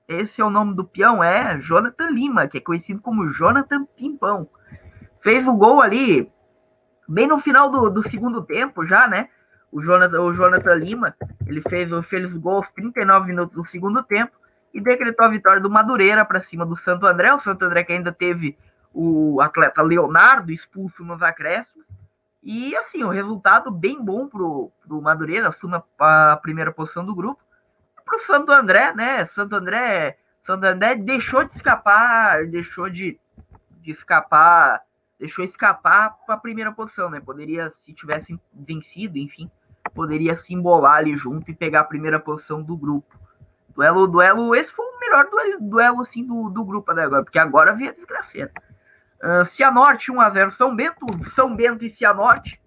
Esse 0.09 0.41
é 0.41 0.45
o 0.45 0.51
nome 0.51 0.75
do 0.75 0.85
peão, 0.85 1.23
é 1.23 1.59
Jonathan 1.59 2.11
Lima, 2.11 2.47
que 2.47 2.59
é 2.59 2.61
conhecido 2.61 3.01
como 3.01 3.33
Jonathan 3.33 3.85
Pimpão. 3.97 4.49
Fez 5.23 5.47
o 5.47 5.53
gol 5.55 5.81
ali, 5.81 6.31
bem 7.09 7.27
no 7.27 7.39
final 7.39 7.71
do, 7.71 7.89
do 7.89 8.09
segundo 8.09 8.43
tempo 8.43 8.85
já, 8.85 9.07
né? 9.07 9.29
O 9.71 9.81
Jonathan, 9.81 10.21
o 10.21 10.35
Jonathan 10.35 10.75
Lima, 10.75 11.17
ele 11.47 11.63
fez, 11.63 11.91
fez 12.07 12.35
o 12.35 12.41
gol 12.41 12.57
aos 12.57 12.71
39 12.73 13.29
minutos 13.29 13.55
do 13.55 13.67
segundo 13.67 14.03
tempo 14.03 14.33
e 14.75 14.81
decretou 14.81 15.25
a 15.25 15.31
vitória 15.31 15.61
do 15.61 15.71
Madureira 15.71 16.25
para 16.25 16.43
cima 16.43 16.67
do 16.67 16.77
Santo 16.77 17.07
André. 17.07 17.33
O 17.33 17.39
Santo 17.39 17.65
André 17.65 17.85
que 17.85 17.93
ainda 17.93 18.13
teve 18.13 18.59
o 18.93 19.41
atleta 19.41 19.81
Leonardo 19.81 20.53
expulso 20.53 21.05
nos 21.05 21.23
acréscimos. 21.23 21.87
E 22.43 22.77
assim, 22.77 23.05
o 23.05 23.09
resultado 23.09 23.71
bem 23.71 24.03
bom 24.03 24.27
pro, 24.27 24.71
pro 24.87 25.01
Madureira, 25.01 25.49
assume 25.49 25.81
a 25.99 26.39
primeira 26.43 26.73
posição 26.73 27.05
do 27.05 27.15
grupo 27.15 27.41
para 28.05 28.17
o 28.17 28.21
Santo 28.21 28.51
André, 28.51 28.93
né? 28.95 29.25
Santo 29.27 29.55
André, 29.55 30.19
Santo 30.43 30.65
André 30.65 30.97
deixou 30.97 31.45
de 31.45 31.53
escapar, 31.57 32.47
deixou 32.47 32.91
de, 32.91 33.19
de 33.81 33.91
escapar, 33.93 34.83
deixou 35.23 35.45
escapar 35.45 36.17
para 36.27 36.35
a 36.35 36.39
primeira 36.39 36.73
posição, 36.73 37.09
né? 37.09 37.21
Poderia, 37.21 37.71
se 37.71 37.95
tivesse 37.95 38.39
vencido, 38.53 39.19
enfim, 39.19 39.49
poderia 39.95 40.37
se 40.37 40.53
embolar 40.53 40.97
ali 40.97 41.15
junto 41.17 41.51
e 41.51 41.55
pegar 41.55 41.81
a 41.81 41.85
primeira 41.85 42.19
posição 42.19 42.61
do 42.61 42.77
grupo. 42.77 43.17
Duelo, 43.75 44.07
duelo, 44.07 44.55
esse 44.55 44.73
foi 44.73 44.85
o 44.85 45.01
melhor 45.01 45.31
duelo, 45.31 45.59
duelo 45.61 46.03
assim 46.03 46.27
do, 46.27 46.51
do 46.51 46.65
grupo 46.65 46.91
até 46.91 47.05
agora, 47.05 47.23
porque 47.23 47.39
agora 47.39 47.73
vem 47.73 47.89
a 47.89 47.93
desgraceira. 47.93 48.53
Uh, 49.23 49.45
Cianorte 49.55 50.11
1x0 50.11 50.51
São 50.51 50.75
Bento, 50.75 51.07
São 51.35 51.55
Bento 51.55 51.85
e 51.85 51.95
Cianorte 51.95 52.61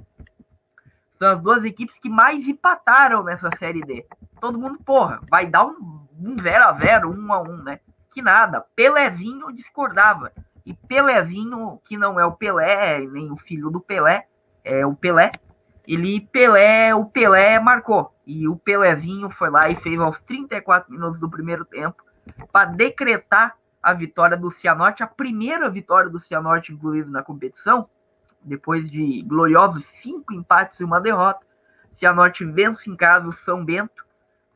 são 1.19 1.29
as 1.29 1.41
duas 1.41 1.63
equipes 1.65 1.99
que 1.99 2.09
mais 2.09 2.47
empataram 2.47 3.23
nessa 3.23 3.49
série 3.59 3.81
D 3.81 4.05
todo 4.45 4.59
mundo, 4.59 4.79
porra, 4.85 5.19
vai 5.29 5.47
dar 5.47 5.65
um, 5.65 6.07
um 6.19 6.37
0 6.39 6.63
a 6.63 6.73
0 6.73 7.09
1 7.09 7.33
a 7.33 7.41
1 7.41 7.63
né? 7.63 7.79
Que 8.13 8.21
nada. 8.21 8.63
Pelezinho 8.75 9.51
discordava. 9.51 10.31
E 10.65 10.73
Pelezinho, 10.73 11.79
que 11.85 11.97
não 11.97 12.19
é 12.19 12.25
o 12.25 12.31
Pelé, 12.31 12.99
nem 13.01 13.31
o 13.31 13.37
filho 13.37 13.69
do 13.69 13.79
Pelé, 13.79 14.27
é 14.63 14.85
o 14.85 14.95
Pelé. 14.95 15.31
Ele, 15.87 16.19
Pelé, 16.19 16.95
o 16.95 17.05
Pelé 17.05 17.59
marcou. 17.59 18.11
E 18.25 18.47
o 18.47 18.55
Pelezinho 18.55 19.29
foi 19.29 19.49
lá 19.51 19.69
e 19.69 19.75
fez 19.75 19.99
aos 19.99 20.19
34 20.21 20.91
minutos 20.91 21.19
do 21.21 21.29
primeiro 21.29 21.63
tempo 21.65 22.03
para 22.51 22.71
decretar 22.71 23.55
a 23.81 23.93
vitória 23.93 24.35
do 24.35 24.49
Cianorte, 24.49 25.03
a 25.03 25.07
primeira 25.07 25.69
vitória 25.69 26.09
do 26.09 26.19
Cianorte, 26.19 26.73
inclusive, 26.73 27.09
na 27.11 27.21
competição, 27.21 27.87
depois 28.41 28.89
de 28.89 29.21
gloriosos 29.21 29.85
cinco 30.01 30.33
empates 30.33 30.79
e 30.79 30.83
uma 30.83 30.99
derrota. 30.99 31.45
Cianorte 31.93 32.43
vence 32.43 32.89
em 32.89 32.95
casa 32.95 33.27
o 33.27 33.31
São 33.31 33.63
Bento 33.63 34.04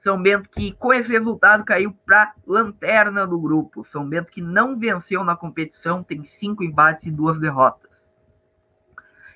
são 0.01 0.21
Bento 0.21 0.49
que, 0.49 0.71
com 0.73 0.93
esse 0.93 1.11
resultado, 1.11 1.65
caiu 1.65 1.93
para 2.05 2.33
lanterna 2.47 3.27
do 3.27 3.39
grupo. 3.39 3.85
São 3.91 4.07
Bento 4.07 4.31
que 4.31 4.41
não 4.41 4.77
venceu 4.77 5.23
na 5.23 5.35
competição, 5.35 6.03
tem 6.03 6.23
cinco 6.23 6.63
empates 6.63 7.05
e 7.05 7.11
duas 7.11 7.37
derrotas. 7.39 7.89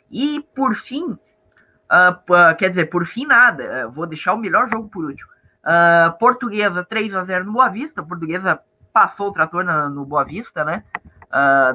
E, 0.10 0.42
por 0.56 0.76
fim, 0.76 1.12
uh, 1.12 2.56
quer 2.58 2.70
dizer, 2.70 2.86
por 2.86 3.06
fim, 3.06 3.26
nada. 3.26 3.88
Uh, 3.88 3.92
vou 3.92 4.06
deixar 4.06 4.34
o 4.34 4.38
melhor 4.38 4.70
jogo 4.70 4.88
por 4.88 5.04
último. 5.04 5.30
Uh, 5.64 6.18
Portuguesa 6.18 6.84
3 6.84 7.14
a 7.14 7.26
0 7.26 7.46
no 7.46 7.54
Boa 7.54 7.70
Vista. 7.70 8.02
Portuguesa 8.02 8.60
passou 8.94 9.30
o 9.30 9.34
trator 9.34 9.66
na, 9.66 9.90
no 9.90 10.06
Boa 10.06 10.24
Vista, 10.24 10.64
né? 10.64 10.84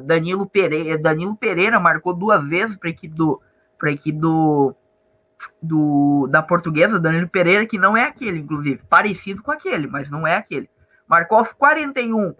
Danilo, 0.04 0.46
Pereira, 0.46 0.96
Danilo 0.96 1.36
Pereira 1.36 1.80
marcou 1.80 2.14
duas 2.14 2.44
vezes 2.44 2.76
para 2.76 2.90
a 2.90 2.92
equipe 2.92 3.12
do, 3.12 3.42
para 3.76 3.88
a 3.88 3.92
equipe 3.92 4.16
do 4.16 4.72
do, 5.62 6.26
da 6.30 6.42
portuguesa, 6.42 6.98
Danilo 6.98 7.28
Pereira, 7.28 7.66
que 7.66 7.78
não 7.78 7.96
é 7.96 8.04
aquele, 8.04 8.40
inclusive, 8.40 8.80
parecido 8.88 9.42
com 9.42 9.50
aquele, 9.50 9.86
mas 9.86 10.10
não 10.10 10.26
é 10.26 10.36
aquele. 10.36 10.68
Marcou 11.06 11.38
aos 11.38 11.52
41 11.52 12.34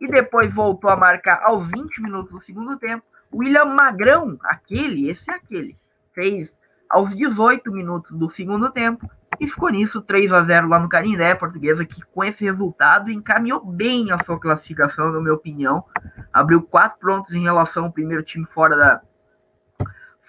e 0.00 0.08
depois 0.08 0.52
voltou 0.52 0.90
a 0.90 0.96
marcar 0.96 1.42
aos 1.42 1.66
20 1.68 2.00
minutos 2.02 2.32
do 2.32 2.42
segundo 2.42 2.78
tempo. 2.78 3.04
William 3.34 3.64
Magrão, 3.64 4.38
aquele, 4.44 5.08
esse 5.08 5.30
é 5.30 5.34
aquele. 5.34 5.76
fez 6.14 6.56
aos 6.88 7.16
18 7.16 7.72
minutos 7.72 8.12
do 8.12 8.28
segundo 8.28 8.70
tempo 8.70 9.10
e 9.40 9.48
ficou 9.48 9.70
nisso 9.70 10.02
3 10.02 10.30
a 10.30 10.44
0 10.44 10.68
lá 10.68 10.78
no 10.78 10.90
Canindé, 10.90 11.34
portuguesa 11.34 11.86
que 11.86 12.02
com 12.12 12.22
esse 12.22 12.44
resultado 12.44 13.10
encaminhou 13.10 13.64
bem 13.64 14.12
a 14.12 14.22
sua 14.22 14.38
classificação, 14.38 15.10
na 15.10 15.20
minha 15.20 15.32
opinião. 15.32 15.82
Abriu 16.32 16.62
quatro 16.62 16.98
pontos 17.00 17.34
em 17.34 17.42
relação 17.42 17.84
ao 17.84 17.92
primeiro 17.92 18.22
time 18.22 18.46
fora 18.52 18.76
da 18.76 19.00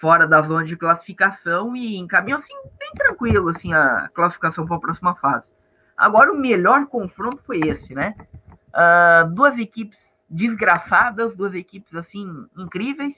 fora 0.04 0.26
da 0.26 0.42
zona 0.42 0.66
de 0.66 0.76
classificação 0.76 1.74
e 1.74 1.96
encaminhou 1.96 2.38
assim 2.38 2.52
bem 2.78 2.92
tranquilo 2.94 3.48
assim 3.48 3.72
a 3.72 4.10
classificação 4.12 4.66
para 4.66 4.76
a 4.76 4.80
próxima 4.80 5.14
fase. 5.14 5.50
Agora 5.96 6.30
o 6.30 6.36
melhor 6.36 6.84
confronto 6.88 7.42
foi 7.46 7.60
esse, 7.60 7.94
né? 7.94 8.14
Uh, 8.68 9.30
duas 9.30 9.56
equipes 9.56 9.98
desgraçadas, 10.28 11.34
duas 11.34 11.54
equipes 11.54 11.94
assim 11.94 12.26
incríveis 12.54 13.14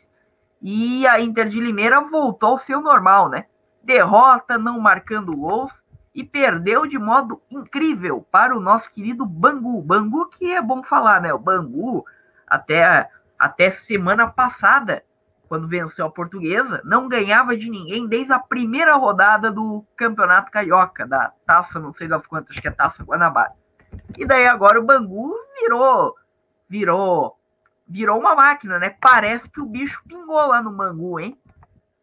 e 0.62 1.04
a 1.08 1.20
Inter 1.20 1.48
de 1.48 1.58
Limeira 1.58 2.00
voltou 2.02 2.50
ao 2.50 2.58
seu 2.58 2.80
normal, 2.80 3.30
né? 3.30 3.46
Derrota, 3.82 4.56
não 4.56 4.78
marcando 4.78 5.36
gols 5.36 5.72
e 6.14 6.22
perdeu 6.22 6.86
de 6.86 7.00
modo 7.00 7.42
incrível 7.50 8.24
para 8.30 8.56
o 8.56 8.60
nosso 8.60 8.92
querido 8.92 9.26
Bangu. 9.26 9.82
Bangu 9.82 10.26
que 10.26 10.52
é 10.52 10.62
bom 10.62 10.84
falar, 10.84 11.20
né? 11.20 11.34
O 11.34 11.38
Bangu 11.40 12.06
até 12.46 13.10
até 13.36 13.72
semana 13.72 14.28
passada 14.28 15.02
quando 15.48 15.68
venceu 15.68 16.06
a 16.06 16.10
portuguesa, 16.10 16.80
não 16.84 17.08
ganhava 17.08 17.56
de 17.56 17.70
ninguém 17.70 18.08
desde 18.08 18.32
a 18.32 18.38
primeira 18.38 18.96
rodada 18.96 19.50
do 19.50 19.84
Campeonato 19.96 20.50
Carioca, 20.50 21.06
da 21.06 21.32
taça, 21.46 21.78
não 21.78 21.94
sei 21.94 22.08
das 22.08 22.26
quantas, 22.26 22.58
que 22.58 22.66
é 22.66 22.70
taça 22.70 23.04
Guanabara. 23.04 23.52
E 24.18 24.26
daí 24.26 24.46
agora 24.46 24.80
o 24.80 24.84
Bangu 24.84 25.34
virou, 25.60 26.14
virou, 26.68 27.36
virou 27.88 28.18
uma 28.18 28.34
máquina, 28.34 28.78
né? 28.78 28.96
Parece 29.00 29.48
que 29.48 29.60
o 29.60 29.66
bicho 29.66 30.02
pingou 30.08 30.48
lá 30.48 30.60
no 30.60 30.72
Bangu, 30.72 31.20
hein? 31.20 31.38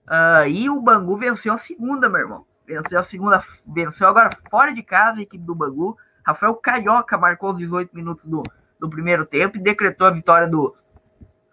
Uh, 0.07 0.47
e 0.47 0.69
o 0.69 0.81
Bangu 0.81 1.17
venceu 1.17 1.53
a 1.53 1.57
segunda, 1.57 2.07
meu 2.09 2.21
irmão. 2.21 2.45
Venceu 2.65 2.99
a 2.99 3.03
segunda, 3.03 3.43
venceu 3.65 4.07
agora 4.07 4.29
fora 4.49 4.73
de 4.73 4.81
casa 4.81 5.19
a 5.19 5.23
equipe 5.23 5.43
do 5.43 5.55
Bangu. 5.55 5.97
Rafael 6.25 6.55
Carioca 6.55 7.17
marcou 7.17 7.51
os 7.51 7.57
18 7.57 7.93
minutos 7.93 8.25
do, 8.25 8.41
do 8.79 8.89
primeiro 8.89 9.25
tempo 9.25 9.57
e 9.57 9.61
decretou 9.61 10.07
a 10.07 10.11
vitória 10.11 10.47
do, 10.47 10.73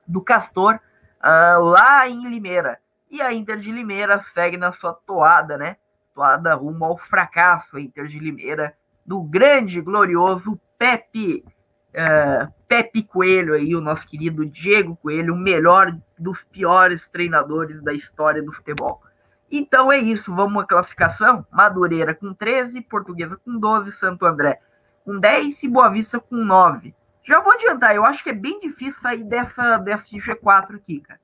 do 0.06 0.20
Castor 0.20 0.78
uh, 1.22 1.62
lá 1.62 2.08
em 2.08 2.28
Limeira. 2.28 2.78
E 3.10 3.20
a 3.20 3.32
Inter 3.32 3.58
de 3.58 3.70
Limeira 3.72 4.22
segue 4.34 4.56
na 4.56 4.72
sua 4.72 4.92
toada, 4.92 5.56
né? 5.56 5.76
Toada 6.14 6.54
rumo 6.54 6.84
ao 6.84 6.96
fracasso, 6.96 7.76
a 7.76 7.80
Inter 7.80 8.06
de 8.06 8.18
Limeira, 8.18 8.74
do 9.04 9.22
grande, 9.22 9.80
glorioso 9.80 10.60
Pepe, 10.78 11.44
uh, 11.90 12.52
Pepe 12.68 13.02
Coelho 13.02 13.54
aí, 13.54 13.74
o 13.74 13.80
nosso 13.80 14.06
querido 14.06 14.46
Diego 14.46 14.96
Coelho, 14.96 15.34
o 15.34 15.38
melhor 15.38 15.96
dos 16.18 16.42
piores 16.44 17.08
treinadores 17.08 17.82
da 17.82 17.92
história 17.92 18.42
do 18.42 18.52
futebol. 18.52 19.02
Então 19.50 19.90
é 19.90 19.98
isso, 19.98 20.34
vamos 20.34 20.62
à 20.62 20.66
classificação. 20.66 21.44
Madureira 21.50 22.14
com 22.14 22.32
13, 22.32 22.80
Portuguesa 22.82 23.36
com 23.44 23.58
12, 23.58 23.92
Santo 23.92 24.24
André 24.24 24.60
com 25.04 25.18
10 25.18 25.62
e 25.62 25.68
Boa 25.68 25.88
Vista 25.88 26.20
com 26.20 26.36
9. 26.36 26.94
Já 27.22 27.40
vou 27.40 27.52
adiantar, 27.52 27.94
eu 27.94 28.04
acho 28.04 28.22
que 28.22 28.30
é 28.30 28.34
bem 28.34 28.60
difícil 28.60 29.00
sair 29.00 29.24
dessa, 29.24 29.78
desse 29.78 30.16
G4 30.16 30.76
aqui, 30.76 31.00
cara. 31.00 31.20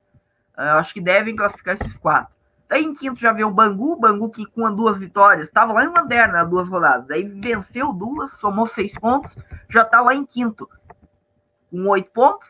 Eu 0.57 0.77
acho 0.77 0.93
que 0.93 1.01
devem 1.01 1.35
classificar 1.35 1.75
esses 1.79 1.97
quatro. 1.97 2.35
Daí 2.67 2.83
em 2.83 2.93
quinto 2.93 3.19
já 3.19 3.31
veio 3.31 3.47
o 3.47 3.51
Bangu, 3.51 3.95
Bangu 3.95 4.29
que 4.29 4.45
com 4.45 4.73
duas 4.73 4.97
vitórias, 4.97 5.47
estava 5.47 5.71
lá 5.71 5.85
em 5.85 5.89
Landerna 5.89 6.43
duas 6.43 6.67
rodadas. 6.67 7.07
Daí 7.07 7.23
venceu 7.23 7.93
duas, 7.93 8.31
somou 8.39 8.67
seis 8.67 8.93
pontos, 8.93 9.33
já 9.69 9.83
está 9.83 10.01
lá 10.01 10.13
em 10.13 10.25
quinto, 10.25 10.69
com 11.71 11.87
oito 11.87 12.11
pontos. 12.11 12.49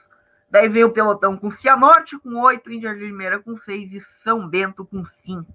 Daí 0.50 0.70
veio 0.70 0.88
o 0.88 0.92
Pelotão 0.92 1.38
com 1.38 1.52
Cianorte 1.52 2.18
com 2.18 2.36
oito, 2.42 2.72
Índia 2.72 2.96
de 2.96 3.02
Limeira 3.02 3.40
com 3.40 3.56
seis 3.58 3.92
e 3.92 4.00
São 4.24 4.48
Bento 4.48 4.86
com 4.86 5.04
cinco. 5.06 5.54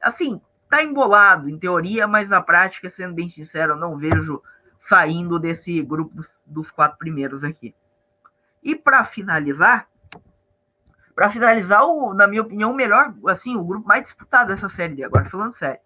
Assim, 0.00 0.40
tá 0.70 0.82
embolado 0.82 1.50
em 1.50 1.58
teoria, 1.58 2.06
mas 2.06 2.28
na 2.28 2.40
prática, 2.40 2.88
sendo 2.88 3.14
bem 3.14 3.28
sincero, 3.28 3.72
eu 3.72 3.76
não 3.76 3.96
vejo 3.98 4.42
saindo 4.92 5.38
desse 5.38 5.80
grupo 5.80 6.14
dos, 6.14 6.28
dos 6.44 6.70
quatro 6.70 6.98
primeiros 6.98 7.42
aqui. 7.42 7.74
E 8.62 8.76
para 8.76 9.02
finalizar, 9.04 9.88
para 11.14 11.30
finalizar, 11.30 11.82
o, 11.82 12.12
na 12.12 12.26
minha 12.26 12.42
opinião, 12.42 12.72
o 12.72 12.74
melhor, 12.74 13.14
assim, 13.26 13.56
o 13.56 13.64
grupo 13.64 13.88
mais 13.88 14.04
disputado 14.04 14.48
dessa 14.48 14.68
série 14.68 14.94
D, 14.94 15.02
agora 15.02 15.30
falando 15.30 15.54
sério. 15.54 15.80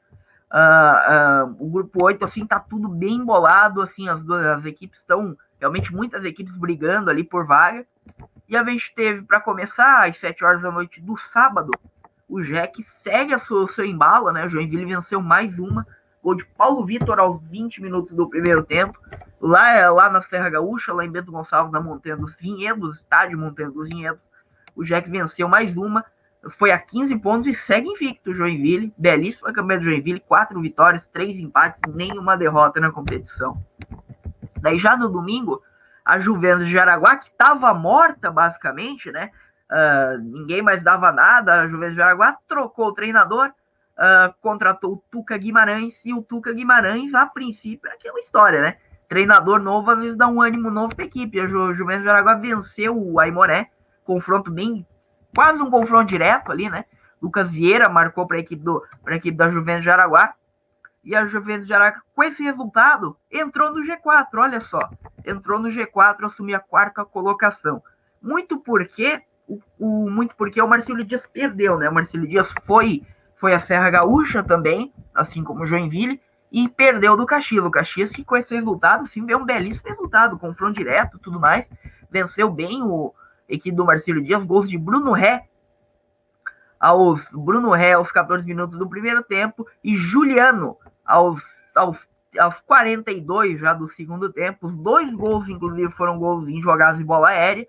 Uh, 0.53 1.45
uh, 1.45 1.57
o 1.61 1.71
grupo 1.71 2.05
8, 2.05 2.25
assim, 2.25 2.45
tá 2.45 2.59
tudo 2.59 2.89
bem 2.89 3.15
embolado, 3.15 3.81
assim, 3.81 4.09
as 4.09 4.21
duas 4.25 4.45
as 4.45 4.65
equipes 4.65 4.99
estão, 4.99 5.37
realmente 5.61 5.95
muitas 5.95 6.25
equipes 6.25 6.57
brigando 6.57 7.09
ali 7.09 7.23
por 7.23 7.47
vaga. 7.47 7.87
E 8.49 8.57
a 8.57 8.65
gente 8.65 8.93
teve, 8.93 9.23
para 9.23 9.41
começar, 9.41 10.09
às 10.09 10.19
7 10.19 10.45
horas 10.45 10.63
da 10.63 10.71
noite 10.73 11.01
do 11.01 11.17
sábado, 11.17 11.71
o 12.29 12.43
Jack 12.43 12.83
segue 13.05 13.33
a 13.33 13.39
sua, 13.39 13.69
seu 13.69 13.85
embalo, 13.85 14.33
né? 14.33 14.45
O 14.45 14.49
Joinville 14.49 14.85
venceu 14.85 15.23
mais 15.23 15.57
uma, 15.61 15.87
Gol 16.23 16.35
de 16.35 16.45
Paulo 16.45 16.85
Vitor 16.85 17.19
aos 17.19 17.43
20 17.43 17.83
minutos 17.83 18.13
do 18.13 18.29
primeiro 18.29 18.63
tempo. 18.65 18.99
Lá, 19.41 19.91
lá 19.91 20.11
na 20.11 20.23
Serra 20.23 20.51
Gaúcha, 20.51 20.93
lá 20.93 21.05
em 21.05 21.11
Bento 21.11 21.31
Gonçalves, 21.31 21.73
na 21.73 21.81
Montanha 21.81 22.17
dos 22.17 22.35
Vinhedos, 22.35 22.99
estádio 22.99 23.39
Montanha 23.39 23.71
dos 23.71 23.89
Vinhedos. 23.89 24.29
O 24.75 24.85
Jack 24.85 25.09
venceu 25.09 25.49
mais 25.49 25.77
uma, 25.77 26.05
foi 26.51 26.71
a 26.71 26.79
15 26.79 27.17
pontos 27.19 27.49
e 27.49 27.55
segue 27.55 27.89
invicto 27.89 28.31
o 28.31 28.35
Joinville. 28.35 28.93
Belíssima 28.97 29.53
campanha 29.53 29.79
do 29.79 29.85
Joinville, 29.85 30.21
quatro 30.21 30.61
vitórias, 30.61 31.07
três 31.07 31.39
empates, 31.39 31.81
nenhuma 31.89 32.37
derrota 32.37 32.81
na 32.81 32.91
competição. 32.91 33.63
Daí 34.61 34.79
já 34.79 34.97
no 34.97 35.09
domingo, 35.09 35.63
a 36.05 36.19
Juventus 36.19 36.69
de 36.69 36.79
Araguá, 36.79 37.17
que 37.17 37.29
estava 37.29 37.73
morta 37.75 38.31
basicamente, 38.31 39.11
né? 39.11 39.31
Uh, 39.71 40.19
ninguém 40.23 40.63
mais 40.63 40.83
dava 40.83 41.11
nada, 41.11 41.63
a 41.63 41.69
Juventus 41.69 41.97
de 41.97 42.03
Araguá 42.03 42.37
trocou 42.47 42.89
o 42.89 42.95
treinador, 42.95 43.53
uh, 43.97 44.35
contratou 44.41 44.95
o 44.95 45.03
Tuca 45.11 45.37
Guimarães 45.37 46.05
e 46.05 46.13
o 46.13 46.23
Tuca 46.23 46.53
Guimarães, 46.53 47.13
a 47.15 47.27
princípio, 47.27 47.89
é 47.91 47.95
aquela 47.95 48.19
história, 48.21 48.61
né? 48.61 48.77
Treinador 49.09 49.61
novo 49.61 49.91
às 49.91 49.99
vezes 49.99 50.17
dá 50.17 50.27
um 50.27 50.43
ânimo 50.43 50.71
novo 50.71 50.95
para 50.95 51.05
a 51.05 51.09
equipe. 51.09 51.41
A 51.41 51.47
Ju 51.47 51.73
Juventus 51.75 52.03
de 52.03 52.09
Aragua 52.09 52.35
venceu 52.35 52.97
o 52.97 53.21
Aimoré, 53.21 53.71
confronto 54.05 54.51
bem, 54.51 54.87
quase 55.35 55.63
um 55.63 55.71
confronto 55.71 56.07
direto 56.07 56.51
ali, 56.51 56.69
né? 56.69 56.85
Lucas 57.21 57.51
Vieira 57.51 57.89
marcou 57.89 58.27
para 58.27 58.37
a 58.37 58.41
equipe, 58.41 58.65
equipe 59.09 59.37
da 59.37 59.51
Juventus 59.51 59.85
de 59.85 59.91
Araguá. 59.91 60.35
E 61.05 61.15
a 61.15 61.25
Juventus 61.25 61.69
de 61.69 61.73
Araguá, 61.73 62.03
com 62.15 62.25
esse 62.25 62.43
resultado, 62.43 63.17
entrou 63.31 63.73
no 63.73 63.81
G4, 63.81 64.27
olha 64.35 64.61
só. 64.61 64.81
Entrou 65.25 65.61
no 65.61 65.69
G4, 65.69 66.25
assumiu 66.25 66.57
a 66.57 66.61
quarta 66.61 67.05
colocação. 67.05 67.81
Muito 68.21 68.59
porque 68.59 69.23
o, 69.47 69.61
o, 69.79 70.11
muito 70.11 70.35
porque 70.35 70.61
o 70.61 70.67
Marcelo 70.67 71.05
Dias 71.05 71.23
perdeu, 71.33 71.79
né? 71.79 71.89
O 71.89 71.95
Marcelo 71.95 72.27
Dias 72.27 72.53
foi 72.65 73.07
foi 73.37 73.55
a 73.55 73.61
Serra 73.61 73.91
Gaúcha 73.91 74.43
também, 74.43 74.93
assim 75.15 75.45
como 75.45 75.67
Joinville, 75.67 76.21
e 76.51 76.69
perdeu 76.69 77.17
do 77.17 77.27
Caxias. 77.27 77.65
O 77.65 77.71
Caxias 77.71 78.11
que 78.11 78.25
com 78.25 78.37
esse 78.37 78.55
resultado, 78.55 79.07
sim, 79.07 79.25
veio 79.25 79.39
um 79.39 79.45
belíssimo 79.45 79.89
resultado, 79.89 80.39
confronto 80.39 80.75
direto 80.75 81.19
tudo 81.19 81.39
mais. 81.39 81.69
Venceu 82.11 82.51
bem 82.51 82.83
o 82.83 83.13
equipe 83.49 83.77
do 83.77 83.85
Marcelo 83.85 84.23
Dias, 84.23 84.45
gols 84.45 84.69
de 84.69 84.79
Bruno 84.79 85.13
Ré 85.13 85.47
aos 86.79 87.25
Bruno 87.33 87.71
Ré 87.71 87.95
aos 87.95 88.13
14 88.13 88.47
minutos 88.47 88.77
do 88.77 88.89
primeiro 88.89 89.23
tempo 89.23 89.67
e 89.83 89.97
Juliano 89.97 90.77
aos, 91.05 91.43
aos, 91.75 91.99
aos 92.39 92.61
42 92.61 93.61
já 93.61 93.73
do 93.73 93.89
segundo 93.91 94.33
tempo. 94.33 94.67
Os 94.67 94.73
dois 94.73 95.13
gols, 95.15 95.49
inclusive, 95.49 95.93
foram 95.93 96.19
gols 96.19 96.49
em 96.49 96.61
jogadas 96.61 96.99
de 96.99 97.05
bola 97.05 97.31
aérea. 97.31 97.67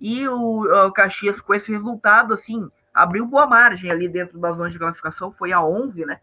E 0.00 0.26
o, 0.28 0.86
o 0.86 0.92
Caxias, 0.92 1.40
com 1.40 1.54
esse 1.54 1.72
resultado, 1.72 2.34
assim, 2.34 2.68
abriu 2.96 3.26
boa 3.26 3.46
margem 3.46 3.90
ali 3.90 4.08
dentro 4.08 4.38
da 4.38 4.52
zona 4.52 4.70
de 4.70 4.78
classificação, 4.78 5.30
foi 5.30 5.52
a 5.52 5.62
11, 5.62 6.06
né? 6.06 6.18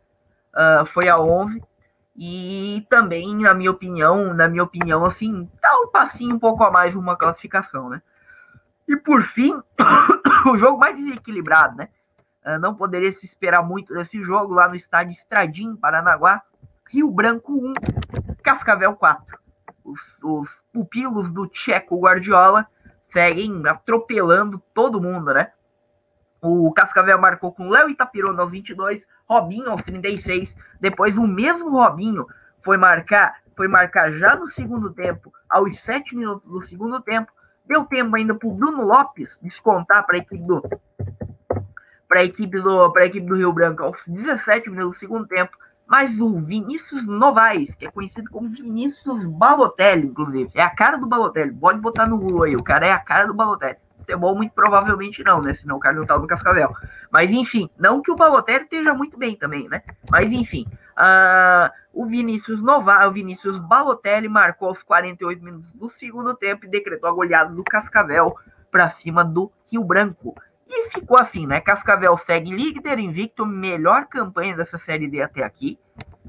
Uh, 0.54 0.86
foi 0.88 1.08
a 1.08 1.20
11. 1.20 1.62
E 2.16 2.86
também, 2.90 3.36
na 3.36 3.54
minha 3.54 3.70
opinião, 3.70 4.34
na 4.34 4.48
minha 4.48 4.64
opinião, 4.64 5.06
assim, 5.06 5.50
dá 5.62 5.80
um 5.82 5.88
passinho 5.90 6.36
um 6.36 6.40
pouco 6.40 6.64
a 6.64 6.72
mais 6.72 6.96
uma 6.96 7.16
classificação, 7.16 7.90
né? 7.90 8.02
E 8.88 8.98
por 8.98 9.22
fim, 9.22 9.54
o 10.52 10.58
jogo 10.58 10.80
mais 10.80 10.98
desequilibrado, 10.98 11.78
né? 11.78 11.90
Uh, 12.44 12.60
não 12.60 12.74
poderia 12.74 13.12
se 13.12 13.24
esperar 13.24 13.64
muito 13.64 13.94
desse 13.94 14.22
jogo 14.24 14.56
lá 14.56 14.68
no 14.68 14.76
estádio 14.76 15.14
Estradim, 15.14 15.76
Paranaguá. 15.76 16.42
Rio 16.90 17.10
Branco 17.10 17.54
1, 17.54 17.74
Cascavel 18.44 18.96
4. 18.96 19.40
Os, 19.84 20.00
os 20.24 20.50
pupilos 20.72 21.32
do 21.32 21.48
Tcheco 21.48 22.00
Guardiola 22.00 22.68
seguem 23.12 23.66
atropelando 23.68 24.62
todo 24.74 25.02
mundo, 25.02 25.34
né? 25.34 25.52
O 26.46 26.74
Cascavel 26.74 27.18
marcou 27.18 27.54
com 27.54 27.70
Léo 27.70 27.90
Itapirona 27.90 28.42
aos 28.42 28.52
22, 28.52 29.02
Robinho 29.26 29.72
aos 29.72 29.82
36. 29.82 30.54
Depois 30.78 31.18
o 31.18 31.26
mesmo 31.26 31.70
Robinho 31.70 32.28
foi 32.62 32.76
marcar, 32.76 33.38
foi 33.56 33.70
marcar 33.70 34.12
já 34.12 34.36
no 34.36 34.52
segundo 34.52 34.92
tempo, 34.92 35.32
aos 35.50 35.80
7 35.80 36.14
minutos 36.14 36.52
do 36.52 36.62
segundo 36.68 37.00
tempo. 37.00 37.32
Deu 37.66 37.86
tempo 37.86 38.14
ainda 38.18 38.36
para 38.36 38.50
o 38.50 38.54
Bruno 38.54 38.84
Lopes 38.84 39.40
descontar 39.42 40.06
para 40.06 40.18
a 40.18 40.20
equipe 40.20 40.44
do 40.44 40.62
para 42.10 42.20
a 42.20 42.26
equipe 42.26 42.60
do 42.60 42.92
para 42.92 43.04
a 43.04 43.06
equipe 43.06 43.26
do 43.26 43.38
Rio 43.38 43.54
Branco 43.54 43.82
aos 43.82 43.98
17 44.06 44.70
minutos 44.70 44.98
do 44.98 45.00
segundo 45.00 45.26
tempo. 45.26 45.58
Mas 45.88 46.20
o 46.20 46.42
Vinícius 46.42 47.08
Novaes, 47.08 47.74
que 47.76 47.86
é 47.86 47.92
conhecido 47.92 48.30
como 48.30 48.50
Vinícius 48.50 49.24
Balotelli, 49.24 50.08
inclusive, 50.08 50.52
é 50.56 50.62
a 50.62 50.70
cara 50.70 50.98
do 50.98 51.08
Balotelli. 51.08 51.54
Pode 51.54 51.80
botar 51.80 52.06
no 52.06 52.18
Google 52.18 52.44
aí, 52.44 52.56
o 52.58 52.64
cara 52.64 52.88
é 52.88 52.92
a 52.92 53.00
cara 53.00 53.28
do 53.28 53.34
Balotelli 53.34 53.78
futebol 54.14 54.36
muito 54.36 54.54
provavelmente 54.54 55.24
não, 55.24 55.42
né? 55.42 55.54
Senão 55.54 55.78
o 55.78 55.80
cara 55.80 55.96
não 55.96 56.06
tá 56.06 56.18
no 56.18 56.28
Cascavel. 56.28 56.74
Mas 57.12 57.32
enfim, 57.32 57.70
não 57.78 58.02
que 58.02 58.12
o 58.12 58.16
Balotelli 58.16 58.64
esteja 58.64 58.94
muito 58.94 59.18
bem 59.18 59.36
também, 59.36 59.68
né? 59.68 59.82
Mas 60.10 60.32
enfim, 60.32 60.66
uh, 60.98 61.72
o 61.92 62.06
Vinícius 62.06 62.62
Nova, 62.62 63.06
o 63.08 63.12
Vinícius 63.12 63.58
Balotelli 63.58 64.30
marcou 64.30 64.70
aos 64.70 64.84
48 64.84 65.44
minutos 65.44 65.72
do 65.72 65.90
segundo 65.90 66.34
tempo 66.36 66.66
e 66.66 66.70
decretou 66.70 67.10
a 67.10 67.14
goleada 67.14 67.54
do 67.54 67.64
Cascavel 67.64 68.36
para 68.72 68.90
cima 68.92 69.24
do 69.24 69.52
Rio 69.72 69.84
Branco. 69.84 70.36
E 70.68 70.90
ficou 70.90 71.18
assim, 71.18 71.46
né? 71.46 71.60
Cascavel 71.60 72.18
segue 72.18 72.52
líder, 72.52 72.98
invicto, 72.98 73.46
melhor 73.46 74.06
campanha 74.06 74.56
dessa 74.56 74.78
série 74.78 75.08
D 75.08 75.22
até 75.22 75.44
aqui. 75.44 75.78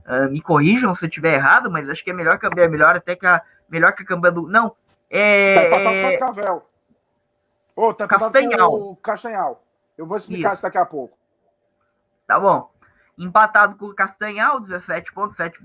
Uh, 0.06 0.30
me 0.30 0.40
corrijam 0.40 0.94
se 0.94 1.04
eu 1.04 1.08
estiver 1.08 1.34
errado, 1.34 1.70
mas 1.70 1.88
acho 1.88 2.04
que 2.04 2.10
é 2.10 2.12
melhor 2.12 2.38
campanha, 2.38 2.68
melhor 2.68 2.96
até 2.96 3.16
que 3.16 3.26
a 3.26 3.40
melhor 3.68 3.94
que 3.94 4.02
a 4.02 4.06
campanha 4.06 4.32
do. 4.32 4.46
Não. 4.48 4.76
É. 5.08 5.54
Tá 5.54 5.66
empatado 5.66 5.84
com 5.84 6.06
o 6.06 6.10
Cascavel. 6.10 6.73
Ô, 7.76 7.88
oh, 7.88 7.94
tá 7.94 8.04
empatado 8.04 8.32
Castanhal. 8.32 8.70
com 8.70 8.90
o 8.90 8.96
Castanhal. 8.96 9.64
Eu 9.98 10.06
vou 10.06 10.16
explicar 10.16 10.48
isso. 10.48 10.54
isso 10.54 10.62
daqui 10.62 10.78
a 10.78 10.86
pouco. 10.86 11.16
Tá 12.26 12.38
bom. 12.38 12.70
Empatado 13.18 13.76
com 13.76 13.86
o 13.86 13.94
Castanhal, 13.94 14.60
17 14.60 15.12
pontos, 15.12 15.36
7, 15.36 15.58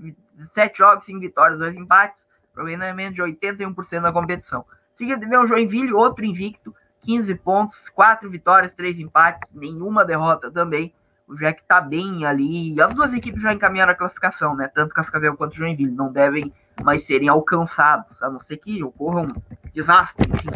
7 0.54 0.78
jogos, 0.78 1.04
5 1.04 1.20
vitórias, 1.20 1.58
2 1.58 1.74
empates, 1.76 2.26
aproveitamento 2.52 3.14
de 3.14 3.22
81% 3.22 4.02
da 4.02 4.12
competição. 4.12 4.64
Seguido 4.94 5.28
vem 5.28 5.38
o 5.38 5.46
Joinville, 5.46 5.92
outro 5.92 6.24
invicto, 6.24 6.74
15 7.00 7.34
pontos, 7.36 7.88
4 7.88 8.30
vitórias, 8.30 8.74
3 8.74 8.98
empates, 9.00 9.50
nenhuma 9.52 10.04
derrota 10.04 10.50
também. 10.50 10.94
O 11.26 11.34
Jack 11.34 11.62
tá 11.64 11.80
bem 11.80 12.26
ali. 12.26 12.80
As 12.80 12.92
duas 12.92 13.12
equipes 13.12 13.40
já 13.40 13.52
encaminharam 13.52 13.92
a 13.92 13.96
classificação, 13.96 14.54
né? 14.56 14.68
Tanto 14.68 14.94
Cascavel 14.94 15.36
quanto 15.36 15.56
Joinville. 15.56 15.92
Não 15.92 16.12
devem 16.12 16.52
mais 16.82 17.06
serem 17.06 17.28
alcançados, 17.28 18.20
a 18.22 18.28
não 18.28 18.40
ser 18.40 18.56
que 18.56 18.82
ocorra 18.82 19.22
um 19.22 19.34
desastre, 19.72 20.28
enfim, 20.32 20.48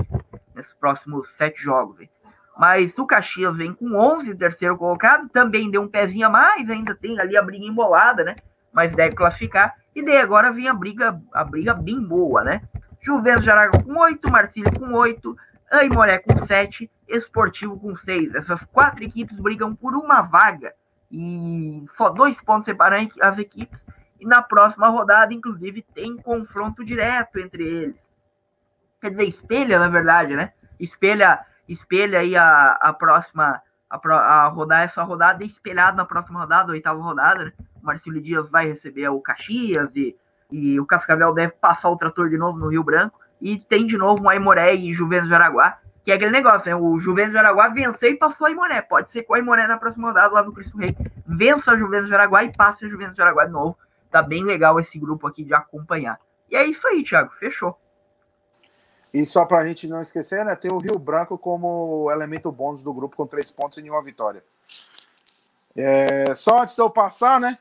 nesses 0.64 0.74
próximos 0.74 1.28
sete 1.36 1.62
jogos. 1.62 2.00
Hein? 2.00 2.10
Mas 2.56 2.96
o 2.98 3.06
Caxias 3.06 3.54
vem 3.56 3.74
com 3.74 3.94
11, 3.94 4.34
terceiro 4.34 4.76
colocado, 4.76 5.28
também 5.28 5.70
deu 5.70 5.82
um 5.82 5.88
pezinho 5.88 6.26
a 6.26 6.30
mais, 6.30 6.70
ainda 6.70 6.94
tem 6.94 7.20
ali 7.20 7.36
a 7.36 7.42
briga 7.42 7.64
embolada, 7.64 8.24
né? 8.24 8.36
Mas 8.72 8.92
deve 8.92 9.14
classificar. 9.14 9.74
E 9.94 10.04
daí 10.04 10.18
agora 10.18 10.52
vem 10.52 10.68
a 10.68 10.74
briga, 10.74 11.20
a 11.32 11.44
briga 11.44 11.74
bem 11.74 12.00
boa, 12.00 12.42
né? 12.42 12.62
Juventus 13.00 13.44
de 13.44 13.50
Aragão 13.50 13.82
com 13.82 13.98
8, 13.98 14.30
Marcílio 14.30 14.72
com 14.78 14.92
8, 14.92 15.36
Aimoré 15.70 16.18
com 16.18 16.46
7, 16.46 16.90
Esportivo 17.08 17.78
com 17.78 17.94
6. 17.94 18.34
Essas 18.34 18.62
quatro 18.66 19.04
equipes 19.04 19.38
brigam 19.38 19.74
por 19.74 19.94
uma 19.94 20.22
vaga 20.22 20.72
e 21.10 21.84
só 21.96 22.08
dois 22.08 22.40
pontos 22.40 22.64
separam 22.64 23.08
as 23.20 23.38
equipes. 23.38 23.78
E 24.18 24.26
na 24.26 24.42
próxima 24.42 24.88
rodada, 24.88 25.34
inclusive, 25.34 25.82
tem 25.94 26.16
confronto 26.16 26.84
direto 26.84 27.38
entre 27.38 27.62
eles. 27.62 28.03
Quer 29.04 29.10
dizer, 29.10 29.24
espelha, 29.24 29.78
na 29.78 29.88
verdade, 29.88 30.34
né? 30.34 30.54
Espelha 30.80 31.44
espelha 31.68 32.20
aí 32.20 32.34
a, 32.34 32.70
a 32.80 32.90
próxima 32.90 33.60
a, 33.90 33.98
a 33.98 34.48
rodar 34.48 34.80
essa 34.80 35.02
rodada 35.02 35.44
espelhada 35.44 35.94
na 35.94 36.06
próxima 36.06 36.40
rodada, 36.40 36.72
oitava 36.72 37.02
rodada, 37.02 37.44
né? 37.44 37.52
O 37.82 37.84
Marcelo 37.84 38.18
Dias 38.18 38.48
vai 38.48 38.66
receber 38.66 39.06
o 39.10 39.20
Caxias 39.20 39.94
e, 39.94 40.16
e 40.50 40.80
o 40.80 40.86
Cascavel 40.86 41.34
deve 41.34 41.52
passar 41.52 41.90
o 41.90 41.98
trator 41.98 42.30
de 42.30 42.38
novo 42.38 42.58
no 42.58 42.68
Rio 42.68 42.82
Branco. 42.82 43.20
E 43.42 43.58
tem 43.58 43.86
de 43.86 43.98
novo 43.98 44.22
o 44.22 44.28
Aimoré 44.30 44.74
e 44.74 44.94
Juventus 44.94 45.28
de 45.28 45.34
Araguá, 45.34 45.76
que 46.02 46.10
é 46.10 46.14
aquele 46.14 46.30
negócio, 46.30 46.64
né? 46.64 46.74
O 46.74 46.98
Juventus 46.98 47.32
de 47.32 47.38
Araguá 47.38 47.68
venceu 47.68 48.10
e 48.10 48.16
passou 48.16 48.46
a 48.46 48.48
Aimoré. 48.48 48.80
Pode 48.80 49.10
ser 49.10 49.24
com 49.24 49.34
a 49.34 49.36
Aimoré 49.36 49.66
na 49.66 49.76
próxima 49.76 50.08
rodada 50.08 50.32
lá 50.32 50.42
no 50.42 50.54
Cristo 50.54 50.78
Rei. 50.78 50.96
Vença 51.26 51.72
a 51.72 51.76
Juventus 51.76 52.08
de 52.08 52.14
Araguá 52.14 52.42
e 52.42 52.56
passe 52.56 52.86
a 52.86 52.88
Juventus 52.88 53.16
de 53.16 53.20
Araguá 53.20 53.44
de 53.44 53.52
novo. 53.52 53.76
Tá 54.10 54.22
bem 54.22 54.42
legal 54.42 54.80
esse 54.80 54.98
grupo 54.98 55.26
aqui 55.26 55.44
de 55.44 55.52
acompanhar. 55.52 56.18
E 56.50 56.56
é 56.56 56.64
isso 56.64 56.88
aí, 56.88 57.04
Thiago. 57.04 57.30
Fechou. 57.38 57.78
E 59.14 59.24
só 59.24 59.44
para 59.44 59.60
a 59.60 59.66
gente 59.66 59.86
não 59.86 60.02
esquecer, 60.02 60.44
né, 60.44 60.56
tem 60.56 60.72
o 60.72 60.78
Rio 60.78 60.98
Branco 60.98 61.38
como 61.38 62.10
elemento 62.10 62.50
bônus 62.50 62.82
do 62.82 62.92
grupo 62.92 63.16
com 63.16 63.28
três 63.28 63.48
pontos 63.48 63.78
e 63.78 63.80
nenhuma 63.80 64.02
vitória. 64.02 64.44
É, 65.76 66.34
só 66.34 66.62
antes 66.62 66.74
de 66.74 66.82
eu 66.82 66.90
passar, 66.90 67.38
né? 67.38 67.56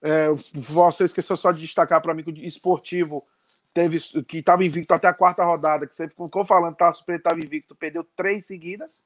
É, 0.00 0.28
você 0.54 1.02
esqueceu 1.02 1.36
só 1.36 1.50
de 1.50 1.60
destacar 1.60 2.00
para 2.00 2.14
mim 2.14 2.22
que 2.22 2.30
o 2.30 2.46
esportivo 2.46 3.26
teve 3.74 3.98
que 4.28 4.38
estava 4.38 4.64
invicto 4.64 4.94
até 4.94 5.08
a 5.08 5.14
quarta 5.14 5.44
rodada, 5.44 5.88
que 5.88 5.96
sempre 5.96 6.14
ficou 6.14 6.44
falando 6.44 6.76
que 6.76 7.12
estava 7.12 7.40
invicto, 7.40 7.74
perdeu 7.74 8.04
três 8.14 8.46
seguidas. 8.46 9.02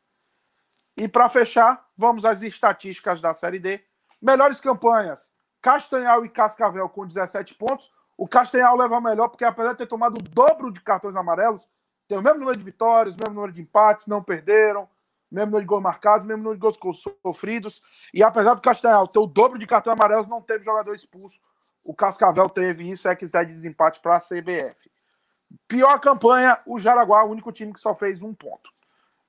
E 0.98 1.08
para 1.08 1.30
fechar, 1.30 1.86
vamos 1.96 2.26
às 2.26 2.42
estatísticas 2.42 3.22
da 3.22 3.34
Série 3.34 3.58
D. 3.58 3.82
Melhores 4.20 4.60
campanhas: 4.60 5.30
Castanhal 5.62 6.26
e 6.26 6.28
Cascavel 6.28 6.90
com 6.90 7.06
17 7.06 7.54
pontos. 7.54 7.90
O 8.18 8.28
Castanhal 8.28 8.76
leva 8.76 9.00
melhor 9.00 9.28
porque, 9.28 9.44
apesar 9.44 9.72
de 9.72 9.78
ter 9.78 9.86
tomado 9.86 10.16
o 10.16 10.22
dobro 10.22 10.70
de 10.70 10.80
cartões 10.80 11.16
amarelos, 11.16 11.66
tem 12.08 12.18
o 12.18 12.22
mesmo 12.22 12.38
número 12.38 12.56
de 12.56 12.64
vitórias, 12.64 13.16
o 13.16 13.18
mesmo 13.18 13.34
número 13.34 13.52
de 13.52 13.60
empates, 13.60 14.06
não 14.06 14.22
perderam, 14.22 14.88
mesmo 15.30 15.46
número 15.46 15.62
de 15.62 15.68
gols 15.68 15.82
marcados, 15.82 16.26
mesmo 16.26 16.42
número 16.42 16.58
de 16.58 16.78
gols 16.78 17.02
sofridos. 17.22 17.82
E 18.14 18.22
apesar 18.22 18.54
do 18.54 18.60
Castanhal 18.60 19.08
ter 19.08 19.18
o 19.18 19.26
dobro 19.26 19.58
de 19.58 19.66
cartões 19.66 19.94
amarelos, 19.94 20.28
não 20.28 20.40
teve 20.40 20.64
jogador 20.64 20.94
expulso. 20.94 21.40
O 21.82 21.94
Cascavel 21.94 22.48
teve 22.48 22.90
isso, 22.90 23.08
é 23.08 23.14
critério 23.14 23.48
de 23.48 23.54
desempate 23.54 24.00
para 24.00 24.16
a 24.16 24.20
CBF. 24.20 24.90
Pior 25.68 26.00
campanha, 26.00 26.60
o 26.66 26.78
Jaraguá, 26.78 27.24
o 27.24 27.30
único 27.30 27.52
time 27.52 27.72
que 27.72 27.80
só 27.80 27.94
fez 27.94 28.22
um 28.22 28.34
ponto. 28.34 28.70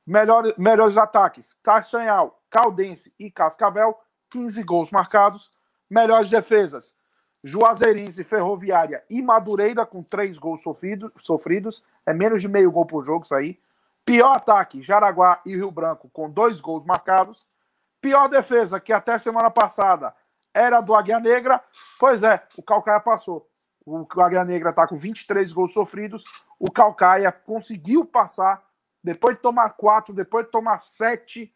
Melhor, 0.05 0.53
melhores 0.57 0.97
ataques: 0.97 1.55
Castanhal, 1.61 2.41
Caldense 2.49 3.13
e 3.19 3.29
Cascavel, 3.29 3.97
15 4.29 4.63
gols 4.63 4.91
marcados. 4.91 5.51
Melhores 5.89 6.29
defesas: 6.29 6.95
Juazeirense, 7.43 8.23
Ferroviária 8.23 9.03
e 9.09 9.21
Madureira 9.21 9.85
com 9.85 10.03
três 10.03 10.37
gols 10.37 10.61
sofrido, 10.61 11.11
sofridos. 11.19 11.83
É 12.05 12.13
menos 12.13 12.41
de 12.41 12.47
meio 12.47 12.71
gol 12.71 12.85
por 12.85 13.05
jogo 13.05 13.23
isso 13.23 13.35
aí. 13.35 13.59
Pior 14.03 14.35
ataque, 14.35 14.81
Jaraguá 14.81 15.41
e 15.45 15.55
Rio 15.55 15.69
Branco 15.69 16.09
com 16.09 16.29
dois 16.29 16.61
gols 16.61 16.85
marcados. 16.85 17.47
Pior 18.01 18.27
defesa, 18.27 18.79
que 18.79 18.93
até 18.93 19.17
semana 19.19 19.51
passada 19.51 20.15
era 20.53 20.81
do 20.81 20.95
Águia 20.95 21.19
Negra. 21.19 21.61
Pois 21.99 22.23
é, 22.23 22.41
o 22.57 22.63
Calcaia 22.63 22.99
passou. 22.99 23.49
O 23.85 24.05
Águia 24.21 24.43
Negra 24.43 24.71
está 24.71 24.87
com 24.87 24.97
23 24.97 25.51
gols 25.51 25.73
sofridos. 25.73 26.23
O 26.59 26.71
Calcaia 26.71 27.31
conseguiu 27.31 28.05
passar. 28.05 28.65
Depois 29.03 29.35
de 29.35 29.41
tomar 29.41 29.71
quatro, 29.71 30.13
depois 30.13 30.45
de 30.45 30.51
tomar 30.51 30.79
sete, 30.79 31.53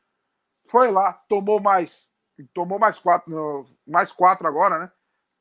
foi 0.65 0.91
lá, 0.91 1.13
tomou 1.27 1.59
mais. 1.59 2.09
Tomou 2.53 2.79
mais 2.79 2.97
quatro, 2.97 3.67
mais 3.85 4.11
quatro 4.11 4.47
agora, 4.47 4.79
né? 4.79 4.91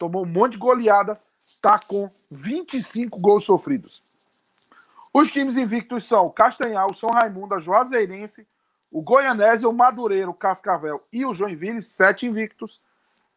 Tomou 0.01 0.25
um 0.25 0.27
monte 0.27 0.53
de 0.53 0.59
goleada, 0.59 1.21
está 1.39 1.79
com 1.79 2.09
25 2.31 3.21
gols 3.21 3.45
sofridos. 3.45 4.03
Os 5.13 5.31
times 5.31 5.59
invictos 5.59 6.07
são 6.07 6.25
o 6.25 6.33
Castanhal, 6.33 6.91
o 6.91 6.95
São 6.95 7.11
Raimundo, 7.11 7.55
a 7.55 7.61
Juazeirense, 7.61 8.49
o 8.91 9.03
Goianese, 9.03 9.67
o 9.67 9.73
Madureiro, 9.73 10.31
o 10.31 10.35
Cascavel 10.35 11.07
e 11.13 11.27
o 11.27 11.35
Joinville, 11.35 11.83
sete 11.83 12.25
invictos. 12.25 12.81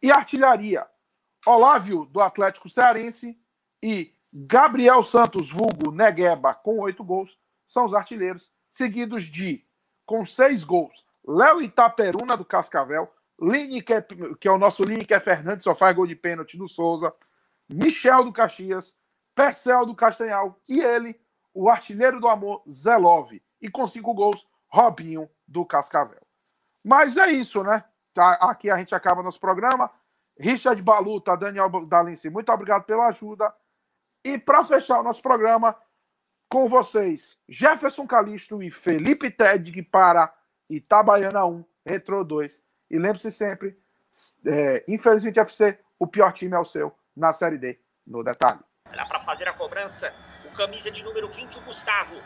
E 0.01 0.09
artilharia, 0.09 0.87
Olávio, 1.45 2.05
do 2.05 2.21
Atlético 2.21 2.69
Cearense, 2.69 3.37
e 3.81 4.13
Gabriel 4.31 5.03
Santos, 5.03 5.51
vulgo 5.51 5.91
Negueba, 5.91 6.53
com 6.53 6.79
oito 6.79 7.03
gols, 7.03 7.37
são 7.67 7.83
os 7.83 7.93
artilheiros, 7.93 8.51
seguidos 8.69 9.25
de, 9.25 9.65
com 10.05 10.25
seis 10.25 10.63
gols, 10.63 11.05
Léo 11.27 11.61
Itaperuna, 11.61 12.37
do 12.37 12.45
Cascavel, 12.45 13.11
Lineker, 13.43 14.05
que 14.39 14.47
é 14.47 14.51
o 14.51 14.57
nosso 14.57 14.83
Lineker 14.83 15.21
Fernandes, 15.21 15.63
só 15.63 15.75
faz 15.75 15.95
gol 15.95 16.07
de 16.07 16.15
pênalti 16.15 16.57
do 16.57 16.67
Souza. 16.67 17.13
Michel 17.69 18.25
do 18.25 18.33
Caxias, 18.33 18.95
Pecel 19.35 19.85
do 19.85 19.95
Castanhal 19.95 20.59
e 20.69 20.79
ele, 20.81 21.19
o 21.53 21.69
artilheiro 21.69 22.19
do 22.19 22.27
amor, 22.27 22.63
Zelov. 22.69 23.31
E 23.61 23.69
com 23.69 23.87
cinco 23.87 24.13
gols, 24.13 24.47
Robinho 24.67 25.29
do 25.47 25.65
Cascavel. 25.65 26.21
Mas 26.83 27.17
é 27.17 27.31
isso, 27.31 27.63
né? 27.63 27.83
Tá, 28.13 28.33
aqui 28.33 28.69
a 28.69 28.77
gente 28.77 28.93
acaba 28.93 29.23
nosso 29.23 29.39
programa. 29.39 29.89
Richard 30.37 30.81
Baluta, 30.81 31.37
Daniel 31.37 31.69
Dalense, 31.85 32.29
muito 32.29 32.51
obrigado 32.51 32.83
pela 32.83 33.07
ajuda. 33.07 33.53
E 34.23 34.37
para 34.37 34.63
fechar 34.63 34.99
o 34.99 35.03
nosso 35.03 35.21
programa, 35.21 35.75
com 36.49 36.67
vocês, 36.67 37.37
Jefferson 37.47 38.05
Calisto 38.05 38.61
e 38.61 38.69
Felipe 38.69 39.31
Tedig 39.31 39.81
para 39.81 40.33
Itabaiana 40.69 41.45
1, 41.45 41.65
Retro 41.85 42.23
2. 42.23 42.61
E 42.93 42.99
lembre-se 42.99 43.31
sempre, 43.31 43.75
é, 44.45 44.85
infelizmente, 44.87 45.39
FC, 45.39 45.79
o 45.97 46.05
pior 46.05 46.31
time 46.31 46.55
é 46.55 46.59
o 46.59 46.63
seu 46.63 46.95
na 47.17 47.33
Série 47.33 47.57
D, 47.57 47.79
no 48.05 48.23
detalhe. 48.23 48.59
Lá 48.93 49.03
para 49.07 49.19
fazer 49.21 49.47
a 49.47 49.53
cobrança, 49.53 50.13
o 50.45 50.55
camisa 50.55 50.91
de 50.91 51.01
número 51.01 51.27
20, 51.27 51.57
o 51.57 51.61
Gustavo. 51.63 52.21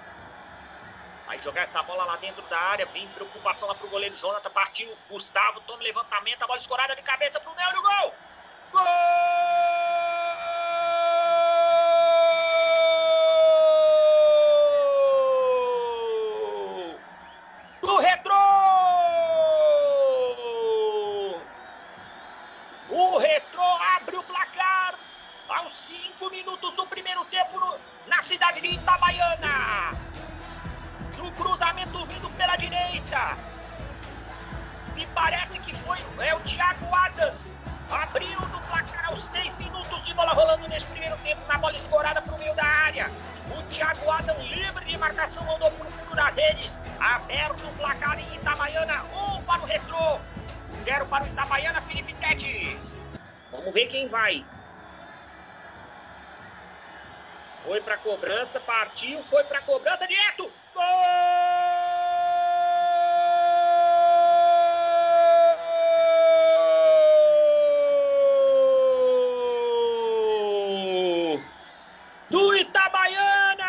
Vai 1.26 1.40
jogar 1.40 1.62
essa 1.62 1.82
bola 1.84 2.04
lá 2.04 2.18
dentro 2.18 2.42
da 2.50 2.60
área, 2.60 2.86
vem 2.88 3.08
preocupação 3.14 3.70
lá 3.70 3.76
pro 3.76 3.88
goleiro 3.88 4.18
Jonathan, 4.18 4.50
partiu, 4.50 4.94
Gustavo, 5.10 5.62
toma 5.62 5.82
levantamento, 5.82 6.44
a 6.44 6.48
bola 6.48 6.60
escorada 6.60 6.98
de 6.98 7.02
cabeça 7.02 7.40
pro 7.40 7.56
Nélio, 7.56 7.82
gol! 7.82 8.14
Gol! 8.74 9.67
Partiu, 58.98 59.24
foi 59.26 59.44
para 59.44 59.62
cobrança 59.62 60.08
direto. 60.08 60.52
Gol! 60.74 60.84
Do 72.32 72.56
Itabaiana! 72.56 73.66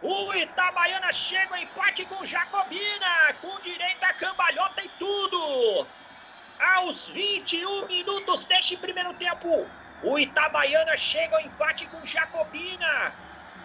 O 0.00 0.32
Itabaiana 0.34 1.12
chega 1.12 1.56
ao 1.56 1.60
empate 1.60 2.06
com 2.06 2.24
Jacobina, 2.24 3.34
com 3.40 3.60
direito 3.60 4.04
a 4.04 4.14
cambalhota 4.14 4.84
e 4.84 4.88
tudo. 4.90 5.86
Aos 6.60 7.08
21 7.08 7.86
minutos 7.86 8.46
deste 8.46 8.76
primeiro 8.76 9.12
tempo, 9.14 9.66
o 10.04 10.18
Itabaiana 10.18 10.96
chega 10.96 11.34
ao 11.34 11.40
empate 11.40 11.86
com 11.86 12.04
Jacobina. 12.04 13.12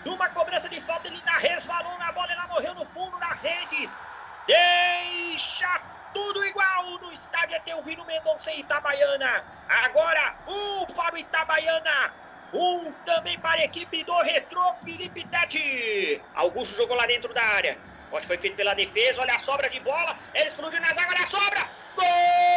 Numa 0.05 0.29
cobrança 0.29 0.69
de 0.69 0.79
falta, 0.81 1.07
ele 1.07 1.17
ainda 1.17 1.37
resvalou 1.37 1.97
na 1.97 2.11
bola, 2.11 2.31
ela 2.31 2.47
morreu 2.47 2.73
no 2.73 2.85
fundo 2.87 3.19
das 3.19 3.41
redes. 3.41 3.99
Deixa 4.47 5.81
tudo 6.13 6.43
igual 6.45 6.99
no 7.01 7.11
estádio 7.11 7.55
Etelvino 7.57 8.05
Mendonça 8.05 8.51
e 8.51 8.61
Itabaiana. 8.61 9.43
Agora, 9.67 10.35
um 10.47 10.85
para 10.85 11.15
o 11.15 11.17
Itabaiana. 11.17 12.13
Um 12.53 12.91
também 13.05 13.37
para 13.39 13.61
a 13.61 13.65
equipe 13.65 14.03
do 14.03 14.17
Retrô 14.21 14.73
Felipe 14.83 15.27
Tete. 15.27 16.21
Augusto 16.33 16.77
jogou 16.77 16.95
lá 16.95 17.05
dentro 17.05 17.33
da 17.33 17.43
área. 17.43 17.77
Corte 18.09 18.25
foi 18.25 18.37
feito 18.37 18.55
pela 18.55 18.73
defesa. 18.73 19.21
Olha 19.21 19.35
a 19.35 19.39
sobra 19.39 19.69
de 19.69 19.79
bola. 19.81 20.17
Ele 20.33 20.47
explodiu 20.47 20.81
na 20.81 20.87
zaga. 20.93 21.09
Olha 21.09 21.23
a 21.23 21.27
sobra. 21.27 21.69
Gol! 21.95 22.48